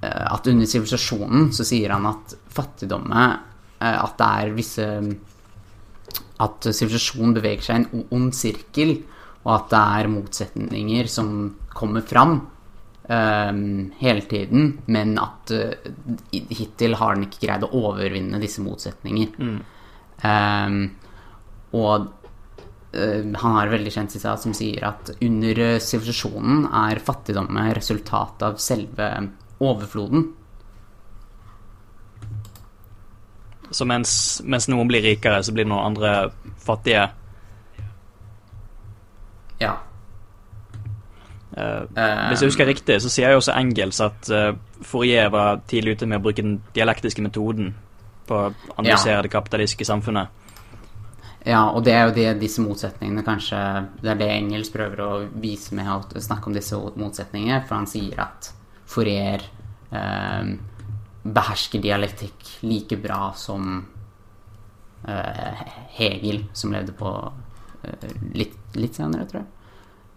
At 0.00 0.46
under 0.46 0.66
sivilisasjonen 0.70 1.48
så 1.52 1.64
sier 1.66 1.90
han 1.92 2.06
at 2.08 2.36
fattigdommen 2.54 3.34
eh, 3.82 3.96
At 4.04 4.14
det 4.20 4.28
er 4.30 4.54
visse 4.56 4.86
At 6.40 6.64
sivilisasjonen 6.64 7.35
beveger 7.37 7.66
seg 7.66 7.76
i 7.76 7.85
en 7.85 8.07
ond 8.16 8.33
sirkel, 8.37 8.96
og 9.44 9.53
at 9.57 9.68
det 9.72 9.83
er 10.00 10.12
motsetninger 10.12 11.09
som 11.09 11.29
kommer 11.72 12.05
fram 12.05 12.35
um, 13.11 13.90
hele 14.00 14.24
tiden, 14.29 14.72
men 14.92 15.16
at 15.20 15.53
uh, 15.55 15.90
hittil 16.33 16.96
har 17.00 17.16
den 17.16 17.26
ikke 17.26 17.46
greid 17.46 17.66
å 17.66 17.72
overvinne 17.83 18.40
disse 18.42 18.62
motsetninger. 18.64 19.35
Ehm, 20.29 20.81
og 21.76 22.11
uh, 22.11 23.22
han 23.24 23.57
har 23.57 23.72
veldig 23.72 23.94
kjent 23.94 24.16
seg 24.16 24.42
som 24.42 24.57
sier 24.57 24.85
at 24.90 25.14
under 25.16 25.62
eh, 25.64 25.79
sivilisasjonen 25.81 26.66
er 26.85 27.03
fattigdommen 27.05 27.72
resultatet 27.76 28.44
av 28.50 28.61
selve 28.62 29.11
overfloden. 29.61 30.29
Så 33.70 33.87
mens, 33.87 34.12
mens 34.44 34.66
noen 34.70 34.88
blir 34.90 35.04
rikere, 35.04 35.42
så 35.46 35.54
blir 35.54 35.68
noen 35.68 35.92
andre 35.92 36.14
fattige. 36.59 37.06
Ja. 39.61 39.76
Uh, 41.50 41.85
hvis 42.30 42.42
jeg 42.42 42.50
husker 42.50 42.68
riktig, 42.70 43.00
så 43.02 43.11
sier 43.11 43.35
jo 43.35 43.40
også 43.40 43.54
Engels 43.59 44.00
at 44.02 44.30
uh, 44.30 44.52
Fourier 44.87 45.30
var 45.35 45.62
tidlig 45.70 45.98
ute 45.98 46.09
med 46.11 46.20
å 46.20 46.24
bruke 46.24 46.42
den 46.42 46.61
dialektiske 46.74 47.22
metoden 47.22 47.74
på 48.26 48.38
å 48.38 48.52
analysere 48.78 49.24
det 49.26 49.33
kapitalistiske 49.33 49.87
samfunnet. 49.87 50.37
Ja, 51.46 51.62
og 51.72 51.85
det 51.87 51.94
er 51.96 52.02
jo 52.04 52.14
det, 52.16 52.26
disse 52.42 52.61
motsetningene 52.61 53.22
kanskje 53.24 53.59
Det 54.02 54.11
er 54.12 54.18
det 54.20 54.26
Engels 54.28 54.68
prøver 54.74 55.00
å 55.00 55.12
vise 55.40 55.72
med 55.76 55.88
å 55.88 56.20
snakke 56.20 56.50
om 56.50 56.56
disse 56.56 56.76
motsetningene, 56.76 57.62
for 57.64 57.78
han 57.78 57.88
sier 57.88 58.20
at 58.20 58.50
Fourier 58.90 59.46
eh, 59.88 60.50
behersker 61.22 61.83
dialektikk 61.83 62.50
like 62.64 62.96
bra 63.00 63.30
som 63.37 63.87
uh, 65.09 65.62
Hegel, 65.96 66.44
som 66.52 66.72
levde 66.72 66.94
på 66.96 67.11
uh, 67.11 68.11
litt, 68.37 68.56
litt 68.80 68.96
senere, 68.96 69.28
tror 69.28 69.42
jeg. 69.42 69.50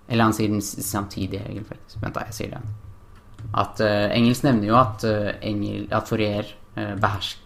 Eller 0.07 0.27
han 0.29 0.35
sier 0.35 0.51
den 0.51 0.63
samtidig, 0.63 1.41
Hegel, 1.43 1.67
faktisk. 1.67 1.99
Vent, 2.01 2.15
da, 2.15 2.25
jeg 2.29 2.37
sier 2.39 2.55
det. 2.55 2.63
At 3.59 3.83
uh, 3.83 4.09
Engels 4.15 4.43
nevner 4.45 4.69
jo 4.71 4.79
at, 4.79 5.07
uh, 5.07 5.31
Engel, 5.43 5.87
at 5.91 6.07
Fourier 6.07 6.53
eh, 6.79 6.93
behersker 6.95 7.41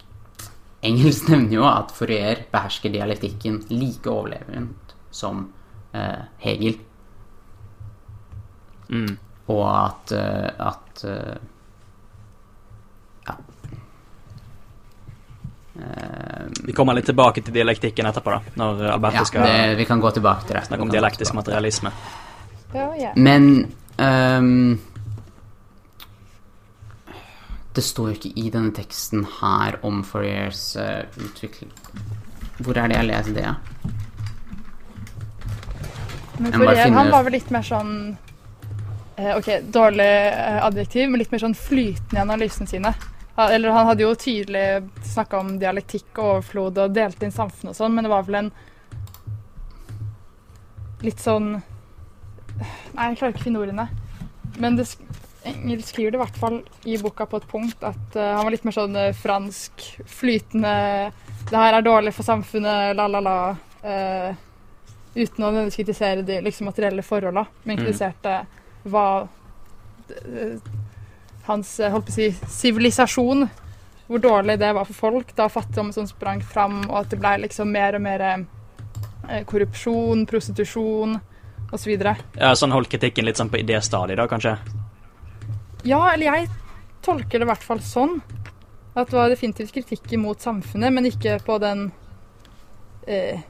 Engels 0.86 1.24
nevner 1.30 1.58
jo 1.58 1.64
at 1.66 1.94
Fourier 1.96 2.46
behersker 2.52 2.94
dialektikken 2.94 3.64
like 3.74 4.10
overlevende 4.10 4.96
som 5.12 5.48
Hegel. 6.44 6.76
Mm. 8.92 9.16
Og 9.48 9.64
at, 9.66 10.12
at 10.12 11.04
eh, 11.04 11.38
Ja. 13.28 13.34
Eh, 13.34 13.78
Vi 16.64 16.74
kommer 16.74 16.98
litt 16.98 17.06
tilbake 17.06 17.44
til 17.46 17.54
dialektikken 17.54 18.08
etterpå, 18.10 18.34
da, 18.34 18.56
når 18.58 18.86
Alberte 18.96 19.22
ja, 19.22 19.26
skal 19.30 19.46
det, 19.46 19.76
vi 19.78 19.86
kan 19.86 20.02
gå 20.02 20.12
tilbake 20.16 20.48
til 20.48 20.58
det. 20.58 20.66
snakke 20.70 20.88
om 20.88 20.94
dialektisk 20.94 21.38
materialisme. 21.38 21.92
Ja, 22.74 22.96
ja. 22.98 23.12
Men 23.16 23.68
um, 23.98 24.80
Det 27.76 27.84
står 27.86 28.10
jo 28.10 28.16
ikke 28.18 28.34
i 28.36 28.50
denne 28.50 28.74
teksten 28.76 29.24
her 29.40 29.78
om 29.86 30.02
Fouriers 30.04 30.76
uh, 30.76 31.06
utvikling 31.24 31.72
Hvor 32.58 32.78
er 32.78 32.90
det 32.90 32.98
jeg 32.98 33.08
leser 33.08 33.38
det? 33.38 33.54
Men 36.40 36.54
Fourier, 36.54 36.90
han 36.92 37.12
var 37.14 37.24
vel 37.26 37.38
litt 37.38 37.54
mer 37.54 37.66
sånn 37.66 37.94
eh, 39.16 39.32
Ok, 39.38 39.48
dårlig 39.74 40.10
eh, 40.10 40.60
adjektiv, 40.66 41.08
men 41.10 41.22
litt 41.22 41.32
mer 41.34 41.42
sånn 41.42 41.56
flytende 41.58 42.20
i 42.20 42.22
analysene 42.22 42.70
sine. 42.70 42.92
Eller 43.38 43.70
han 43.70 43.86
hadde 43.86 44.02
jo 44.02 44.16
tydelig 44.18 44.90
snakka 45.06 45.40
om 45.44 45.60
dialektikk 45.62 46.18
og 46.18 46.30
overflod 46.32 46.80
og 46.82 46.96
delte 46.96 47.28
inn 47.28 47.36
samfunnet 47.36 47.76
og 47.76 47.78
sånn, 47.78 47.94
men 47.94 48.08
det 48.08 48.12
var 48.14 48.26
vel 48.26 48.40
en 48.40 48.52
litt 51.06 51.22
sånn 51.22 51.52
Nei, 52.58 53.12
jeg 53.12 53.20
klarer 53.20 53.36
ikke 53.36 53.44
å 53.44 53.46
finne 53.46 53.60
ordene. 53.62 53.84
Men 54.58 54.80
det, 54.80 54.88
Engel 55.46 55.84
skriver 55.86 56.16
det 56.16 56.18
i 56.18 56.22
hvert 56.24 56.40
fall 56.42 56.56
i 56.90 56.96
boka 56.98 57.28
på 57.30 57.38
et 57.38 57.46
punkt 57.52 57.84
at 57.86 58.18
uh, 58.18 58.32
han 58.40 58.48
var 58.48 58.56
litt 58.56 58.66
mer 58.66 58.74
sånn 58.74 58.98
eh, 58.98 59.14
fransk, 59.14 59.86
flytende 60.10 60.74
Det 61.52 61.62
her 61.62 61.78
er 61.78 61.86
dårlig 61.86 62.16
for 62.18 62.26
samfunnet, 62.26 62.96
la-la-la. 62.98 63.38
Uh, 63.86 64.34
uten 65.18 65.46
å 65.46 65.52
kritisere 65.70 66.26
de 66.26 66.42
liksom, 66.46 66.68
materielle 66.72 67.06
forholda, 67.06 67.46
men 67.64 67.78
Mm. 67.78 67.86
kritiserte 67.86 68.34
hva 68.90 69.06
eh, 70.10 70.58
hans 71.48 71.80
eh, 71.80 71.92
holdt 71.94 72.10
på 72.10 72.14
å 72.14 72.18
si, 72.18 72.28
sivilisasjon 72.52 73.48
Hvor 74.08 74.22
dårlig 74.24 74.58
det 74.62 74.70
var 74.76 74.88
for 74.88 75.00
folk 75.08 75.34
da 75.36 75.50
fattigdommen 75.52 75.96
som 75.96 76.08
sprang 76.08 76.44
fram, 76.44 76.84
og 76.90 77.02
at 77.02 77.10
det 77.12 77.20
ble 77.20 77.34
liksom 77.44 77.72
mer 77.74 77.98
og 77.98 78.04
mer 78.06 78.24
eh, 78.28 79.42
korrupsjon, 79.48 80.24
prostitusjon 80.30 81.18
osv. 81.76 81.92
Ja, 82.38 82.54
sånn 82.56 82.72
holdt 82.72 82.94
kritikken 82.94 83.28
litt 83.28 83.40
sånn 83.40 83.52
på 83.52 83.60
idéstadiet, 83.60 84.16
da, 84.20 84.28
kanskje? 84.32 84.56
Ja, 85.88 86.00
eller 86.14 86.32
jeg 86.32 86.48
tolker 87.06 87.40
det 87.40 87.48
i 87.48 87.50
hvert 87.52 87.66
fall 87.66 87.84
sånn. 87.84 88.22
At 88.98 89.12
det 89.12 89.20
var 89.20 89.30
definitivt 89.30 89.76
kritikk 89.76 90.08
imot 90.16 90.42
samfunnet, 90.42 90.94
men 90.96 91.10
ikke 91.10 91.38
på 91.46 91.60
den 91.62 91.90
eh, 93.06 93.44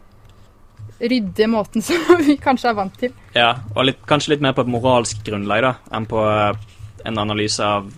ryddige 1.00 1.48
måten 1.48 1.82
som 1.86 2.18
vi 2.26 2.38
kanskje 2.42 2.72
er 2.72 2.80
vant 2.80 2.98
til. 3.00 3.14
Ja, 3.38 3.54
og 3.76 3.88
litt, 3.88 4.02
kanskje 4.10 4.36
litt 4.36 4.44
mer 4.44 4.58
på 4.58 4.66
et 4.66 4.74
moralsk 4.74 5.22
grunnlag, 5.28 5.64
da, 5.64 5.76
enn 5.96 6.10
på 6.10 6.26
eh, 6.26 6.66
en 7.08 7.18
analyse 7.22 7.64
av 7.64 7.92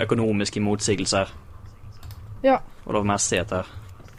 økonomiske 0.00 0.60
motsigelser 0.64 1.32
Ja. 2.42 2.60
og 2.84 2.94
lovmessigheter. 2.98 3.66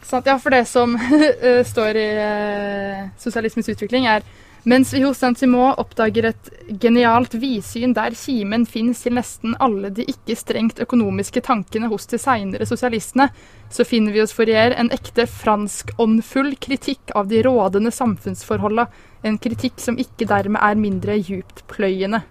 Sant? 0.02 0.26
Ja, 0.26 0.38
for 0.38 0.54
det 0.54 0.64
som 0.68 0.96
eh, 1.42 1.64
står 1.66 1.96
i 1.98 2.08
uh, 2.16 3.08
sosialismens 3.20 3.68
utvikling, 3.74 4.06
er 4.06 4.22
Mens 4.68 4.90
vi 4.92 5.00
hos 5.00 5.20
Saint-Simon 5.22 5.76
oppdager 5.80 6.26
et 6.28 6.48
genialt 6.82 7.32
vidsyn 7.40 7.94
der 7.96 8.12
kimen 8.18 8.66
fins 8.68 9.04
til 9.04 9.14
nesten 9.16 9.54
alle 9.64 9.88
de 9.94 10.04
ikke 10.10 10.34
strengt 10.36 10.82
økonomiske 10.82 11.40
tankene 11.46 11.88
hos 11.88 12.04
de 12.10 12.18
seinere 12.20 12.66
sosialistene, 12.68 13.30
så 13.72 13.86
finner 13.88 14.12
vi 14.12 14.20
hos 14.20 14.34
Fourier 14.36 14.74
en 14.76 14.90
ekte 14.92 15.28
franskåndfull 15.30 16.56
kritikk 16.60 17.14
av 17.16 17.30
de 17.30 17.40
rådende 17.46 17.94
samfunnsforholda. 17.94 18.88
En 19.24 19.38
kritikk 19.40 19.80
som 19.80 19.96
ikke 19.96 20.28
dermed 20.28 20.60
er 20.60 20.82
mindre 20.82 21.16
djupt 21.16 21.64
pløyende. 21.70 22.24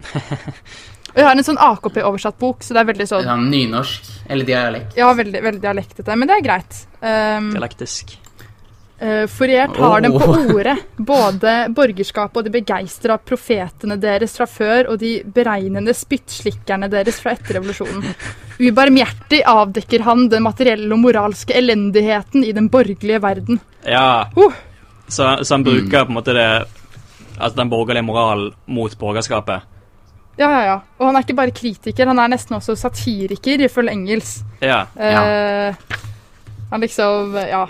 Og 1.18 1.24
jeg 1.24 1.26
har 1.26 1.40
en 1.40 1.46
sånn 1.48 1.58
AKP-oversatt 1.58 2.36
bok, 2.38 2.60
så 2.62 2.76
det 2.76 2.84
er 2.84 2.88
veldig 2.92 3.06
sånn 3.10 3.24
Sånn 3.26 3.48
nynorsk, 3.50 4.10
eller 4.30 4.46
dialekt. 4.46 4.98
Ja, 5.00 5.08
veldig, 5.18 5.40
veldig 5.42 5.62
dialektete, 5.64 6.14
men 6.14 6.30
det 6.30 6.36
er 6.36 6.44
greit. 6.46 6.82
Um, 7.02 7.48
Dialektisk. 7.56 8.12
Uh, 9.02 9.26
har 9.26 9.74
tar 9.74 10.04
dem 10.06 10.14
på 10.14 10.28
ordet, 10.54 10.76
både 10.98 11.56
borgerskapet 11.74 12.38
og 12.38 12.46
de 12.46 12.52
begeistra 12.54 13.18
profetene 13.18 13.98
deres 14.02 14.38
fra 14.38 14.46
før 14.50 14.92
og 14.94 15.00
de 15.02 15.16
beregnende 15.26 15.96
spyttslikkerne 15.98 16.90
deres 16.94 17.18
fra 17.24 17.34
etter 17.34 17.58
revolusjonen. 17.58 18.06
Ubarmhjertig 18.62 19.42
avdekker 19.42 20.06
han 20.06 20.28
den 20.30 20.46
materielle 20.46 20.90
og 20.94 21.02
moralske 21.02 21.58
elendigheten 21.58 22.46
i 22.46 22.54
den 22.54 22.70
borgerlige 22.74 23.24
verden. 23.26 23.58
Ja. 23.90 24.30
Uh. 24.38 24.54
Så, 25.08 25.34
så 25.42 25.56
han 25.56 25.66
bruker 25.66 26.06
på 26.06 26.14
en 26.14 26.20
måte 26.20 26.38
det 26.38 26.50
Altså 27.38 27.60
den 27.60 27.70
borgerlige 27.70 28.02
moralen 28.02 28.54
mot 28.66 28.94
borgerskapet. 28.98 29.66
Ja, 30.38 30.50
ja, 30.52 30.62
ja. 30.66 30.76
Og 31.00 31.08
han 31.10 31.18
er 31.18 31.26
ikke 31.26 31.36
bare 31.40 31.52
kritiker, 31.56 32.08
han 32.12 32.20
er 32.22 32.30
nesten 32.36 32.58
også 32.60 32.76
satiriker, 32.78 33.64
ifølge 33.66 33.92
Engels. 33.96 34.44
Ja. 34.62 34.84
Eh, 34.96 35.76
han 36.72 36.82
liksom, 36.84 37.36
ja 37.48 37.66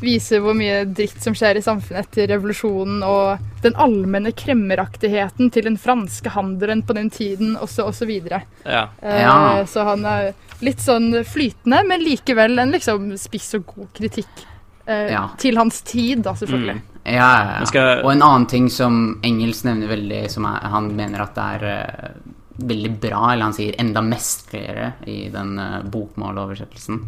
Viser 0.00 0.40
hvor 0.40 0.54
mye 0.56 0.86
dritt 0.88 1.18
som 1.20 1.34
skjer 1.36 1.58
i 1.60 1.62
samfunnet 1.62 2.06
etter 2.06 2.30
revolusjonen, 2.32 3.02
og 3.04 3.42
den 3.60 3.74
allmenne 3.76 4.30
kremmeraktigheten 4.32 5.50
til 5.52 5.66
den 5.68 5.76
franske 5.76 6.32
handelen 6.32 6.80
på 6.88 6.96
den 6.96 7.10
tiden, 7.12 7.50
også, 7.60 7.84
og 7.84 7.94
så 7.98 8.08
videre. 8.08 8.42
ja. 8.64 8.86
Eh, 9.02 9.20
Ja. 9.20 9.64
Så 9.68 9.84
han 9.84 10.06
er 10.08 10.32
litt 10.64 10.80
sånn 10.80 11.12
flytende, 11.24 11.82
men 11.86 12.00
likevel 12.00 12.58
en 12.58 12.72
liksom 12.72 13.12
spiss 13.20 13.52
og 13.60 13.66
god 13.74 13.92
kritikk. 13.92 14.46
Eh, 14.90 15.12
Ja. 15.12 15.28
Til 15.38 15.58
hans 15.58 15.80
tid, 15.86 16.24
da, 16.26 16.34
selvfølgelig. 16.34 16.74
Mm. 16.74 16.86
Ja, 17.04 17.30
ja, 17.62 17.64
ja. 17.72 18.02
Og 18.02 18.10
en 18.12 18.22
annen 18.22 18.46
ting 18.50 18.68
som 18.70 19.20
Engels 19.24 19.62
nevner 19.64 19.88
veldig, 19.88 20.24
som 20.30 20.44
er, 20.50 20.66
han 20.72 20.90
mener 20.96 21.22
at 21.24 21.38
det 21.38 21.46
er 21.54 21.64
uh, 21.64 22.66
veldig 22.68 22.90
bra, 23.00 23.22
eller 23.32 23.48
han 23.48 23.56
sier 23.56 23.78
enda 23.80 24.02
mestligere 24.04 24.92
i 25.08 25.22
den 25.32 25.54
uh, 25.58 25.80
bokmåloversettelsen, 25.90 27.00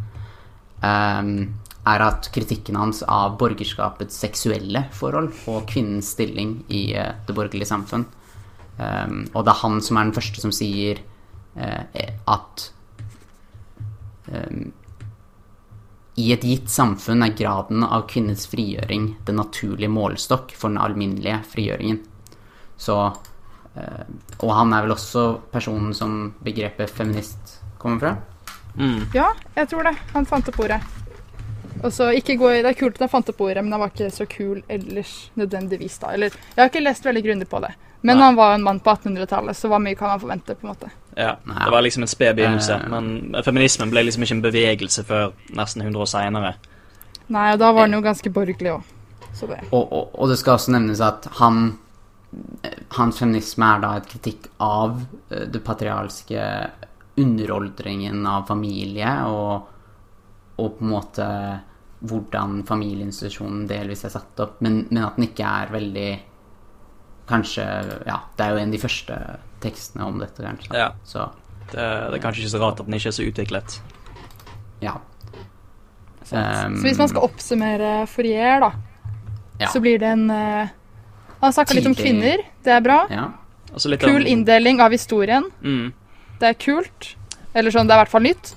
um, 0.80 1.34
er 1.92 2.04
at 2.06 2.30
kritikken 2.32 2.78
hans 2.78 3.02
av 3.02 3.36
borgerskapets 3.40 4.16
seksuelle 4.24 4.86
forhold 4.94 5.32
og 5.50 5.66
kvinnens 5.68 6.14
stilling 6.16 6.60
i 6.72 6.84
uh, 6.96 7.12
det 7.26 7.36
borgerlige 7.36 7.68
samfunn 7.74 8.06
um, 8.78 9.24
Og 9.34 9.42
det 9.42 9.50
er 9.52 9.62
han 9.64 9.80
som 9.82 9.98
er 9.98 10.06
den 10.06 10.16
første 10.16 10.44
som 10.44 10.54
sier 10.54 11.02
eh, 11.58 12.14
at 12.30 12.68
ehm, 14.30 14.70
i 16.20 16.32
et 16.34 16.44
gitt 16.44 16.68
samfunn 16.68 17.24
er 17.24 17.36
graden 17.36 17.84
av 17.86 18.04
kvinnens 18.10 18.44
frigjøring 18.50 19.14
den 19.24 19.38
naturlige 19.40 19.88
målestokk 19.88 20.52
for 20.56 20.68
den 20.68 20.80
alminnelige 20.82 21.38
frigjøringen. 21.48 22.02
Så 22.76 22.98
eh, 23.76 24.04
Og 24.40 24.52
han 24.52 24.74
er 24.74 24.84
vel 24.84 24.96
også 24.96 25.26
personen 25.52 25.94
som 25.96 26.34
begrepet 26.44 26.90
feminist 26.90 27.60
kommer 27.80 28.02
fra? 28.02 28.16
Mm. 28.76 29.08
Ja, 29.14 29.30
jeg 29.56 29.68
tror 29.68 29.88
det. 29.88 29.94
Han 30.12 30.28
fant 30.28 30.48
opp 30.52 30.60
ordet. 30.64 30.80
Også, 31.82 32.10
ikke 32.14 32.36
gå 32.38 32.50
i, 32.52 32.62
Det 32.62 32.74
er 32.74 32.78
kult 32.78 32.98
at 32.98 33.06
han 33.06 33.12
fant 33.12 33.30
opp 33.32 33.40
ordet, 33.40 33.64
men 33.64 33.72
han 33.72 33.82
var 33.82 33.92
ikke 33.92 34.12
så 34.12 34.26
kul 34.28 34.62
ellers 34.68 35.30
nødvendigvis. 35.34 35.98
da. 35.98 36.12
Eller, 36.12 36.36
Jeg 36.54 36.60
har 36.60 36.70
ikke 36.70 36.84
lest 36.84 37.04
veldig 37.08 37.24
grundig 37.24 37.48
på 37.48 37.60
det. 37.64 37.72
Men 38.02 38.18
Nei. 38.18 38.24
han 38.26 38.36
var 38.36 38.54
en 38.54 38.62
mann 38.62 38.80
på 38.80 38.90
1800-tallet, 38.90 39.56
så 39.56 39.70
hva 39.70 39.78
mye 39.78 39.96
kan 39.96 40.12
man 40.12 40.20
forvente? 40.20 40.54
på 40.54 40.66
en 40.66 40.74
måte? 40.74 40.90
Ja. 41.16 41.36
Nei. 41.44 41.58
Det 41.64 41.70
var 41.74 41.84
liksom 41.84 42.02
en 42.06 42.10
sped 42.10 42.36
begynnelse. 42.36 42.74
Eh. 42.74 42.88
Men 42.92 43.42
feminismen 43.44 43.92
ble 43.92 44.06
liksom 44.06 44.24
ikke 44.26 44.38
en 44.38 44.44
bevegelse 44.44 45.04
før 45.08 45.32
nesten 45.58 45.84
100 45.84 46.04
år 46.04 46.10
seinere. 46.10 46.52
Nei, 47.32 47.48
og 47.54 47.62
da 47.62 47.70
var 47.72 47.86
han 47.86 47.96
jo 47.96 48.02
ganske 48.04 48.32
borgerlig 48.32 48.74
òg. 48.74 48.92
Og, 49.42 49.80
og, 49.80 50.12
og 50.12 50.28
det 50.28 50.36
skal 50.40 50.58
også 50.58 50.74
nevnes 50.74 51.00
at 51.02 51.26
han 51.40 51.64
Hans 52.96 53.18
feminisme 53.20 53.66
er 53.66 53.80
da 53.82 53.90
et 53.98 54.06
kritikk 54.08 54.46
av 54.64 54.94
eh, 55.28 55.44
det 55.52 55.60
patrialske 55.64 56.44
underoldringen 57.20 58.22
av 58.24 58.46
familie 58.48 59.10
og, 59.28 59.66
og 60.56 60.70
på 60.78 60.86
en 60.86 60.92
måte 60.94 61.26
hvordan 62.08 62.62
familieinstitusjonen 62.66 63.66
delvis 63.68 64.06
er 64.08 64.14
satt 64.14 64.40
opp, 64.42 64.62
men, 64.64 64.86
men 64.88 65.04
at 65.04 65.18
den 65.18 65.28
ikke 65.28 65.54
er 65.62 65.74
veldig 65.76 66.10
Kanskje 67.28 67.64
Ja, 68.08 68.16
det 68.36 68.44
er 68.44 68.50
jo 68.50 68.62
en 68.62 68.72
av 68.72 68.74
de 68.74 68.80
første 68.82 69.18
tekstene 69.62 70.04
om 70.06 70.18
dette, 70.22 70.42
kanskje. 70.42 70.74
Ja. 70.76 70.90
Så 71.04 71.30
Det, 71.72 71.78
det 71.78 72.18
er 72.18 72.22
kanskje 72.22 72.42
ikke 72.44 72.52
så 72.56 72.60
rart 72.60 72.80
at 72.82 72.86
den 72.88 72.94
ikke 72.98 73.08
er 73.12 73.16
så 73.16 73.24
utviklet. 73.30 73.80
ja. 74.82 74.96
Så 76.24 76.38
hvis 76.82 76.98
man 77.00 77.08
skal 77.10 77.24
oppsummere 77.26 78.06
Fourier, 78.08 78.60
da, 78.62 78.72
Ja. 79.60 79.68
så 79.68 79.80
blir 79.82 79.98
det 79.98 80.08
en 80.08 80.30
uh, 80.30 80.68
Han 81.42 81.52
snakka 81.52 81.74
litt 81.74 81.86
om 81.86 81.94
kvinner, 81.98 82.38
det 82.64 82.72
er 82.72 82.80
bra. 82.80 83.06
ja. 83.10 83.28
Altså 83.72 83.88
litt 83.90 84.00
Kul 84.04 84.20
om- 84.22 84.26
inndeling 84.26 84.80
av 84.80 84.90
historien, 84.92 85.44
Mm. 85.62 85.92
det 86.38 86.48
er 86.48 86.54
kult. 86.54 87.14
Eller 87.54 87.70
sånn, 87.70 87.86
det 87.88 87.92
er 87.94 87.98
i 88.00 88.04
hvert 88.04 88.08
fall 88.12 88.22
nytt. 88.22 88.54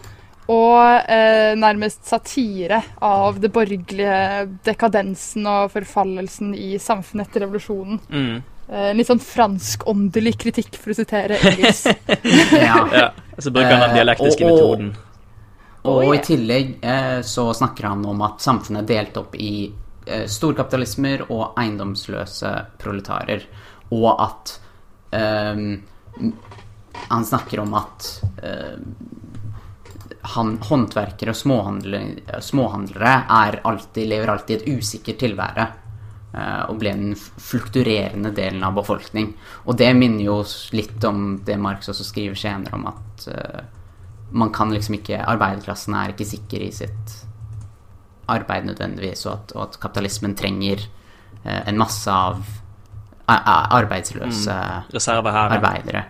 Og 0.47 1.01
eh, 1.09 1.55
nærmest 1.55 2.05
satire 2.05 2.83
av 3.01 3.39
det 3.41 3.51
borgerlige 3.51 4.47
dekadensen 4.63 5.47
og 5.47 5.71
forfallelsen 5.71 6.53
i 6.53 6.77
samfunnet 6.77 7.27
etter 7.27 7.41
revolusjonen. 7.47 7.99
Mm. 8.11 8.43
Eh, 8.67 8.93
litt 8.97 9.07
sånn 9.07 9.21
franskåndelig 9.21 10.37
kritikk, 10.41 10.77
for 10.81 10.93
å 10.93 10.97
sitere 10.97 11.37
Ellis. 11.37 11.83
ja. 12.67 12.79
Ja. 12.91 13.09
Så 13.37 13.51
bruker 13.51 13.69
han 13.75 13.83
den 13.83 13.91
Eh, 13.91 13.97
dialektiske 13.99 14.45
uh, 14.45 14.51
og- 14.51 14.55
metoden. 14.55 14.93
Og 15.85 15.99
og, 16.01 16.15
i 16.15 16.21
tillegg 16.25 16.71
uh, 16.81 17.19
så 17.21 17.51
snakker 17.53 17.85
han 17.91 18.01
om 18.09 18.23
at 18.25 18.41
samfunnet 18.41 18.81
er 18.81 18.87
delt 18.89 19.17
opp 19.21 19.35
i 19.37 19.67
uh, 20.09 20.23
storkapitalismer 20.25 21.27
og 21.29 21.59
eiendomsløse 21.61 22.53
proletarer. 22.81 23.45
Og 23.93 24.07
at 24.17 24.55
ehm, 25.13 25.75
Han 27.11 27.25
snakker 27.27 27.59
om 27.61 27.75
at 27.77 28.07
ehm, 28.41 28.87
han, 30.33 30.55
håndverkere 30.57 31.35
og 31.35 31.37
småhandlere, 31.37 32.39
småhandlere 32.41 33.11
er 33.29 33.59
alltid, 33.61 34.07
lever 34.09 34.31
alltid 34.33 34.55
i 34.55 34.57
et 34.63 34.79
usikkert 34.79 35.19
tilvære. 35.21 35.67
Eh, 36.35 36.63
og 36.69 36.79
ble 36.81 36.93
den 36.95 37.15
flukturerende 37.17 38.33
delen 38.35 38.63
av 38.67 38.75
befolkning. 38.77 39.33
Og 39.65 39.79
det 39.79 39.91
minner 39.97 40.27
jo 40.27 40.41
litt 40.75 41.03
om 41.07 41.39
det 41.45 41.57
Marx 41.61 41.89
også 41.91 42.07
skriver 42.07 42.39
senere 42.39 42.75
om 42.77 42.89
at 42.91 43.27
eh, 43.31 43.63
man 44.35 44.51
kan 44.51 44.73
liksom 44.73 44.97
ikke 44.97 45.21
Arbeiderklassen 45.21 45.95
er 45.95 46.11
ikke 46.11 46.27
sikker 46.27 46.65
i 46.65 46.73
sitt 46.73 47.15
arbeid 48.31 48.65
nødvendigvis, 48.65 49.25
og 49.27 49.33
at, 49.35 49.55
og 49.55 49.63
at 49.67 49.79
kapitalismen 49.81 50.35
trenger 50.37 50.81
eh, 51.43 51.61
en 51.69 51.77
masse 51.77 52.11
av 52.11 52.41
arbeidsløse 53.25 54.53
mm, 54.53 54.91
reservehæren. 54.93 55.51
ja. 55.51 55.57
arbeidere. 55.57 56.03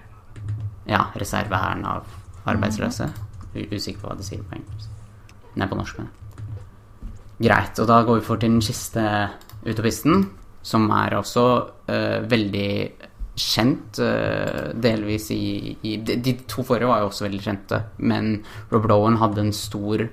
Ja, 0.85 1.01
reservehæren 1.15 1.85
av 1.85 2.03
arbeidsløse. 2.45 3.07
U 3.55 3.61
usikker 3.71 4.01
på 4.01 4.09
hva 4.09 4.17
det 4.19 4.27
sier 4.27 4.43
på 4.43 4.57
engelsk. 4.57 4.89
Nei, 5.55 5.67
på 5.71 5.77
norsk, 5.79 6.01
men. 6.01 6.09
Greit, 7.39 7.79
og 7.79 7.87
da 7.87 8.01
går 8.03 8.19
vi 8.19 8.25
for 8.25 8.39
til 8.39 8.51
den 8.51 8.63
siste 8.63 9.03
utopisten, 9.65 10.29
som 10.65 10.87
er 10.93 11.17
også 11.17 11.45
uh, 11.89 12.21
veldig 12.29 12.69
kjent, 13.35 13.99
uh, 13.99 14.71
delvis 14.81 15.29
i, 15.35 15.75
i 15.85 15.97
de, 16.01 16.17
de 16.23 16.35
to 16.49 16.63
forrige 16.65 16.89
var 16.89 17.03
jo 17.03 17.09
også 17.11 17.27
veldig 17.27 17.43
kjente, 17.43 17.81
men 17.97 18.37
Rob 18.71 18.87
Lowen 18.89 19.19
hadde 19.21 19.43
en 19.45 19.53
stor 19.55 20.05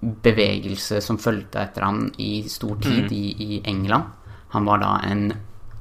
bevegelse 0.00 1.02
som 1.04 1.20
fulgte 1.20 1.60
etter 1.60 1.84
han 1.84 2.06
i 2.22 2.40
stor 2.48 2.78
tid 2.80 3.12
i, 3.12 3.26
i 3.36 3.60
England. 3.68 4.08
Han 4.54 4.66
var 4.66 4.80
da 4.82 4.94
en 5.06 5.28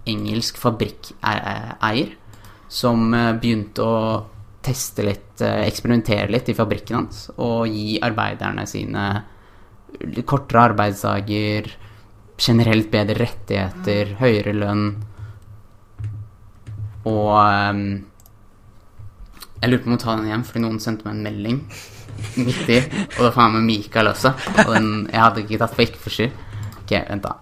engelsk 0.09 0.59
fabrikkeier 0.59 2.11
som 2.69 3.13
eh, 3.15 3.31
begynte 3.39 3.85
å 3.85 4.01
teste 4.65 5.05
litt, 5.07 5.39
eksperimentere 5.39 6.27
litt 6.29 6.51
i 6.51 6.57
fabrikken 6.57 6.97
hans, 6.99 7.21
og 7.39 7.71
gi 7.71 7.95
arbeiderne 8.03 8.65
sine 8.67 9.05
kortere 10.27 10.65
arbeidsdager, 10.69 11.69
generelt 12.39 12.89
bedre 12.91 13.17
rettigheter, 13.19 14.15
høyere 14.19 14.55
lønn. 14.55 14.85
Og 17.09 17.33
um, 17.35 17.83
jeg 19.59 19.71
lurer 19.71 19.83
på 19.83 19.91
om 19.91 19.97
å 19.97 20.01
ta 20.01 20.15
den 20.15 20.29
igjen, 20.29 20.45
fordi 20.47 20.63
noen 20.63 20.81
sendte 20.83 21.07
meg 21.07 21.17
en 21.17 21.25
melding 21.27 21.61
midt 22.39 22.71
i, 22.71 22.79
og 23.17 23.21
det 23.25 23.33
var 23.35 23.51
meg 23.53 23.65
Mikael 23.67 24.11
også. 24.11 24.33
Og 24.65 24.73
den, 24.75 24.89
jeg 25.11 25.23
hadde 25.23 25.43
ikke 25.43 25.61
tatt 25.61 25.75
på 25.75 25.85
ikke 25.85 26.03
for 26.05 26.15
sky. 26.15 26.29
Ok, 26.83 26.95
vent 27.11 27.27
da. 27.27 27.35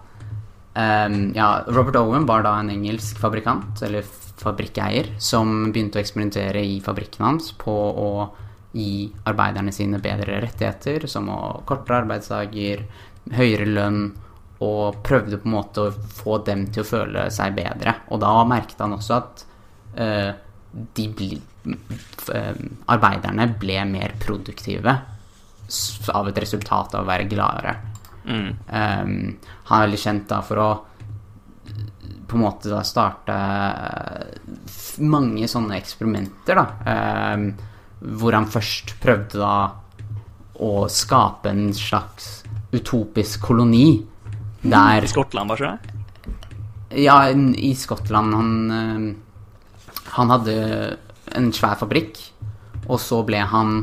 Um, 0.78 1.16
ja, 1.34 1.48
Robert 1.74 1.98
Owen 1.98 2.26
var 2.28 2.44
da 2.46 2.54
en 2.60 2.70
engelsk 2.70 3.18
fabrikant, 3.22 3.82
eller 3.86 4.06
fabrikkeier, 4.38 5.14
som 5.18 5.72
begynte 5.72 5.98
å 5.98 6.02
eksperimentere 6.02 6.62
i 6.62 6.78
fabrikken 6.84 7.26
hans 7.26 7.50
på 7.58 7.74
å 7.74 8.10
gi 8.76 9.08
arbeiderne 9.26 9.72
sine 9.74 9.98
bedre 10.02 10.38
rettigheter, 10.44 11.08
som 11.10 11.30
å 11.32 11.40
kortere 11.66 12.04
arbeidsdager, 12.04 12.84
høyere 13.34 13.66
lønn 13.66 14.02
og 14.64 14.98
prøvde 15.06 15.38
på 15.38 15.48
en 15.48 15.54
måte 15.54 15.84
å 15.84 15.92
få 15.92 16.40
dem 16.46 16.66
til 16.74 16.82
å 16.82 16.88
føle 16.88 17.28
seg 17.34 17.54
bedre. 17.58 17.94
Og 18.10 18.22
da 18.22 18.32
merket 18.48 18.80
han 18.82 18.96
også 18.96 19.14
at 19.18 19.44
uh, 20.00 20.32
de 20.98 21.06
bli, 21.14 21.30
uh, 21.68 22.64
arbeiderne 22.90 23.46
ble 23.60 23.78
mer 23.90 24.16
produktive 24.18 24.96
av 26.14 26.28
et 26.30 26.42
resultat 26.42 26.96
av 26.96 27.04
å 27.04 27.08
være 27.08 27.28
gladere. 27.30 27.76
Mm. 28.28 28.50
Um, 28.50 29.16
han 29.68 29.78
er 29.78 29.86
veldig 29.86 30.02
kjent 30.02 30.28
da 30.30 30.42
for 30.44 30.62
å 30.64 30.70
på 32.28 32.36
en 32.36 32.42
måte 32.44 32.68
da 32.68 32.82
starte 32.84 33.34
mange 35.08 35.48
sånne 35.48 35.78
eksperimenter, 35.78 36.58
da. 36.58 36.66
Um, 37.32 37.46
hvor 38.18 38.36
han 38.36 38.46
først 38.50 38.98
prøvde 39.02 39.40
da 39.40 39.54
å 40.60 40.72
skape 40.92 41.50
en 41.50 41.72
slags 41.74 42.42
utopisk 42.74 43.46
koloni. 43.48 43.96
Der 44.62 45.04
I 45.04 45.10
Skottland, 45.10 45.50
var 45.50 45.60
ikke 45.60 45.72
det? 45.76 45.94
Ja, 47.04 47.18
i 47.30 47.74
Skottland 47.76 48.34
han 48.34 48.70
eh, 48.72 49.02
Han 50.16 50.30
hadde 50.32 50.54
en 51.36 51.50
svær 51.52 51.76
fabrikk, 51.78 52.18
og 52.88 52.96
så 53.02 53.20
ble 53.28 53.42
han 53.44 53.82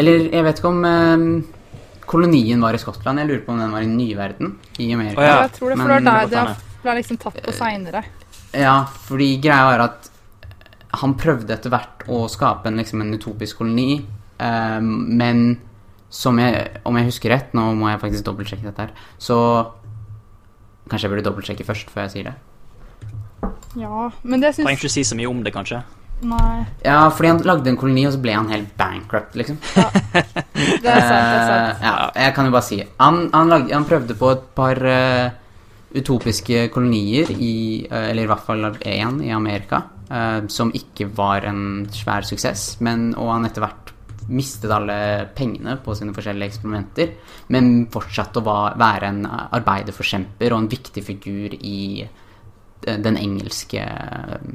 Eller 0.00 0.30
jeg 0.32 0.46
vet 0.46 0.62
ikke 0.62 0.72
om 0.72 0.84
eh, 0.88 1.26
kolonien 2.08 2.60
var 2.64 2.74
i 2.74 2.80
Skottland. 2.80 3.20
Jeg 3.20 3.28
lurer 3.28 3.44
på 3.46 3.52
om 3.54 3.60
den 3.60 3.72
var 3.72 3.84
i 3.84 3.90
Nyverden 3.90 4.56
i 4.80 4.90
Amerika. 4.92 5.20
Oh, 5.20 5.26
ja. 5.26 5.36
Jeg 5.44 5.52
tror 5.58 5.70
det, 5.70 5.78
for 5.78 5.88
Men- 5.88 6.04
det 6.04 6.12
var 6.12 6.32
der 6.32 6.54
det 6.54 6.56
ble 6.82 6.94
liksom 6.98 7.18
tatt 7.22 7.42
på 7.44 7.52
seinere. 7.54 8.02
Ja, 8.52 8.84
fordi 9.06 9.36
greia 9.40 9.68
var 9.68 9.84
at 9.84 10.08
han 11.00 11.14
prøvde 11.14 11.54
etter 11.54 11.70
hvert 11.72 12.02
å 12.10 12.24
skape 12.28 12.68
en, 12.68 12.76
liksom, 12.76 13.00
en 13.00 13.14
utopisk 13.14 13.60
koloni, 13.62 14.02
um, 14.42 14.88
men 15.16 15.44
som 16.12 16.38
jeg, 16.40 16.66
om 16.84 16.98
jeg 16.98 17.08
husker 17.08 17.32
rett, 17.32 17.54
nå 17.56 17.70
må 17.78 17.88
jeg 17.88 18.02
faktisk 18.02 18.26
dobbeltsjekke 18.28 18.68
dette 18.68 18.88
her, 18.88 19.08
så 19.18 19.38
Kanskje 20.90 21.06
jeg 21.06 21.12
burde 21.12 21.24
dobbeltsjekke 21.24 21.64
først 21.64 21.92
før 21.94 22.02
jeg 22.04 22.10
sier 22.12 22.26
det. 22.26 22.32
Ja, 23.80 24.08
men 24.26 24.42
det 24.42 24.50
syns 24.52 24.66
Trenger 24.66 24.82
ikke 24.82 24.92
si 24.92 25.04
så 25.08 25.16
mye 25.16 25.30
om 25.30 25.38
det, 25.46 25.52
kanskje. 25.54 25.78
Nei, 26.22 26.64
Ja, 26.84 27.08
fordi 27.10 27.30
han 27.32 27.40
lagde 27.46 27.70
en 27.70 27.78
koloni, 27.78 28.04
og 28.06 28.14
så 28.14 28.20
ble 28.22 28.34
han 28.36 28.50
helt 28.52 28.74
bankrupt, 28.78 29.34
liksom. 29.38 29.56
det 29.62 29.80
er 29.82 30.26
sant. 30.74 30.82
det 30.82 30.90
er 30.92 31.46
sant. 31.48 31.70
Eh, 31.70 31.86
ja, 31.86 31.94
jeg 32.26 32.34
kan 32.36 32.46
jo 32.46 32.54
bare 32.54 32.66
si 32.66 32.78
Han, 32.82 33.24
han, 33.32 33.50
lagde, 33.50 33.72
han 33.74 33.88
prøvde 33.88 34.18
på 34.18 34.30
et 34.34 34.44
par 34.54 34.82
uh, 34.86 35.32
utopiske 35.96 36.68
kolonier 36.74 37.32
i 37.34 37.54
uh, 37.90 38.04
Eller 38.10 38.26
i 38.26 38.30
hvert 38.30 38.46
fall 38.46 38.68
én 38.70 39.18
i 39.24 39.32
Amerika, 39.34 39.82
uh, 40.12 40.46
som 40.52 40.70
ikke 40.76 41.08
var 41.16 41.48
en 41.48 41.88
svær 41.90 42.28
suksess. 42.28 42.76
Men, 42.84 43.10
og 43.18 43.32
han 43.34 43.48
etter 43.48 43.66
hvert 43.66 43.81
mistet 44.28 44.70
alle 44.70 45.28
pengene 45.36 45.76
på 45.82 45.94
sine 45.98 46.14
forskjellige 46.14 46.52
eksperimenter, 46.52 47.14
men 47.54 47.86
fortsatte 47.92 48.42
å 48.42 48.58
være 48.78 49.08
en 49.08 49.24
arbeiderforkjemper 49.26 50.52
og 50.52 50.62
en 50.62 50.70
viktig 50.72 51.04
figur 51.06 51.56
i 51.58 52.02
eh, 52.02 52.98
den 52.98 53.18
engelske 53.18 53.82
eh, 53.82 54.52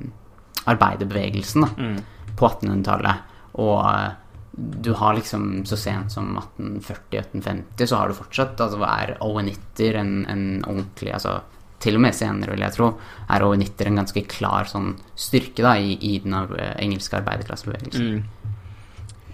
arbeiderbevegelsen. 0.67 1.67
da 1.67 1.73
Mm. 1.77 1.97
på 2.37 2.47
1800-tallet. 2.47 3.35
Og 3.57 3.79
eh, 3.89 4.11
du 4.57 4.91
har 4.93 5.13
liksom 5.17 5.65
så 5.65 5.77
sent 5.77 6.11
som 6.11 6.37
1840-1850 6.57 7.85
så 7.85 7.95
har 7.95 8.09
du 8.09 8.17
fortsatt 8.17 8.61
altså 8.61 8.81
er 8.85 9.17
owenitter 9.21 9.99
en, 10.01 10.25
en 10.25 10.63
ordentlig 10.65 11.13
altså 11.13 11.39
Til 11.77 11.93
og 11.93 12.01
med 12.01 12.15
senere, 12.17 12.55
vil 12.55 12.63
jeg 12.65 12.73
tro, 12.73 12.87
er 13.29 13.43
owenitter 13.45 13.85
en 13.85 13.99
ganske 13.99 14.23
klar 14.25 14.65
sånn 14.65 14.95
styrke 15.13 15.61
da 15.61 15.75
i, 15.77 15.91
i 15.93 16.15
den 16.23 16.33
engelske 16.33 17.19
arbeiderklassebevegelsen. 17.19 18.07
Mm. 18.15 18.23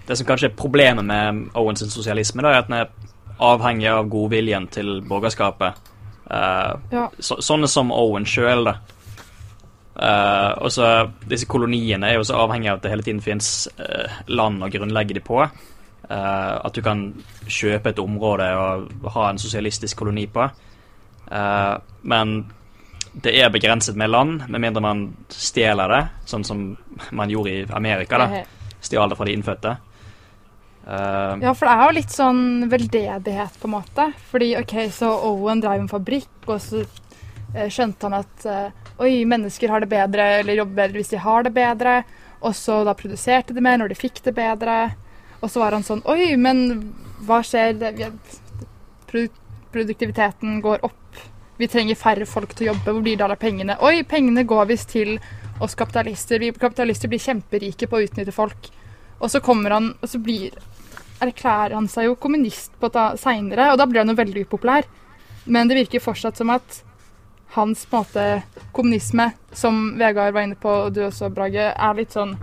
Det 0.07 0.17
som 0.19 0.27
kanskje 0.27 0.49
er 0.51 0.55
problemet 0.57 1.05
med 1.05 1.45
Owens 1.55 1.83
sosialisme, 1.93 2.43
da, 2.43 2.51
er 2.51 2.63
at 2.63 2.71
den 2.71 2.79
er 2.81 2.89
avhengig 3.43 3.87
av 3.91 4.09
godviljen 4.11 4.67
til 4.71 5.01
borgerskapet. 5.07 5.79
Uh, 6.27 6.79
Ja. 6.91 7.09
så, 7.19 7.37
sånne 7.43 7.67
som 7.67 7.91
Owen 7.91 8.25
sjøl, 8.25 8.65
da. 8.65 8.77
Uh, 9.93 10.63
og 10.65 10.71
så 10.73 10.87
Disse 11.29 11.45
koloniene 11.45 12.09
er 12.09 12.15
jo 12.17 12.23
så 12.25 12.39
avhengig 12.41 12.71
av 12.71 12.79
at 12.79 12.83
det 12.83 12.91
hele 12.91 13.05
tiden 13.05 13.21
fins 13.21 13.69
land 14.27 14.63
å 14.63 14.71
grunnlegge 14.71 15.13
de 15.13 15.21
på. 15.21 15.43
Eh, 16.09 16.55
at 16.65 16.75
du 16.75 16.81
kan 16.83 17.05
kjøpe 17.47 17.93
et 17.93 18.01
område 18.03 18.49
og 18.59 19.07
ha 19.15 19.29
en 19.29 19.39
sosialistisk 19.39 20.01
koloni 20.01 20.25
på. 20.27 20.49
Eh, 21.31 21.75
men 22.11 22.35
det 23.13 23.35
er 23.39 23.53
begrenset 23.53 23.95
med 23.95 24.11
land, 24.11 24.43
med 24.49 24.61
mindre 24.61 24.83
man 24.83 25.05
stjeler 25.31 25.91
det, 25.93 26.01
sånn 26.27 26.43
som 26.43 26.65
man 27.11 27.31
gjorde 27.31 27.53
i 27.53 27.65
Amerika. 27.71 28.17
da 28.17 28.43
Stjal 28.83 29.09
det 29.09 29.17
fra 29.17 29.25
de 29.29 29.35
innfødte. 29.37 29.77
Eh, 30.87 31.37
Ja, 31.41 31.53
for 31.53 31.67
det 31.67 31.73
er 31.73 31.85
jo 31.85 31.97
litt 31.99 32.13
sånn 32.13 32.69
veldedighet, 32.71 33.59
på 33.59 33.69
en 33.69 33.75
måte. 33.77 34.09
Fordi 34.31 34.53
OK, 34.59 34.75
så 34.91 35.11
Owen 35.29 35.63
drev 35.63 35.83
en 35.83 35.91
fabrikk, 35.91 36.33
og 36.47 36.59
så 36.61 36.83
eh, 37.55 37.69
skjønte 37.71 38.09
han 38.09 38.17
at 38.19 38.47
uh, 38.49 38.89
oi, 39.03 39.23
mennesker 39.29 39.71
har 39.71 39.83
det 39.83 39.91
bedre, 39.93 40.27
eller 40.41 40.59
jobber 40.59 40.83
bedre 40.83 41.01
hvis 41.01 41.13
de 41.13 41.21
har 41.23 41.47
det 41.47 41.53
bedre. 41.55 42.01
Og 42.43 42.55
så 42.57 42.81
da 42.83 42.95
produserte 42.97 43.55
de 43.55 43.63
mer 43.63 43.79
når 43.79 43.93
de 43.93 43.99
fikk 43.99 44.19
det 44.25 44.35
bedre. 44.35 44.95
Og 45.39 45.51
så 45.51 45.61
var 45.63 45.75
han 45.75 45.83
sånn 45.83 46.03
Oi, 46.11 46.35
men 46.39 46.65
hva 47.23 47.39
skjer? 47.43 47.79
Produktiviteten 49.73 50.59
går 50.63 50.83
opp. 50.83 50.99
Vi 51.57 51.69
trenger 51.71 51.95
færre 51.95 52.27
folk 52.27 52.51
til 52.53 52.67
å 52.67 52.73
jobbe. 52.73 52.91
Hvor 52.91 53.03
blir 53.05 53.19
det 53.19 53.25
av 53.25 53.35
pengene? 53.39 53.77
Oi, 53.79 54.03
pengene 54.03 54.43
går 54.47 54.67
visst 54.73 54.91
til 54.91 55.15
oss 55.63 55.75
kapitalister. 55.79 56.41
Vi 56.41 56.51
kapitalister 56.51 57.11
blir 57.11 57.23
kjemperike 57.23 57.87
på 57.87 57.99
å 57.99 58.03
utnytte 58.03 58.35
folk. 58.35 58.71
Og 59.19 59.31
så 59.31 59.41
kommer 59.43 59.75
han, 59.77 59.93
og 60.01 60.09
så 60.09 60.19
blir 60.19 60.55
erklærer 61.23 61.75
han 61.77 61.87
seg 61.87 62.09
jo 62.09 62.17
kommunist 62.19 62.73
på 62.81 62.89
seinere, 63.19 63.71
og 63.71 63.77
da 63.79 63.87
blir 63.87 64.03
han 64.03 64.11
jo 64.11 64.17
veldig 64.17 64.47
upopulær. 64.47 64.87
Men 65.45 65.69
det 65.69 65.77
virker 65.81 66.03
fortsatt 66.03 66.39
som 66.39 66.51
at 66.53 66.81
hans 67.53 67.85
på 67.85 67.97
en 67.97 68.03
måte 68.03 68.65
kommunisme, 68.73 69.29
som 69.53 69.93
Vegard 69.99 70.33
var 70.33 70.47
inne 70.47 70.57
på, 70.59 70.71
og 70.87 70.93
du 70.95 71.03
også, 71.05 71.29
Brage, 71.33 71.69
er 71.71 71.97
litt 71.97 72.15
sånn 72.15 72.35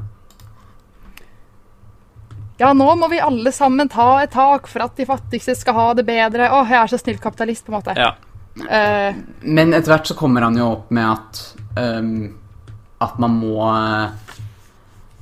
Ja, 2.60 2.74
nå 2.76 2.86
må 3.00 3.08
vi 3.08 3.18
alle 3.24 3.52
sammen 3.56 3.88
ta 3.88 4.20
et 4.20 4.34
tak 4.36 4.68
for 4.68 4.84
at 4.84 4.98
de 4.98 5.06
fattigste 5.08 5.54
skal 5.56 5.74
ha 5.78 5.86
det 5.96 6.04
bedre. 6.04 6.50
Å, 6.52 6.60
jeg 6.68 6.76
er 6.76 6.90
så 6.92 6.98
snill 7.00 7.20
kapitalist, 7.22 7.64
på 7.66 7.72
en 7.72 7.78
måte. 7.78 7.96
ja. 7.96 8.12
Uh, 8.60 9.14
Men 9.40 9.70
etter 9.72 9.94
hvert 9.94 10.08
så 10.10 10.16
kommer 10.18 10.42
han 10.42 10.58
jo 10.58 10.66
opp 10.74 10.88
med 10.90 11.06
at 11.06 11.38
um, 11.78 12.32
At 13.00 13.14
man 13.22 13.36
må 13.38 13.62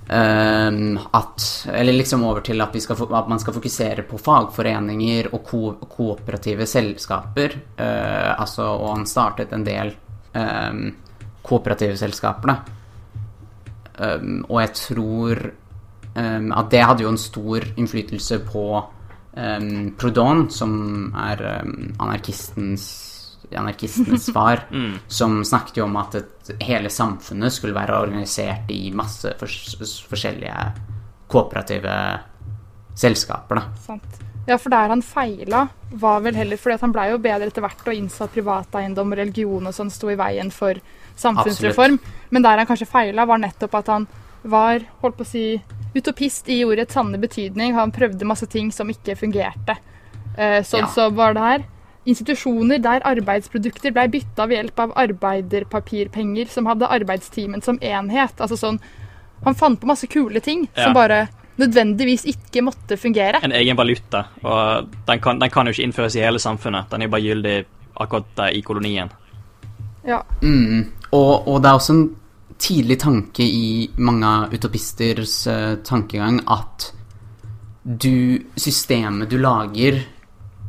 At 0.08 1.44
Eller 1.68 1.92
liksom 1.92 2.22
over 2.24 2.40
til 2.40 2.60
at, 2.64 2.76
skal, 2.80 2.96
at 3.14 3.28
man 3.28 3.40
skal 3.42 3.52
fokusere 3.52 4.06
på 4.08 4.16
fagforeninger 4.18 5.28
og 5.34 5.42
ko 5.44 5.60
kooperative 5.84 6.66
selskaper. 6.66 7.58
Uh, 7.76 8.40
altså, 8.40 8.70
og 8.72 8.94
han 8.96 9.06
startet 9.06 9.52
en 9.52 9.66
del 9.66 9.92
um, 10.32 10.86
kooperative 11.44 11.96
selskaper, 12.00 12.48
da. 12.48 12.56
Um, 13.98 14.44
og 14.48 14.60
jeg 14.62 14.74
tror 14.78 15.42
um, 16.14 16.52
at 16.56 16.70
det 16.70 16.84
hadde 16.86 17.04
jo 17.04 17.12
en 17.12 17.20
stor 17.20 17.68
innflytelse 17.76 18.40
på 18.48 18.68
Proudhon, 19.38 20.48
som 20.50 20.72
er 21.14 21.42
ehm, 21.46 21.92
anarkistens 22.02 22.86
anarkistenes 23.56 24.28
far, 24.34 24.64
Mm. 24.70 24.98
som 25.08 25.38
snakket 25.44 25.76
jo 25.80 25.84
om 25.84 25.96
at 25.96 26.14
et, 26.14 26.50
hele 26.60 26.88
samfunnet 26.90 27.52
skulle 27.52 27.74
være 27.74 27.96
organisert 28.02 28.68
i 28.70 28.90
masse 28.92 29.32
fors 29.38 30.04
forskjellige 30.08 30.72
kooperative 31.28 31.94
selskaper, 32.98 33.60
da. 33.60 33.62
Sant. 33.84 34.18
Ja, 34.48 34.56
for 34.56 34.72
der 34.72 34.88
han 34.88 35.02
feila, 35.04 35.66
var 35.92 36.22
vel 36.24 36.34
heller 36.38 36.56
fordi 36.56 36.74
at 36.78 36.80
han 36.86 36.92
blei 36.94 37.10
jo 37.10 37.18
bedre 37.20 37.50
etter 37.50 37.60
hvert 37.64 37.84
og 37.84 37.94
innså 37.98 38.24
at 38.24 38.32
privateiendom 38.32 39.12
og 39.12 39.18
religion 39.20 39.68
og 39.68 39.74
sånn 39.76 39.90
sto 39.92 40.08
i 40.08 40.16
veien 40.16 40.48
for 40.52 40.78
samfunnsreform. 41.20 41.98
Men 42.32 42.42
der 42.46 42.56
han 42.62 42.66
kanskje 42.68 42.88
feila, 42.88 43.26
var 43.28 43.38
nettopp 43.42 43.74
at 43.82 43.90
han 43.92 44.06
var, 44.48 44.80
holdt 45.02 45.18
på 45.18 45.26
å 45.26 45.28
si, 45.28 45.44
utopist 45.98 46.48
i 46.48 46.62
ordets 46.64 46.94
sanne 46.96 47.20
betydning. 47.20 47.74
Han 47.76 47.92
prøvde 47.92 48.24
masse 48.28 48.46
ting 48.48 48.72
som 48.72 48.88
ikke 48.88 49.16
fungerte. 49.20 49.76
Eh, 50.38 50.62
sånn 50.64 50.86
Ja. 50.86 50.92
så 50.94 51.10
var 51.12 51.34
det 51.34 51.42
her 51.42 51.64
institusjoner 52.08 52.80
der 52.82 53.04
arbeidsprodukter 53.06 53.92
blei 53.94 54.06
bytta 54.12 54.46
ved 54.48 54.58
hjelp 54.58 54.82
av 54.84 54.94
arbeiderpapirpenger 55.04 56.50
som 56.52 56.68
hadde 56.70 56.90
arbeidstimen 56.98 57.64
som 57.64 57.80
enhet. 57.82 58.40
Altså 58.40 58.58
sånn 58.58 58.80
Han 59.44 59.54
fant 59.54 59.78
på 59.78 59.86
masse 59.86 60.08
kule 60.10 60.40
ting 60.42 60.66
Ja. 60.74 60.84
som 60.84 60.94
bare 60.94 61.28
nødvendigvis 61.58 62.24
ikke 62.26 62.62
måtte 62.62 62.96
fungere. 62.96 63.38
En 63.42 63.52
egen 63.52 63.76
valuta. 63.76 64.24
Og 64.42 64.88
den 65.06 65.20
kan, 65.20 65.38
den 65.38 65.50
kan 65.50 65.66
jo 65.66 65.70
ikke 65.70 65.84
innføres 65.86 66.16
i 66.16 66.22
hele 66.24 66.38
samfunnet. 66.38 66.90
Den 66.90 67.02
er 67.02 67.08
bare 67.08 67.22
gyldig 67.22 67.64
akkurat 68.00 68.26
der 68.36 68.54
i 68.54 68.60
kolonien. 68.62 69.10
Ja. 70.06 70.22
Mm. 70.42 70.86
Og, 71.12 71.48
og 71.48 71.62
det 71.62 71.70
er 71.70 71.78
også 71.78 71.92
en 71.94 72.16
tidlig 72.58 72.98
tanke 72.98 73.42
i 73.46 73.90
mange 73.96 74.48
utopisters 74.54 75.46
uh, 75.46 75.78
tankegang 75.84 76.40
at 76.50 76.92
du 77.88 78.38
Systemet 78.56 79.30
du 79.30 79.38
lager 79.38 80.02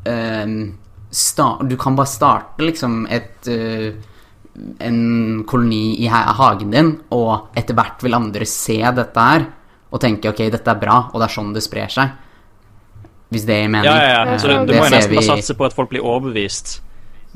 eh, 0.07 0.51
sta, 1.09 1.57
Du 1.65 1.75
kan 1.77 1.95
bare 1.97 2.07
starte 2.07 2.63
liksom 2.63 3.05
et 3.09 3.49
uh, 3.49 3.93
en 4.79 5.43
koloni 5.47 5.99
i 6.03 6.07
hagen 6.09 6.71
din, 6.73 6.91
og 7.15 7.55
etter 7.57 7.77
hvert 7.77 8.03
vil 8.03 8.17
andre 8.17 8.47
se 8.49 8.79
dette 8.95 9.27
her 9.29 9.45
og 9.89 10.01
tenke 10.03 10.29
ok, 10.29 10.43
dette 10.53 10.69
er 10.69 10.81
bra, 10.81 10.97
og 11.09 11.21
det 11.21 11.29
er 11.29 11.33
sånn 11.33 11.53
det 11.55 11.63
sprer 11.65 11.93
seg. 11.93 12.11
Hvis 13.29 13.45
det 13.45 13.59
gir 13.61 13.71
mening. 13.71 13.87
Ja, 13.89 13.97
ja, 14.01 14.21
ja. 14.25 14.37
Så 14.41 14.49
du, 14.49 14.53
du 14.69 14.73
må 14.73 14.85
jo 14.85 14.93
nesten 14.93 15.15
bare 15.15 15.27
satse 15.27 15.55
på 15.57 15.65
at 15.67 15.75
folk 15.77 15.91
blir 15.91 16.01
overbevist 16.01 16.79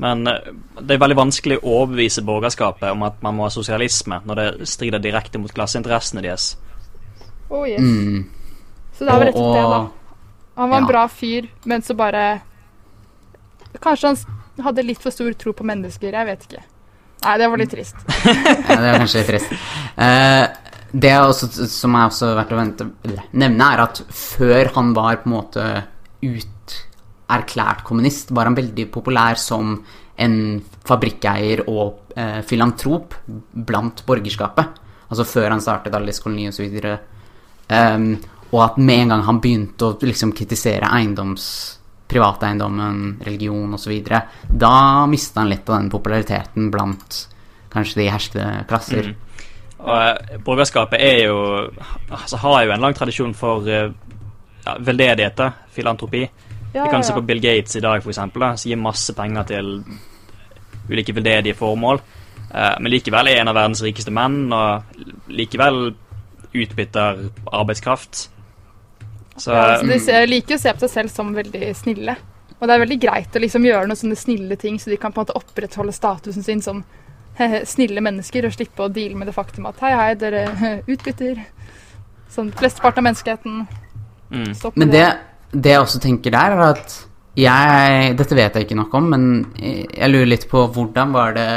Men 0.02 0.26
eh, 0.26 0.48
det 0.80 0.96
er 0.96 1.02
veldig 1.04 1.18
vanskelig 1.20 1.60
å 1.60 1.76
overbevise 1.84 2.24
borgerskapet 2.26 2.88
om 2.90 3.04
at 3.06 3.20
man 3.22 3.36
må 3.38 3.46
ha 3.46 3.52
sosialisme, 3.54 4.18
når 4.26 4.40
det 4.40 4.70
strider 4.70 5.02
direkte 5.02 5.38
mot 5.38 5.52
klasseinteressene 5.54 6.24
deres. 6.24 6.56
Oh, 7.46 7.62
yes. 7.62 7.78
Mm. 7.78 8.24
Så 8.94 9.06
det 9.06 9.12
er 9.12 9.22
vel 9.22 9.30
rett 9.30 9.38
og 9.38 9.46
slett 9.46 9.60
det, 9.60 9.68
da. 9.70 10.24
Han 10.58 10.70
var 10.70 10.82
en 10.82 10.90
bra 10.90 11.04
fyr, 11.10 11.46
men 11.70 11.82
så 11.82 11.94
bare 11.98 12.24
Kanskje 13.84 14.12
han 14.12 14.64
hadde 14.64 14.86
litt 14.86 15.02
for 15.02 15.14
stor 15.14 15.34
tro 15.38 15.52
på 15.56 15.66
mennesker. 15.66 16.14
Jeg 16.14 16.28
vet 16.30 16.46
ikke. 16.48 16.62
Nei, 17.24 17.34
det 17.40 17.48
var 17.48 17.60
litt 17.60 17.72
trist. 17.72 18.04
Ja, 18.68 18.76
det 18.80 18.90
er 18.90 19.00
kanskje 19.02 19.22
litt 19.22 19.32
trist. 19.32 19.56
Eh, 20.04 20.44
det 20.94 21.10
er 21.10 21.24
også, 21.24 21.48
som 21.70 21.96
er 21.98 22.08
også 22.08 22.30
verdt 22.38 22.54
å 22.54 22.60
vente, 22.60 22.86
nevne, 23.34 23.66
er 23.74 23.82
at 23.82 24.00
før 24.14 24.70
han 24.76 24.92
var 24.96 25.20
på 25.22 25.28
en 25.28 25.34
måte 25.34 25.64
uterklært 26.24 27.82
kommunist, 27.86 28.30
var 28.36 28.50
han 28.50 28.58
veldig 28.58 28.86
populær 28.94 29.40
som 29.40 29.78
en 30.14 30.36
fabrikkeier 30.86 31.64
og 31.66 32.14
eh, 32.16 32.40
filantrop 32.46 33.16
blant 33.26 34.04
borgerskapet. 34.06 34.80
Altså 35.10 35.26
før 35.28 35.50
han 35.54 35.62
startet 35.62 35.96
Alice 35.96 36.22
koloni 36.22 36.46
osv. 36.50 36.78
Um, 37.68 38.12
og 38.52 38.60
at 38.62 38.78
med 38.78 39.04
en 39.04 39.14
gang 39.14 39.24
han 39.26 39.40
begynte 39.42 39.88
å 39.88 39.96
liksom 40.04 40.32
kritisere 40.36 40.90
eiendoms 40.94 41.46
privateiendommen, 42.14 43.18
religion 43.26 43.74
osv., 43.76 43.92
da 44.48 44.74
mista 45.10 45.42
han 45.42 45.50
litt 45.50 45.68
av 45.68 45.80
den 45.80 45.90
populariteten 45.92 46.70
blant 46.72 47.24
kanskje 47.74 48.00
de 48.00 48.08
herskede 48.12 48.48
klasser. 48.70 49.12
Og 49.84 49.92
eh, 49.98 50.38
borgerskapet 50.46 51.02
er 51.02 51.24
jo 51.26 51.38
altså, 52.08 52.38
har 52.40 52.64
jo 52.64 52.74
en 52.74 52.86
lang 52.86 52.96
tradisjon 52.96 53.34
for 53.36 53.68
eh, 53.68 53.90
ja, 54.64 54.76
veldedighet, 54.78 55.42
filantropi. 55.74 56.24
filantropi. 56.24 56.52
Ja, 56.74 56.88
kan 56.90 57.02
ja, 57.02 57.06
se 57.06 57.14
på 57.14 57.22
Bill 57.22 57.40
Gates 57.42 57.76
i 57.76 57.80
dag, 57.84 58.02
da, 58.02 58.56
som 58.56 58.70
gir 58.70 58.80
masse 58.80 59.14
penger 59.14 59.44
til 59.46 59.76
ulike 60.90 61.14
veldedige 61.14 61.54
formål. 61.54 62.00
Eh, 62.50 62.74
men 62.80 62.90
likevel 62.90 63.30
er 63.30 63.42
en 63.42 63.50
av 63.52 63.58
verdens 63.58 63.82
rikeste 63.84 64.14
menn, 64.14 64.48
og 64.52 65.30
likevel 65.30 65.92
utbytter 66.54 67.28
arbeidskraft. 67.52 68.28
Så 69.36 69.50
Ja, 69.50 69.78
så 69.78 69.86
de 69.86 69.96
mm, 69.96 70.04
ser, 70.04 70.26
liker 70.30 70.56
å 70.58 70.62
se 70.62 70.72
på 70.74 70.84
seg 70.84 70.92
selv 70.92 71.12
som 71.14 71.32
veldig 71.34 71.70
snille. 71.76 72.16
Og 72.58 72.68
det 72.68 72.74
er 72.74 72.84
veldig 72.84 73.00
greit 73.02 73.34
å 73.36 73.42
liksom 73.42 73.66
gjøre 73.66 73.88
noen 73.90 73.98
sånne 73.98 74.18
snille 74.18 74.56
ting, 74.60 74.78
så 74.80 74.92
de 74.92 74.98
kan 75.00 75.12
på 75.12 75.20
en 75.20 75.26
måte 75.26 75.38
opprettholde 75.38 75.94
statusen 75.94 76.46
sin 76.46 76.62
som 76.64 76.84
snille 77.74 78.04
mennesker, 78.04 78.46
og 78.46 78.54
slippe 78.54 78.86
å 78.86 78.92
deale 78.92 79.18
med 79.18 79.30
det 79.30 79.36
faktum 79.36 79.66
at 79.70 79.80
hei, 79.84 79.94
hei, 79.98 80.12
dere 80.20 80.46
utbytter. 80.92 81.42
Sånn 82.34 82.52
flesteparten 82.54 83.02
av 83.02 83.08
menneskeheten. 83.10 83.64
mm. 84.30 84.52
Men 84.74 84.92
det, 84.92 85.04
det 85.52 85.74
jeg 85.74 85.82
også 85.82 86.02
tenker 86.02 86.34
der, 86.34 86.54
er 86.54 86.70
at 86.74 87.02
jeg 87.34 88.12
Dette 88.14 88.36
vet 88.38 88.54
jeg 88.54 88.68
ikke 88.68 88.78
nok 88.78 88.92
om, 88.94 89.08
men 89.10 89.22
jeg 89.58 90.10
lurer 90.12 90.28
litt 90.28 90.44
på 90.46 90.68
hvordan 90.70 91.14
var 91.16 91.32
det 91.34 91.48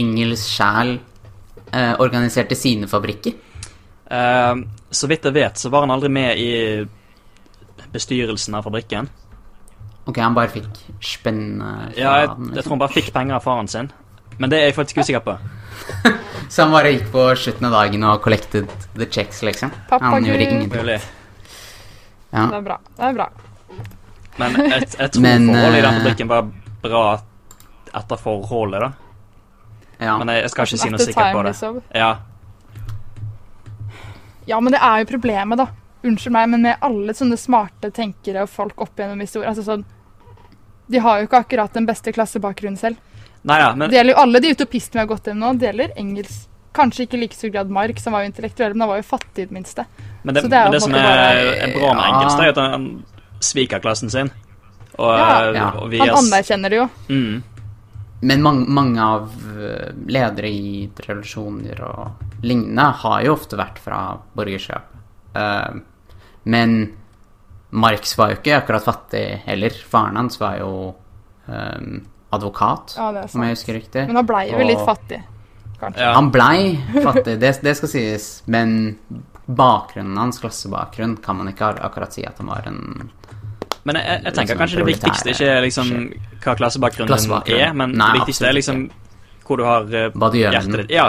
Engels 0.00 0.46
sjæl 0.48 0.94
eh, 0.96 1.92
organiserte 2.00 2.56
sine 2.56 2.88
fabrikker? 2.88 3.34
Uh, 4.10 4.64
så 4.90 5.06
vidt 5.10 5.28
jeg 5.28 5.36
vet, 5.36 5.60
så 5.60 5.68
var 5.70 5.84
han 5.84 5.92
aldri 5.94 6.08
med 6.10 6.40
i 6.40 6.54
bestyrelsen 7.92 8.54
av 8.54 8.62
fabrikken. 8.66 9.08
Ok, 10.08 10.18
han 10.18 10.34
bare 10.34 10.50
fikk 10.50 10.78
spennende 11.04 11.90
fra 11.92 12.00
Ja, 12.00 12.12
jeg, 12.22 12.28
den, 12.28 12.46
jeg 12.50 12.54
liksom. 12.56 12.62
tror 12.62 12.74
han 12.76 12.82
bare 12.84 12.96
fikk 12.96 13.10
penger 13.14 13.36
av 13.36 13.44
faren 13.44 13.68
sin. 13.70 13.90
Men 14.40 14.50
det 14.50 14.58
er 14.60 14.70
jeg 14.70 14.76
faktisk 14.78 15.02
usikker 15.02 15.24
på. 15.26 15.34
Så 16.52 16.64
han 16.64 16.72
bare 16.72 16.94
gikk 16.94 17.10
på 17.12 17.26
slutten 17.38 17.68
av 17.68 17.76
dagen 17.76 18.06
og 18.08 18.22
collected 18.24 18.70
the 18.96 19.06
checks, 19.06 19.42
liksom? 19.46 19.72
Pappa 19.90 20.14
han 20.16 20.24
gjorde 20.26 20.46
ingenting. 20.46 20.88
Ja. 22.30 22.46
Det 22.46 22.56
er 22.56 22.64
bra. 22.64 22.78
Det 22.96 23.04
er 23.10 23.18
bra. 23.18 23.28
Men 24.40 24.56
jeg, 24.56 24.88
jeg 24.96 25.12
tror 25.12 25.22
Men, 25.26 25.46
forholdet 25.50 25.78
i 25.78 25.84
den 25.84 25.92
eh, 25.92 26.00
fabrikken 26.00 26.30
var 26.30 26.50
bra 26.80 27.04
etter 28.00 28.20
forholdet, 28.22 28.86
da. 28.86 28.90
ja. 29.98 30.16
Men 30.18 30.30
jeg, 30.32 30.44
jeg 30.46 30.52
skal 30.54 30.68
ikke 30.68 30.80
si 30.80 30.90
noe 30.94 31.02
sikkert 31.02 31.34
på 31.34 31.42
det. 31.42 31.52
liksom. 31.52 31.80
Ja, 31.94 32.10
Ja, 34.48 34.58
men 34.60 34.72
det 34.74 34.80
er 34.82 35.02
jo 35.02 35.06
problemet, 35.12 35.60
da. 35.60 35.66
Unnskyld 36.02 36.32
meg, 36.32 36.48
men 36.48 36.62
med 36.62 36.76
alle 36.80 37.12
sånne 37.14 37.36
smarte 37.36 37.90
tenkere 37.92 38.42
og 38.46 38.48
folk 38.48 38.80
opp 38.80 38.96
gjennom 38.96 39.20
historien 39.20 39.50
altså 39.52 39.64
sånn, 39.66 39.84
De 40.90 40.98
har 40.98 41.20
jo 41.20 41.26
ikke 41.28 41.38
akkurat 41.44 41.72
den 41.76 41.86
beste 41.86 42.10
klassebakgrunnen 42.12 42.78
selv. 42.80 42.96
Nei 43.46 43.58
ja, 43.60 43.74
men 43.74 43.88
Det 43.90 43.96
gjelder 43.96 44.14
jo 44.16 44.20
alle 44.22 44.40
de 44.40 44.50
utopistene 44.56 44.98
vi 44.98 45.04
har 45.04 45.10
gått 45.12 45.28
gjennom 45.30 45.54
nå. 45.54 45.58
Det 45.60 45.68
gjelder 45.70 45.92
engelsk. 45.96 46.46
Kanskje 46.74 47.04
ikke 47.06 47.16
i 47.16 47.20
like 47.24 47.34
stor 47.34 47.50
grad 47.50 47.70
Mark, 47.70 47.98
som 47.98 48.12
var 48.14 48.22
jo 48.24 48.30
intellektuell, 48.30 48.74
men 48.74 48.80
han 48.84 48.88
var 48.92 48.98
jo 49.00 49.06
fattig 49.06 49.42
i 49.42 49.46
det 49.50 49.54
minste. 49.56 49.84
Men 50.22 50.34
det, 50.36 50.42
det 50.50 50.56
er 50.58 50.64
men 50.68 50.72
det 50.76 50.80
som 50.82 50.94
er, 50.94 51.02
bare- 51.02 51.54
er 51.66 51.72
bra 51.76 51.92
med 51.94 52.04
engelsk, 52.10 52.38
er 52.44 52.48
at 52.52 52.56
han 52.62 52.84
sviker 53.40 53.80
klassen 53.82 54.10
sin. 54.10 54.30
Og, 54.98 55.10
Ja. 55.18 55.52
Ja. 55.54 55.70
og 55.80 55.90
vi 55.90 55.98
Han 55.98 56.08
er- 56.08 56.18
anerkjenner 56.20 56.70
det 56.70 56.76
jo. 56.78 56.88
Mm. 57.08 57.42
Men 58.22 58.42
mange, 58.42 58.66
mange 58.68 59.00
av 59.00 59.30
eh, 59.56 59.92
ledere 60.06 60.48
i 60.50 60.90
revolusjoner 61.08 61.80
og 61.82 62.10
lignende 62.42 62.92
har 63.02 63.22
jo 63.24 63.32
ofte 63.34 63.56
vært 63.56 63.78
fra 63.78 64.18
borgerskap. 64.36 64.84
Eh, 65.34 65.80
men 66.42 66.92
Marx 67.70 68.16
var 68.18 68.32
jo 68.32 68.40
ikke 68.40 68.56
akkurat 68.58 68.84
fattig 68.84 69.24
heller. 69.46 69.74
Faren 69.90 70.18
hans 70.18 70.40
var 70.40 70.58
jo 70.58 70.72
um, 71.46 72.00
advokat, 72.34 72.96
Ja, 72.96 73.10
om 73.10 73.44
jeg 73.44 73.56
husker 73.56 73.78
riktig. 73.78 74.06
Men 74.08 74.20
han 74.20 74.28
blei 74.28 74.46
vel 74.54 74.72
litt 74.72 74.82
fattig, 74.86 75.20
kanskje. 75.80 76.02
Ja. 76.02 76.14
Han 76.18 76.30
blei 76.34 76.78
fattig, 77.04 77.38
det, 77.42 77.52
det 77.62 77.76
skal 77.78 77.92
sies. 77.92 78.28
Men 78.50 78.94
bakgrunnen 79.50 80.18
hans, 80.18 80.38
klassebakgrunn, 80.42 81.16
kan 81.22 81.38
man 81.38 81.50
ikke 81.50 81.74
akkurat 81.78 82.14
si 82.14 82.26
at 82.26 82.38
han 82.38 82.50
var 82.50 82.66
en 82.70 83.10
Men 83.82 83.96
jeg, 83.96 84.20
jeg, 84.24 84.34
tenker 84.36 84.40
Liksom 84.40 84.58
kanskje 84.60 84.80
det 84.80 84.88
viktigste 84.90 85.34
ikke 85.34 85.50
er 85.50 85.62
liksom 85.64 85.92
hva 86.44 86.56
klassebakgrunnen 86.58 87.22
din 87.46 87.56
er, 87.56 87.72
men 87.74 87.94
Nei, 87.98 88.10
det 88.14 88.24
viktigste 88.24 88.50
er 88.50 88.58
liksom 88.58 88.88
hvor 89.46 89.58
du 89.58 89.64
har 89.66 89.86
med 89.90 90.34
hjertet 90.38 90.76
ditt. 90.84 90.92
Ja. 90.94 91.08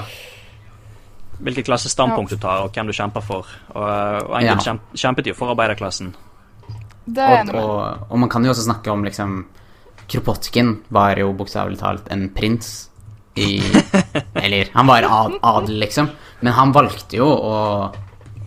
Hvilket 1.42 1.66
klassestandpunkt 1.66 2.36
du 2.36 2.38
tar, 2.38 2.62
og 2.66 2.76
hvem 2.76 2.92
du 2.92 2.94
kjemper 2.94 3.24
for. 3.26 3.48
Og, 3.74 3.82
og 3.82 4.36
Engel 4.38 4.62
Ja. 4.62 4.76
kjempet 4.94 5.32
jo 5.32 5.34
for 5.38 5.54
arbeiderklassen. 5.56 6.14
Det 7.06 7.24
er 7.26 7.50
og, 7.56 7.64
og, 7.66 8.08
og 8.12 8.20
man 8.22 8.30
kan 8.30 8.46
jo 8.46 8.52
også 8.54 8.68
snakke 8.68 8.92
om 8.94 9.04
liksom 9.04 9.42
Kropotkin 10.12 10.76
var 10.92 11.18
jo 11.18 11.32
bokstavelig 11.34 11.80
talt 11.80 12.10
en 12.12 12.28
prins 12.36 12.90
i 13.40 13.62
Eller, 14.44 14.70
han 14.74 14.88
var 14.88 15.08
ad, 15.08 15.38
adel, 15.42 15.80
liksom. 15.80 16.10
Men 16.42 16.54
han 16.54 16.74
valgte 16.76 17.18
jo 17.22 17.28
å, 17.32 17.60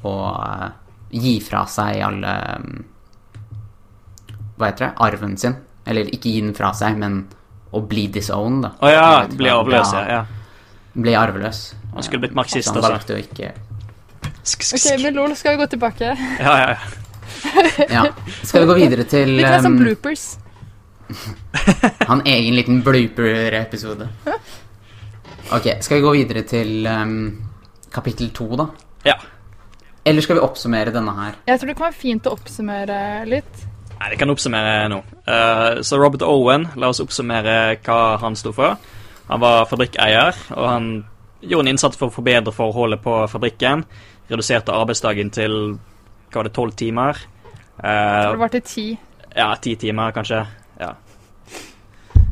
å 0.04 0.14
eh, 0.44 0.66
gi 1.14 1.38
fra 1.44 1.64
seg 1.70 2.02
alle 2.04 2.34
mm, 2.60 2.82
Hva 4.58 4.68
heter 4.68 4.84
det? 4.86 4.92
Arven 5.06 5.38
sin. 5.40 5.56
Eller 5.88 6.10
ikke 6.12 6.32
gi 6.32 6.42
den 6.44 6.54
fra 6.56 6.72
seg, 6.76 6.98
men 7.00 7.22
å 7.74 7.80
bli 7.88 8.06
disowned, 8.12 8.64
da. 8.66 8.70
Å 8.78 8.92
ja, 8.92 9.06
bli 9.28 9.50
arveløs, 9.50 9.94
ja, 9.96 10.04
ja. 10.04 10.20
ja. 10.20 10.92
Bli 10.94 11.16
arveløs. 11.18 11.62
Han 11.94 12.02
skulle 12.02 12.24
blitt 12.26 12.36
marxist, 12.36 12.68
altså. 12.68 12.82
han 12.82 12.96
valgte 12.96 13.16
å 13.16 13.22
ikke 13.22 13.52
Sk, 14.44 14.62
sk, 14.66 14.76
Ok, 14.76 14.86
med 14.90 15.04
men 15.06 15.16
lol, 15.16 15.34
skal 15.38 15.54
vi 15.54 15.62
gå 15.62 15.66
tilbake? 15.72 16.10
Ja, 16.40 16.54
ja, 16.60 16.74
ja. 16.74 17.04
Ja. 17.88 18.02
Skal 18.42 18.64
vi 18.64 18.66
gå 18.68 18.74
videre 18.76 19.06
til 19.14 19.36
Litt 19.38 19.46
mer 19.46 19.62
som 19.64 19.76
um, 19.76 19.80
bloopers. 19.80 20.24
Han 22.10 22.22
egen 22.28 22.56
liten 22.56 22.82
blooper-episode. 22.84 24.08
Ok, 25.54 25.70
skal 25.84 26.00
vi 26.00 26.04
gå 26.04 26.12
videre 26.16 26.42
til 26.48 26.88
um, 26.88 27.14
kapittel 27.92 28.32
to, 28.36 28.50
da? 28.58 28.68
ja. 29.08 29.16
Eller 30.04 30.20
skal 30.20 30.36
vi 30.36 30.42
oppsummere 30.44 30.92
denne 30.92 31.12
her? 31.16 31.36
Jeg 31.48 31.60
tror 31.60 31.70
det 31.70 31.74
kan 31.78 31.86
være 31.86 31.96
fint 31.96 32.26
å 32.28 32.34
oppsummere 32.36 32.98
litt. 33.24 33.62
Nei, 33.94 34.10
vi 34.12 34.18
kan 34.20 34.28
oppsummere 34.28 34.90
nå. 34.92 34.98
Uh, 35.24 35.80
så 35.80 35.96
Robert 35.96 36.20
Owen, 36.26 36.66
la 36.76 36.90
oss 36.92 37.00
oppsummere 37.00 37.78
hva 37.86 38.00
han 38.20 38.36
sto 38.36 38.52
for. 38.52 38.76
Han 39.30 39.40
var 39.40 39.64
fabrikkeier, 39.70 40.36
og 40.58 40.68
han 40.68 40.90
gjorde 41.48 41.64
en 41.68 41.72
innsats 41.74 41.96
for 42.00 42.08
å 42.10 42.14
forbedre 42.14 42.52
forholdet 42.54 43.02
på 43.04 43.16
fabrikken. 43.30 43.84
Reduserte 44.30 44.72
arbeidsdagen 44.72 45.30
til 45.34 45.56
hva 46.32 46.40
var 46.40 46.48
det, 46.48 46.52
tolv 46.56 46.74
timer. 46.76 47.18
Eh, 47.78 48.30
Det 48.30 48.38
var 48.40 48.48
til 48.48 48.62
ti. 48.62 48.86
ja, 49.36 49.54
ti 49.56 49.74
timer, 49.76 50.12
kanskje. 50.12 50.46
Ja. 50.80 50.92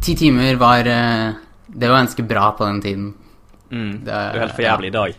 Ti 0.02 0.14
timer 0.18 0.56
var 0.58 0.86
eh, 0.86 1.32
Det 1.66 1.88
var 1.88 1.96
ganske 2.02 2.22
bra 2.22 2.50
på 2.58 2.64
den 2.66 2.80
tiden. 2.82 3.14
Mm. 3.70 3.92
Det 3.92 4.04
Det 4.04 4.12
er 4.14 4.34
jo 4.34 4.40
helt 4.40 4.54
for 4.56 4.62
jævlig 4.62 4.86
i 4.88 4.96
dag. 4.96 5.14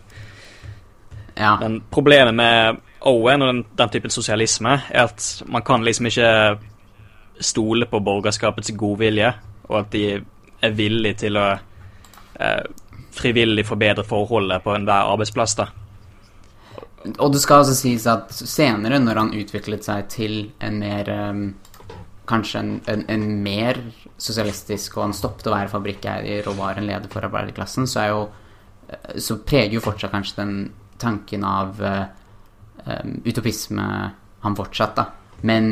Ja. 1.36 1.56
Men 1.60 1.80
problemet 1.90 2.34
med 2.34 2.76
Owen 3.00 3.42
og 3.42 3.48
den, 3.54 3.64
den 3.78 3.88
typen 3.90 4.10
sosialisme 4.10 4.76
er 4.90 5.04
at 5.08 5.42
man 5.46 5.62
kan 5.62 5.82
liksom 5.84 6.06
ikke 6.06 6.58
stole 7.40 7.86
på 7.90 7.98
borgerskapets 8.00 8.70
godvilje, 8.78 9.32
og 9.68 9.78
at 9.80 9.90
de 9.92 10.04
er 10.62 10.70
villige 10.70 11.14
til 11.24 11.36
å 11.36 11.48
eh, 12.40 12.62
frivillig 13.14 13.66
forbedre 13.68 14.04
forholdet 14.06 14.64
på 14.64 14.74
enhver 14.74 15.12
arbeidsplass. 15.14 15.56
da. 15.60 15.68
Og 17.18 17.32
det 17.34 17.42
skal 17.42 17.62
altså 17.62 17.74
sies 17.76 18.06
at 18.08 18.32
senere, 18.32 18.98
når 19.02 19.20
han 19.20 19.34
utviklet 19.36 19.84
seg 19.84 20.08
til 20.12 20.36
en 20.64 20.80
mer 20.80 21.12
um, 21.12 21.46
Kanskje 22.24 22.60
en, 22.62 22.68
en, 22.88 23.02
en 23.12 23.24
mer 23.44 23.76
sosialistisk, 24.16 24.94
og 24.96 25.02
han 25.02 25.10
stoppet 25.12 25.50
å 25.50 25.52
være 25.52 25.68
fabrikkeier 25.68 26.46
og 26.48 26.56
var 26.56 26.78
en 26.80 26.86
leder 26.88 27.10
for 27.12 27.26
arbeiderklassen, 27.26 27.84
så 27.84 27.98
er 28.00 28.06
jo 28.14 28.22
eh, 28.88 29.18
Så 29.20 29.36
preger 29.44 29.76
jo 29.76 29.82
fortsatt 29.84 30.14
kanskje 30.14 30.38
den 30.38 30.54
tanken 30.96 31.44
av 31.44 31.82
eh, 31.84 32.06
um, 32.86 33.18
utopisme 33.28 33.88
han 34.40 34.56
fortsatt, 34.56 34.96
da. 34.96 35.04
Men 35.44 35.68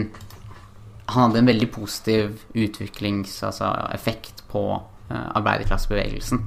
han 1.06 1.30
hadde 1.30 1.40
en 1.40 1.48
veldig 1.54 1.70
positiv 1.72 2.44
utviklings... 2.52 3.38
Altså 3.48 3.72
effekt 3.96 4.44
på 4.52 4.66
uh, 4.76 5.28
arbeiderklassebevegelsen. 5.38 6.44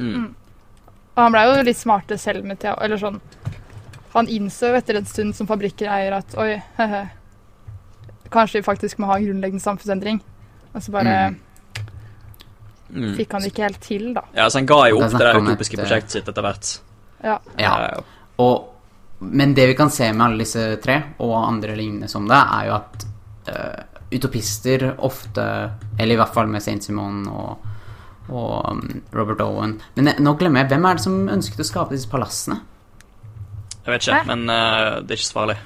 Og 0.00 1.22
han 1.22 1.32
blei 1.34 1.44
jo 1.46 1.62
litt 1.62 1.78
smartere 1.78 2.18
selv 2.18 2.44
med 2.44 2.58
Thea. 2.62 2.74
Eller 2.82 2.98
sånn 2.98 3.20
Han 4.14 4.28
innså 4.30 4.68
jo 4.70 4.78
etter 4.78 4.96
en 4.98 5.06
stund 5.06 5.34
som 5.34 5.46
fabrikkeier 5.46 6.12
at 6.14 6.34
oi, 6.38 6.52
he-he, 6.78 7.00
kanskje 8.30 8.60
vi 8.60 8.66
faktisk 8.66 8.98
må 9.02 9.08
ha 9.10 9.16
en 9.18 9.24
grunnleggende 9.26 9.62
samfunnsendring. 9.62 10.20
Og 10.74 10.82
så 10.82 10.92
bare 10.94 11.16
Mm. 11.34 11.40
Mm. 12.94 13.16
fikk 13.16 13.32
han 13.32 13.42
det 13.42 13.48
ikke 13.50 13.62
helt 13.64 13.80
til, 13.80 14.12
da. 14.14 14.22
Ja, 14.36 14.44
så 14.50 14.58
han 14.60 14.66
ga 14.70 14.76
jo 14.88 15.00
opp 15.00 15.10
det 15.10 15.18
der 15.18 15.38
utopiske 15.40 15.74
eh, 15.74 15.82
prosjektet 15.82 16.10
sitt 16.14 16.28
etter 16.30 16.42
hvert. 16.46 16.68
Ja. 17.24 17.38
Ja. 17.58 17.72
Eh, 17.88 18.02
Og, 18.38 18.68
men 19.18 19.54
det 19.54 19.66
vi 19.70 19.74
kan 19.74 19.90
se 19.90 20.12
med 20.12 20.26
alle 20.26 20.44
disse 20.44 20.76
tre, 20.82 21.00
og 21.18 21.34
andre 21.48 21.74
lignende 21.78 22.08
som 22.08 22.28
det, 22.28 22.38
er 22.38 22.66
jo 22.68 22.74
at 22.74 23.04
uh, 23.48 23.82
utopister 24.14 24.94
ofte 24.98 25.70
Eller 25.98 26.14
i 26.14 26.16
hvert 26.16 26.34
fall 26.34 26.46
med 26.46 26.62
Saint 26.62 26.82
Simon 26.84 27.26
og, 27.28 27.58
og 28.28 28.70
um, 28.72 29.02
Robert 29.12 29.40
Owen 29.44 29.74
Men 29.96 30.06
jeg, 30.08 30.20
nå 30.24 30.32
glemmer 30.40 30.62
jeg, 30.62 30.68
hvem 30.72 30.84
er 30.88 30.94
det 30.96 31.02
som 31.04 31.28
ønsket 31.28 31.60
å 31.60 31.66
skape 31.68 31.92
disse 31.96 32.08
palassene? 32.08 32.60
Jeg 33.84 33.92
vet 33.92 34.06
ikke, 34.06 34.16
Hæ? 34.16 34.24
men 34.32 34.48
uh, 34.48 35.02
det 35.04 35.12
er 35.12 35.18
ikke 35.20 35.28
så 35.28 35.38
farlig. 35.42 35.56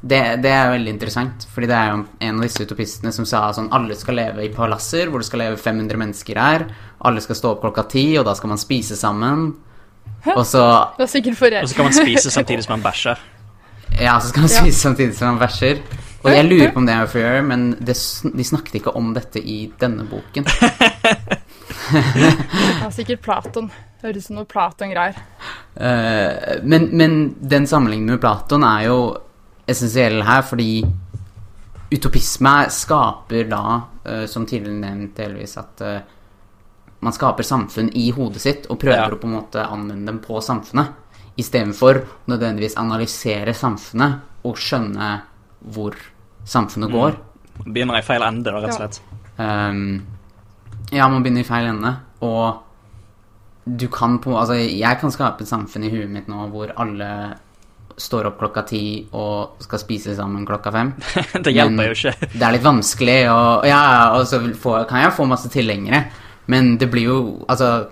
Det, 0.00 0.18
det 0.40 0.48
er 0.52 0.70
veldig 0.72 0.92
interessant, 0.94 1.42
fordi 1.52 1.68
det 1.68 1.76
er 1.76 1.90
jo 1.92 1.96
en 2.24 2.38
av 2.38 2.44
disse 2.46 2.64
utopistene 2.64 3.10
som 3.12 3.26
sa 3.28 3.42
sånn 3.52 3.66
alle 3.76 3.96
skal 4.00 4.16
leve 4.16 4.46
i 4.46 4.52
palasser 4.52 5.10
hvor 5.12 5.20
det 5.20 5.28
skal 5.28 5.42
leve 5.44 5.58
500 5.60 6.00
mennesker 6.00 6.40
her, 6.40 6.64
alle 7.04 7.20
skal 7.24 7.36
stå 7.36 7.50
opp 7.54 7.60
klokka 7.66 7.84
ti, 7.92 8.04
og 8.20 8.24
da 8.28 8.32
skal 8.36 8.52
man 8.54 8.60
spise 8.60 8.96
sammen. 8.96 9.50
Og 10.36 10.44
så 10.48 10.62
Og 10.96 11.08
så 11.08 11.20
kan 11.20 11.84
man 11.88 11.96
spise 11.96 12.32
samtidig 12.36 12.64
som 12.64 12.74
man 12.78 12.84
bæsjer. 12.84 13.20
Ja, 14.00 14.18
så 14.20 14.28
skal 14.32 14.44
man 14.46 14.50
Ja. 14.52 14.60
spise 14.64 14.80
samtidig 14.80 15.16
som 15.16 15.34
man 15.34 15.40
bæsjer. 15.40 15.80
Og 16.20 16.30
jeg 16.34 16.46
lurer 16.46 16.72
på 16.74 16.82
om 16.82 16.86
det 16.88 16.94
er 16.94 17.06
fair, 17.08 17.40
men 17.46 17.70
det, 17.80 17.96
de 18.36 18.44
snakket 18.44 18.80
ikke 18.80 18.92
om 18.98 19.14
dette 19.16 19.40
i 19.40 19.62
denne 19.80 20.04
boken. 20.08 20.44
Det 21.92 22.84
var 22.84 22.90
sikkert 22.90 23.22
Platon. 23.22 23.70
Høres 24.02 24.24
ut 24.24 24.28
som 24.28 24.38
noe 24.38 24.48
Platon-greier. 24.48 25.18
Uh, 25.76 26.60
men, 26.62 26.88
men 26.96 27.18
den 27.40 27.66
sammenligningen 27.68 28.16
med 28.16 28.22
Platon 28.22 28.64
er 28.66 28.86
jo 28.88 29.00
essensiell 29.70 30.22
her, 30.26 30.42
fordi 30.46 30.84
utopisme 31.90 32.54
skaper 32.72 33.50
da, 33.50 33.64
uh, 34.06 34.24
som 34.30 34.46
tidligere 34.48 34.80
nevnt 34.80 35.18
delvis, 35.20 35.56
at 35.60 35.84
uh, 35.84 36.00
man 37.04 37.16
skaper 37.16 37.46
samfunn 37.46 37.92
i 37.96 38.10
hodet 38.16 38.42
sitt 38.42 38.70
og 38.70 38.80
prøver 38.82 39.08
Ja. 39.08 39.12
å 39.14 39.20
på 39.20 39.28
en 39.28 39.38
måte 39.38 39.64
anvende 39.64 40.12
dem 40.12 40.20
på 40.24 40.40
samfunnet. 40.44 40.96
Istedenfor 41.40 42.02
nødvendigvis 42.28 42.76
analysere 42.80 43.54
samfunnet 43.56 44.44
og 44.44 44.58
skjønne 44.60 45.10
hvor 45.68 45.94
samfunnet 46.48 46.90
går. 46.92 47.16
Begynner 47.66 47.98
i 48.00 48.02
feil 48.06 48.22
ende, 48.24 48.44
da, 48.50 48.60
rett 48.60 48.70
og 48.72 48.80
Ja. 48.80 48.86
slett. 48.88 49.00
Ehm, 49.38 50.02
ja, 50.92 51.08
man 51.08 51.22
begynner 51.22 51.40
i 51.44 51.48
feil 51.48 51.66
ende, 51.68 51.96
og 52.22 52.62
du 53.78 53.86
kan 53.88 54.18
på 54.18 54.32
Altså, 54.36 54.54
jeg 54.56 54.98
kan 55.00 55.10
skape 55.12 55.42
et 55.42 55.48
samfunn 55.48 55.84
i 55.84 55.90
huet 55.90 56.08
mitt 56.10 56.26
nå 56.28 56.48
hvor 56.50 56.72
alle 56.76 57.36
står 58.00 58.26
opp 58.30 58.38
klokka 58.40 58.62
ti 58.66 59.06
og 59.12 59.60
skal 59.60 59.78
spise 59.78 60.16
sammen 60.16 60.46
klokka 60.46 60.72
fem. 60.72 60.94
det 61.44 61.52
hjelper 61.52 61.76
Men 61.76 61.86
jo 61.90 61.92
ikke. 61.92 62.28
Det 62.32 62.42
er 62.42 62.52
litt 62.56 62.64
vanskelig, 62.64 63.18
og 63.30 63.66
ja, 63.68 63.82
og 64.16 64.24
så 64.26 64.40
få, 64.56 64.78
kan 64.88 65.02
jeg 65.04 65.12
få 65.12 65.26
masse 65.28 65.50
tilhengere, 65.52 66.06
men 66.48 66.76
det 66.78 66.90
blir 66.90 67.04
jo 67.10 67.18
Altså, 67.48 67.88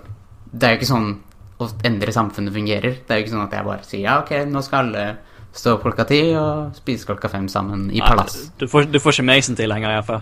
det 0.51 0.63
er 0.63 0.73
jo 0.73 0.79
ikke 0.81 0.93
sånn 0.95 1.09
å 1.59 1.67
endre 1.85 2.11
samfunnet 2.15 2.53
fungerer. 2.55 2.97
Det 3.05 3.11
er 3.11 3.19
jo 3.19 3.25
ikke 3.27 3.35
sånn 3.35 3.45
at 3.45 3.51
jeg 3.53 3.65
bare 3.67 3.83
sier 3.85 4.01
ja, 4.07 4.19
ok, 4.23 4.31
nå 4.49 4.61
skal 4.65 4.87
alle 4.87 5.17
stå 5.55 5.75
opp 5.75 5.83
klokka 5.85 6.05
ti 6.09 6.19
og 6.37 6.77
spise 6.77 7.07
klokka 7.09 7.29
fem 7.31 7.47
sammen 7.51 7.87
i 7.91 8.01
palass. 8.03 8.51
Du 8.59 8.67
får, 8.69 8.89
du 8.91 8.99
får 9.01 9.17
ikke 9.17 9.27
meg 9.29 9.45
som 9.45 9.57
tilhenger, 9.57 9.95
iallfall. 9.95 10.21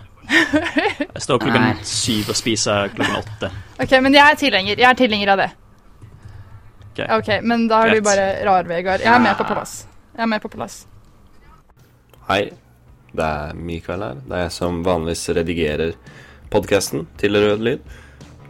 Jeg 1.18 1.24
står 1.24 1.38
opp 1.38 1.46
klokka 1.48 1.62
Nei. 1.64 1.74
syv 1.88 2.32
og 2.32 2.38
spiser 2.40 2.92
klokken 2.96 3.20
åtte. 3.20 3.52
Ok, 3.84 3.96
men 4.04 4.16
jeg 4.16 4.24
er 4.24 4.38
tilhenger. 4.40 4.80
Jeg 4.80 4.88
er 4.90 4.98
tilhenger 5.00 5.34
av 5.34 5.42
det. 5.42 5.50
Ok. 6.92 7.02
Ok, 7.20 7.30
Men 7.46 7.68
da 7.70 7.84
er 7.86 7.96
du 7.96 8.06
bare 8.06 8.28
rar, 8.46 8.70
Vegard. 8.70 9.04
Jeg 9.06 9.14
er 9.14 9.22
med 9.22 9.38
på 9.38 9.46
palass. 9.48 9.76
Jeg 10.16 10.24
er 10.26 10.32
med 10.32 10.42
på 10.42 10.52
palass. 10.54 10.80
Hei, 12.28 12.42
det 13.16 13.28
er 13.28 13.54
Mikael 13.70 14.04
her. 14.04 14.24
Det 14.26 14.36
er 14.36 14.44
jeg 14.48 14.56
som 14.58 14.82
vanligvis 14.86 15.28
redigerer 15.38 15.94
podkasten 16.54 17.06
til 17.22 17.38
Rød 17.38 17.64
Lyd. 17.68 17.96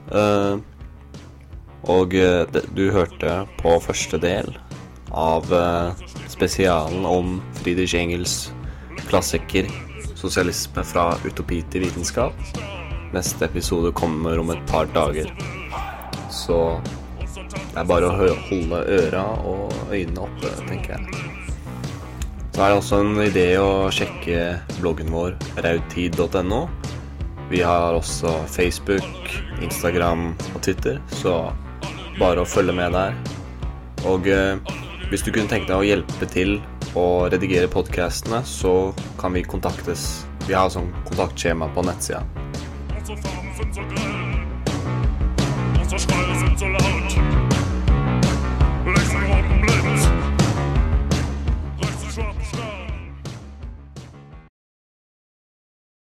Uh, 0.07 0.63
og 1.87 2.15
eh, 2.15 2.43
det, 2.51 2.63
du 2.75 2.89
hørte 2.91 3.45
på 3.61 3.77
første 3.83 4.19
del 4.19 4.49
av 5.15 5.51
eh, 5.53 6.07
spesialen 6.37 7.05
om 7.05 7.41
Friedrich 7.57 7.95
Engels 7.97 8.51
klassiker 9.09 9.65
'Sosialisme 10.17 10.83
fra 10.83 11.15
utopi 11.25 11.63
til 11.71 11.85
vitenskap'. 11.85 12.33
Neste 13.13 13.45
episode 13.45 13.91
kommer 13.91 14.39
om 14.39 14.49
et 14.49 14.61
par 14.67 14.85
dager. 14.85 15.29
Så 16.29 16.81
det 17.73 17.81
er 17.81 17.89
bare 17.89 18.09
å 18.09 18.35
holde 18.49 18.81
øra 18.99 19.23
og 19.45 19.73
øynene 19.91 20.25
oppe, 20.25 20.49
tenker 20.67 20.97
jeg. 20.97 21.27
Så 22.53 22.63
er 22.63 22.69
det 22.69 22.77
også 22.77 23.01
en 23.01 23.21
idé 23.21 23.47
å 23.61 23.89
sjekke 23.93 24.57
bloggen 24.79 25.13
vår 25.13 25.37
raudtid.no. 25.61 26.67
Vi 27.49 27.61
har 27.61 27.93
også 27.93 28.33
Facebook, 28.49 29.37
Instagram 29.61 30.33
og 30.55 30.61
Twitter, 30.65 30.97
så 31.21 31.53
bare 32.19 32.41
å 32.41 32.49
følge 32.49 32.73
med 32.73 32.97
der. 32.97 33.13
Og 34.09 34.27
eh, 34.27 34.57
hvis 35.07 35.21
du 35.23 35.29
kunne 35.31 35.47
tenke 35.47 35.69
deg 35.69 35.79
å 35.79 35.85
hjelpe 35.87 36.27
til 36.27 36.57
å 36.99 37.29
redigere 37.31 37.69
podkastene, 37.71 38.41
så 38.43 38.91
kan 39.19 39.31
vi 39.31 39.45
kontaktes. 39.47 40.25
Vi 40.43 40.51
har 40.51 40.67
sånn 40.67 40.89
kontaktskjema 41.07 41.69
på 41.71 41.85
nettsida. 41.87 42.25
Lesen 48.87 49.23
oben 49.31 49.57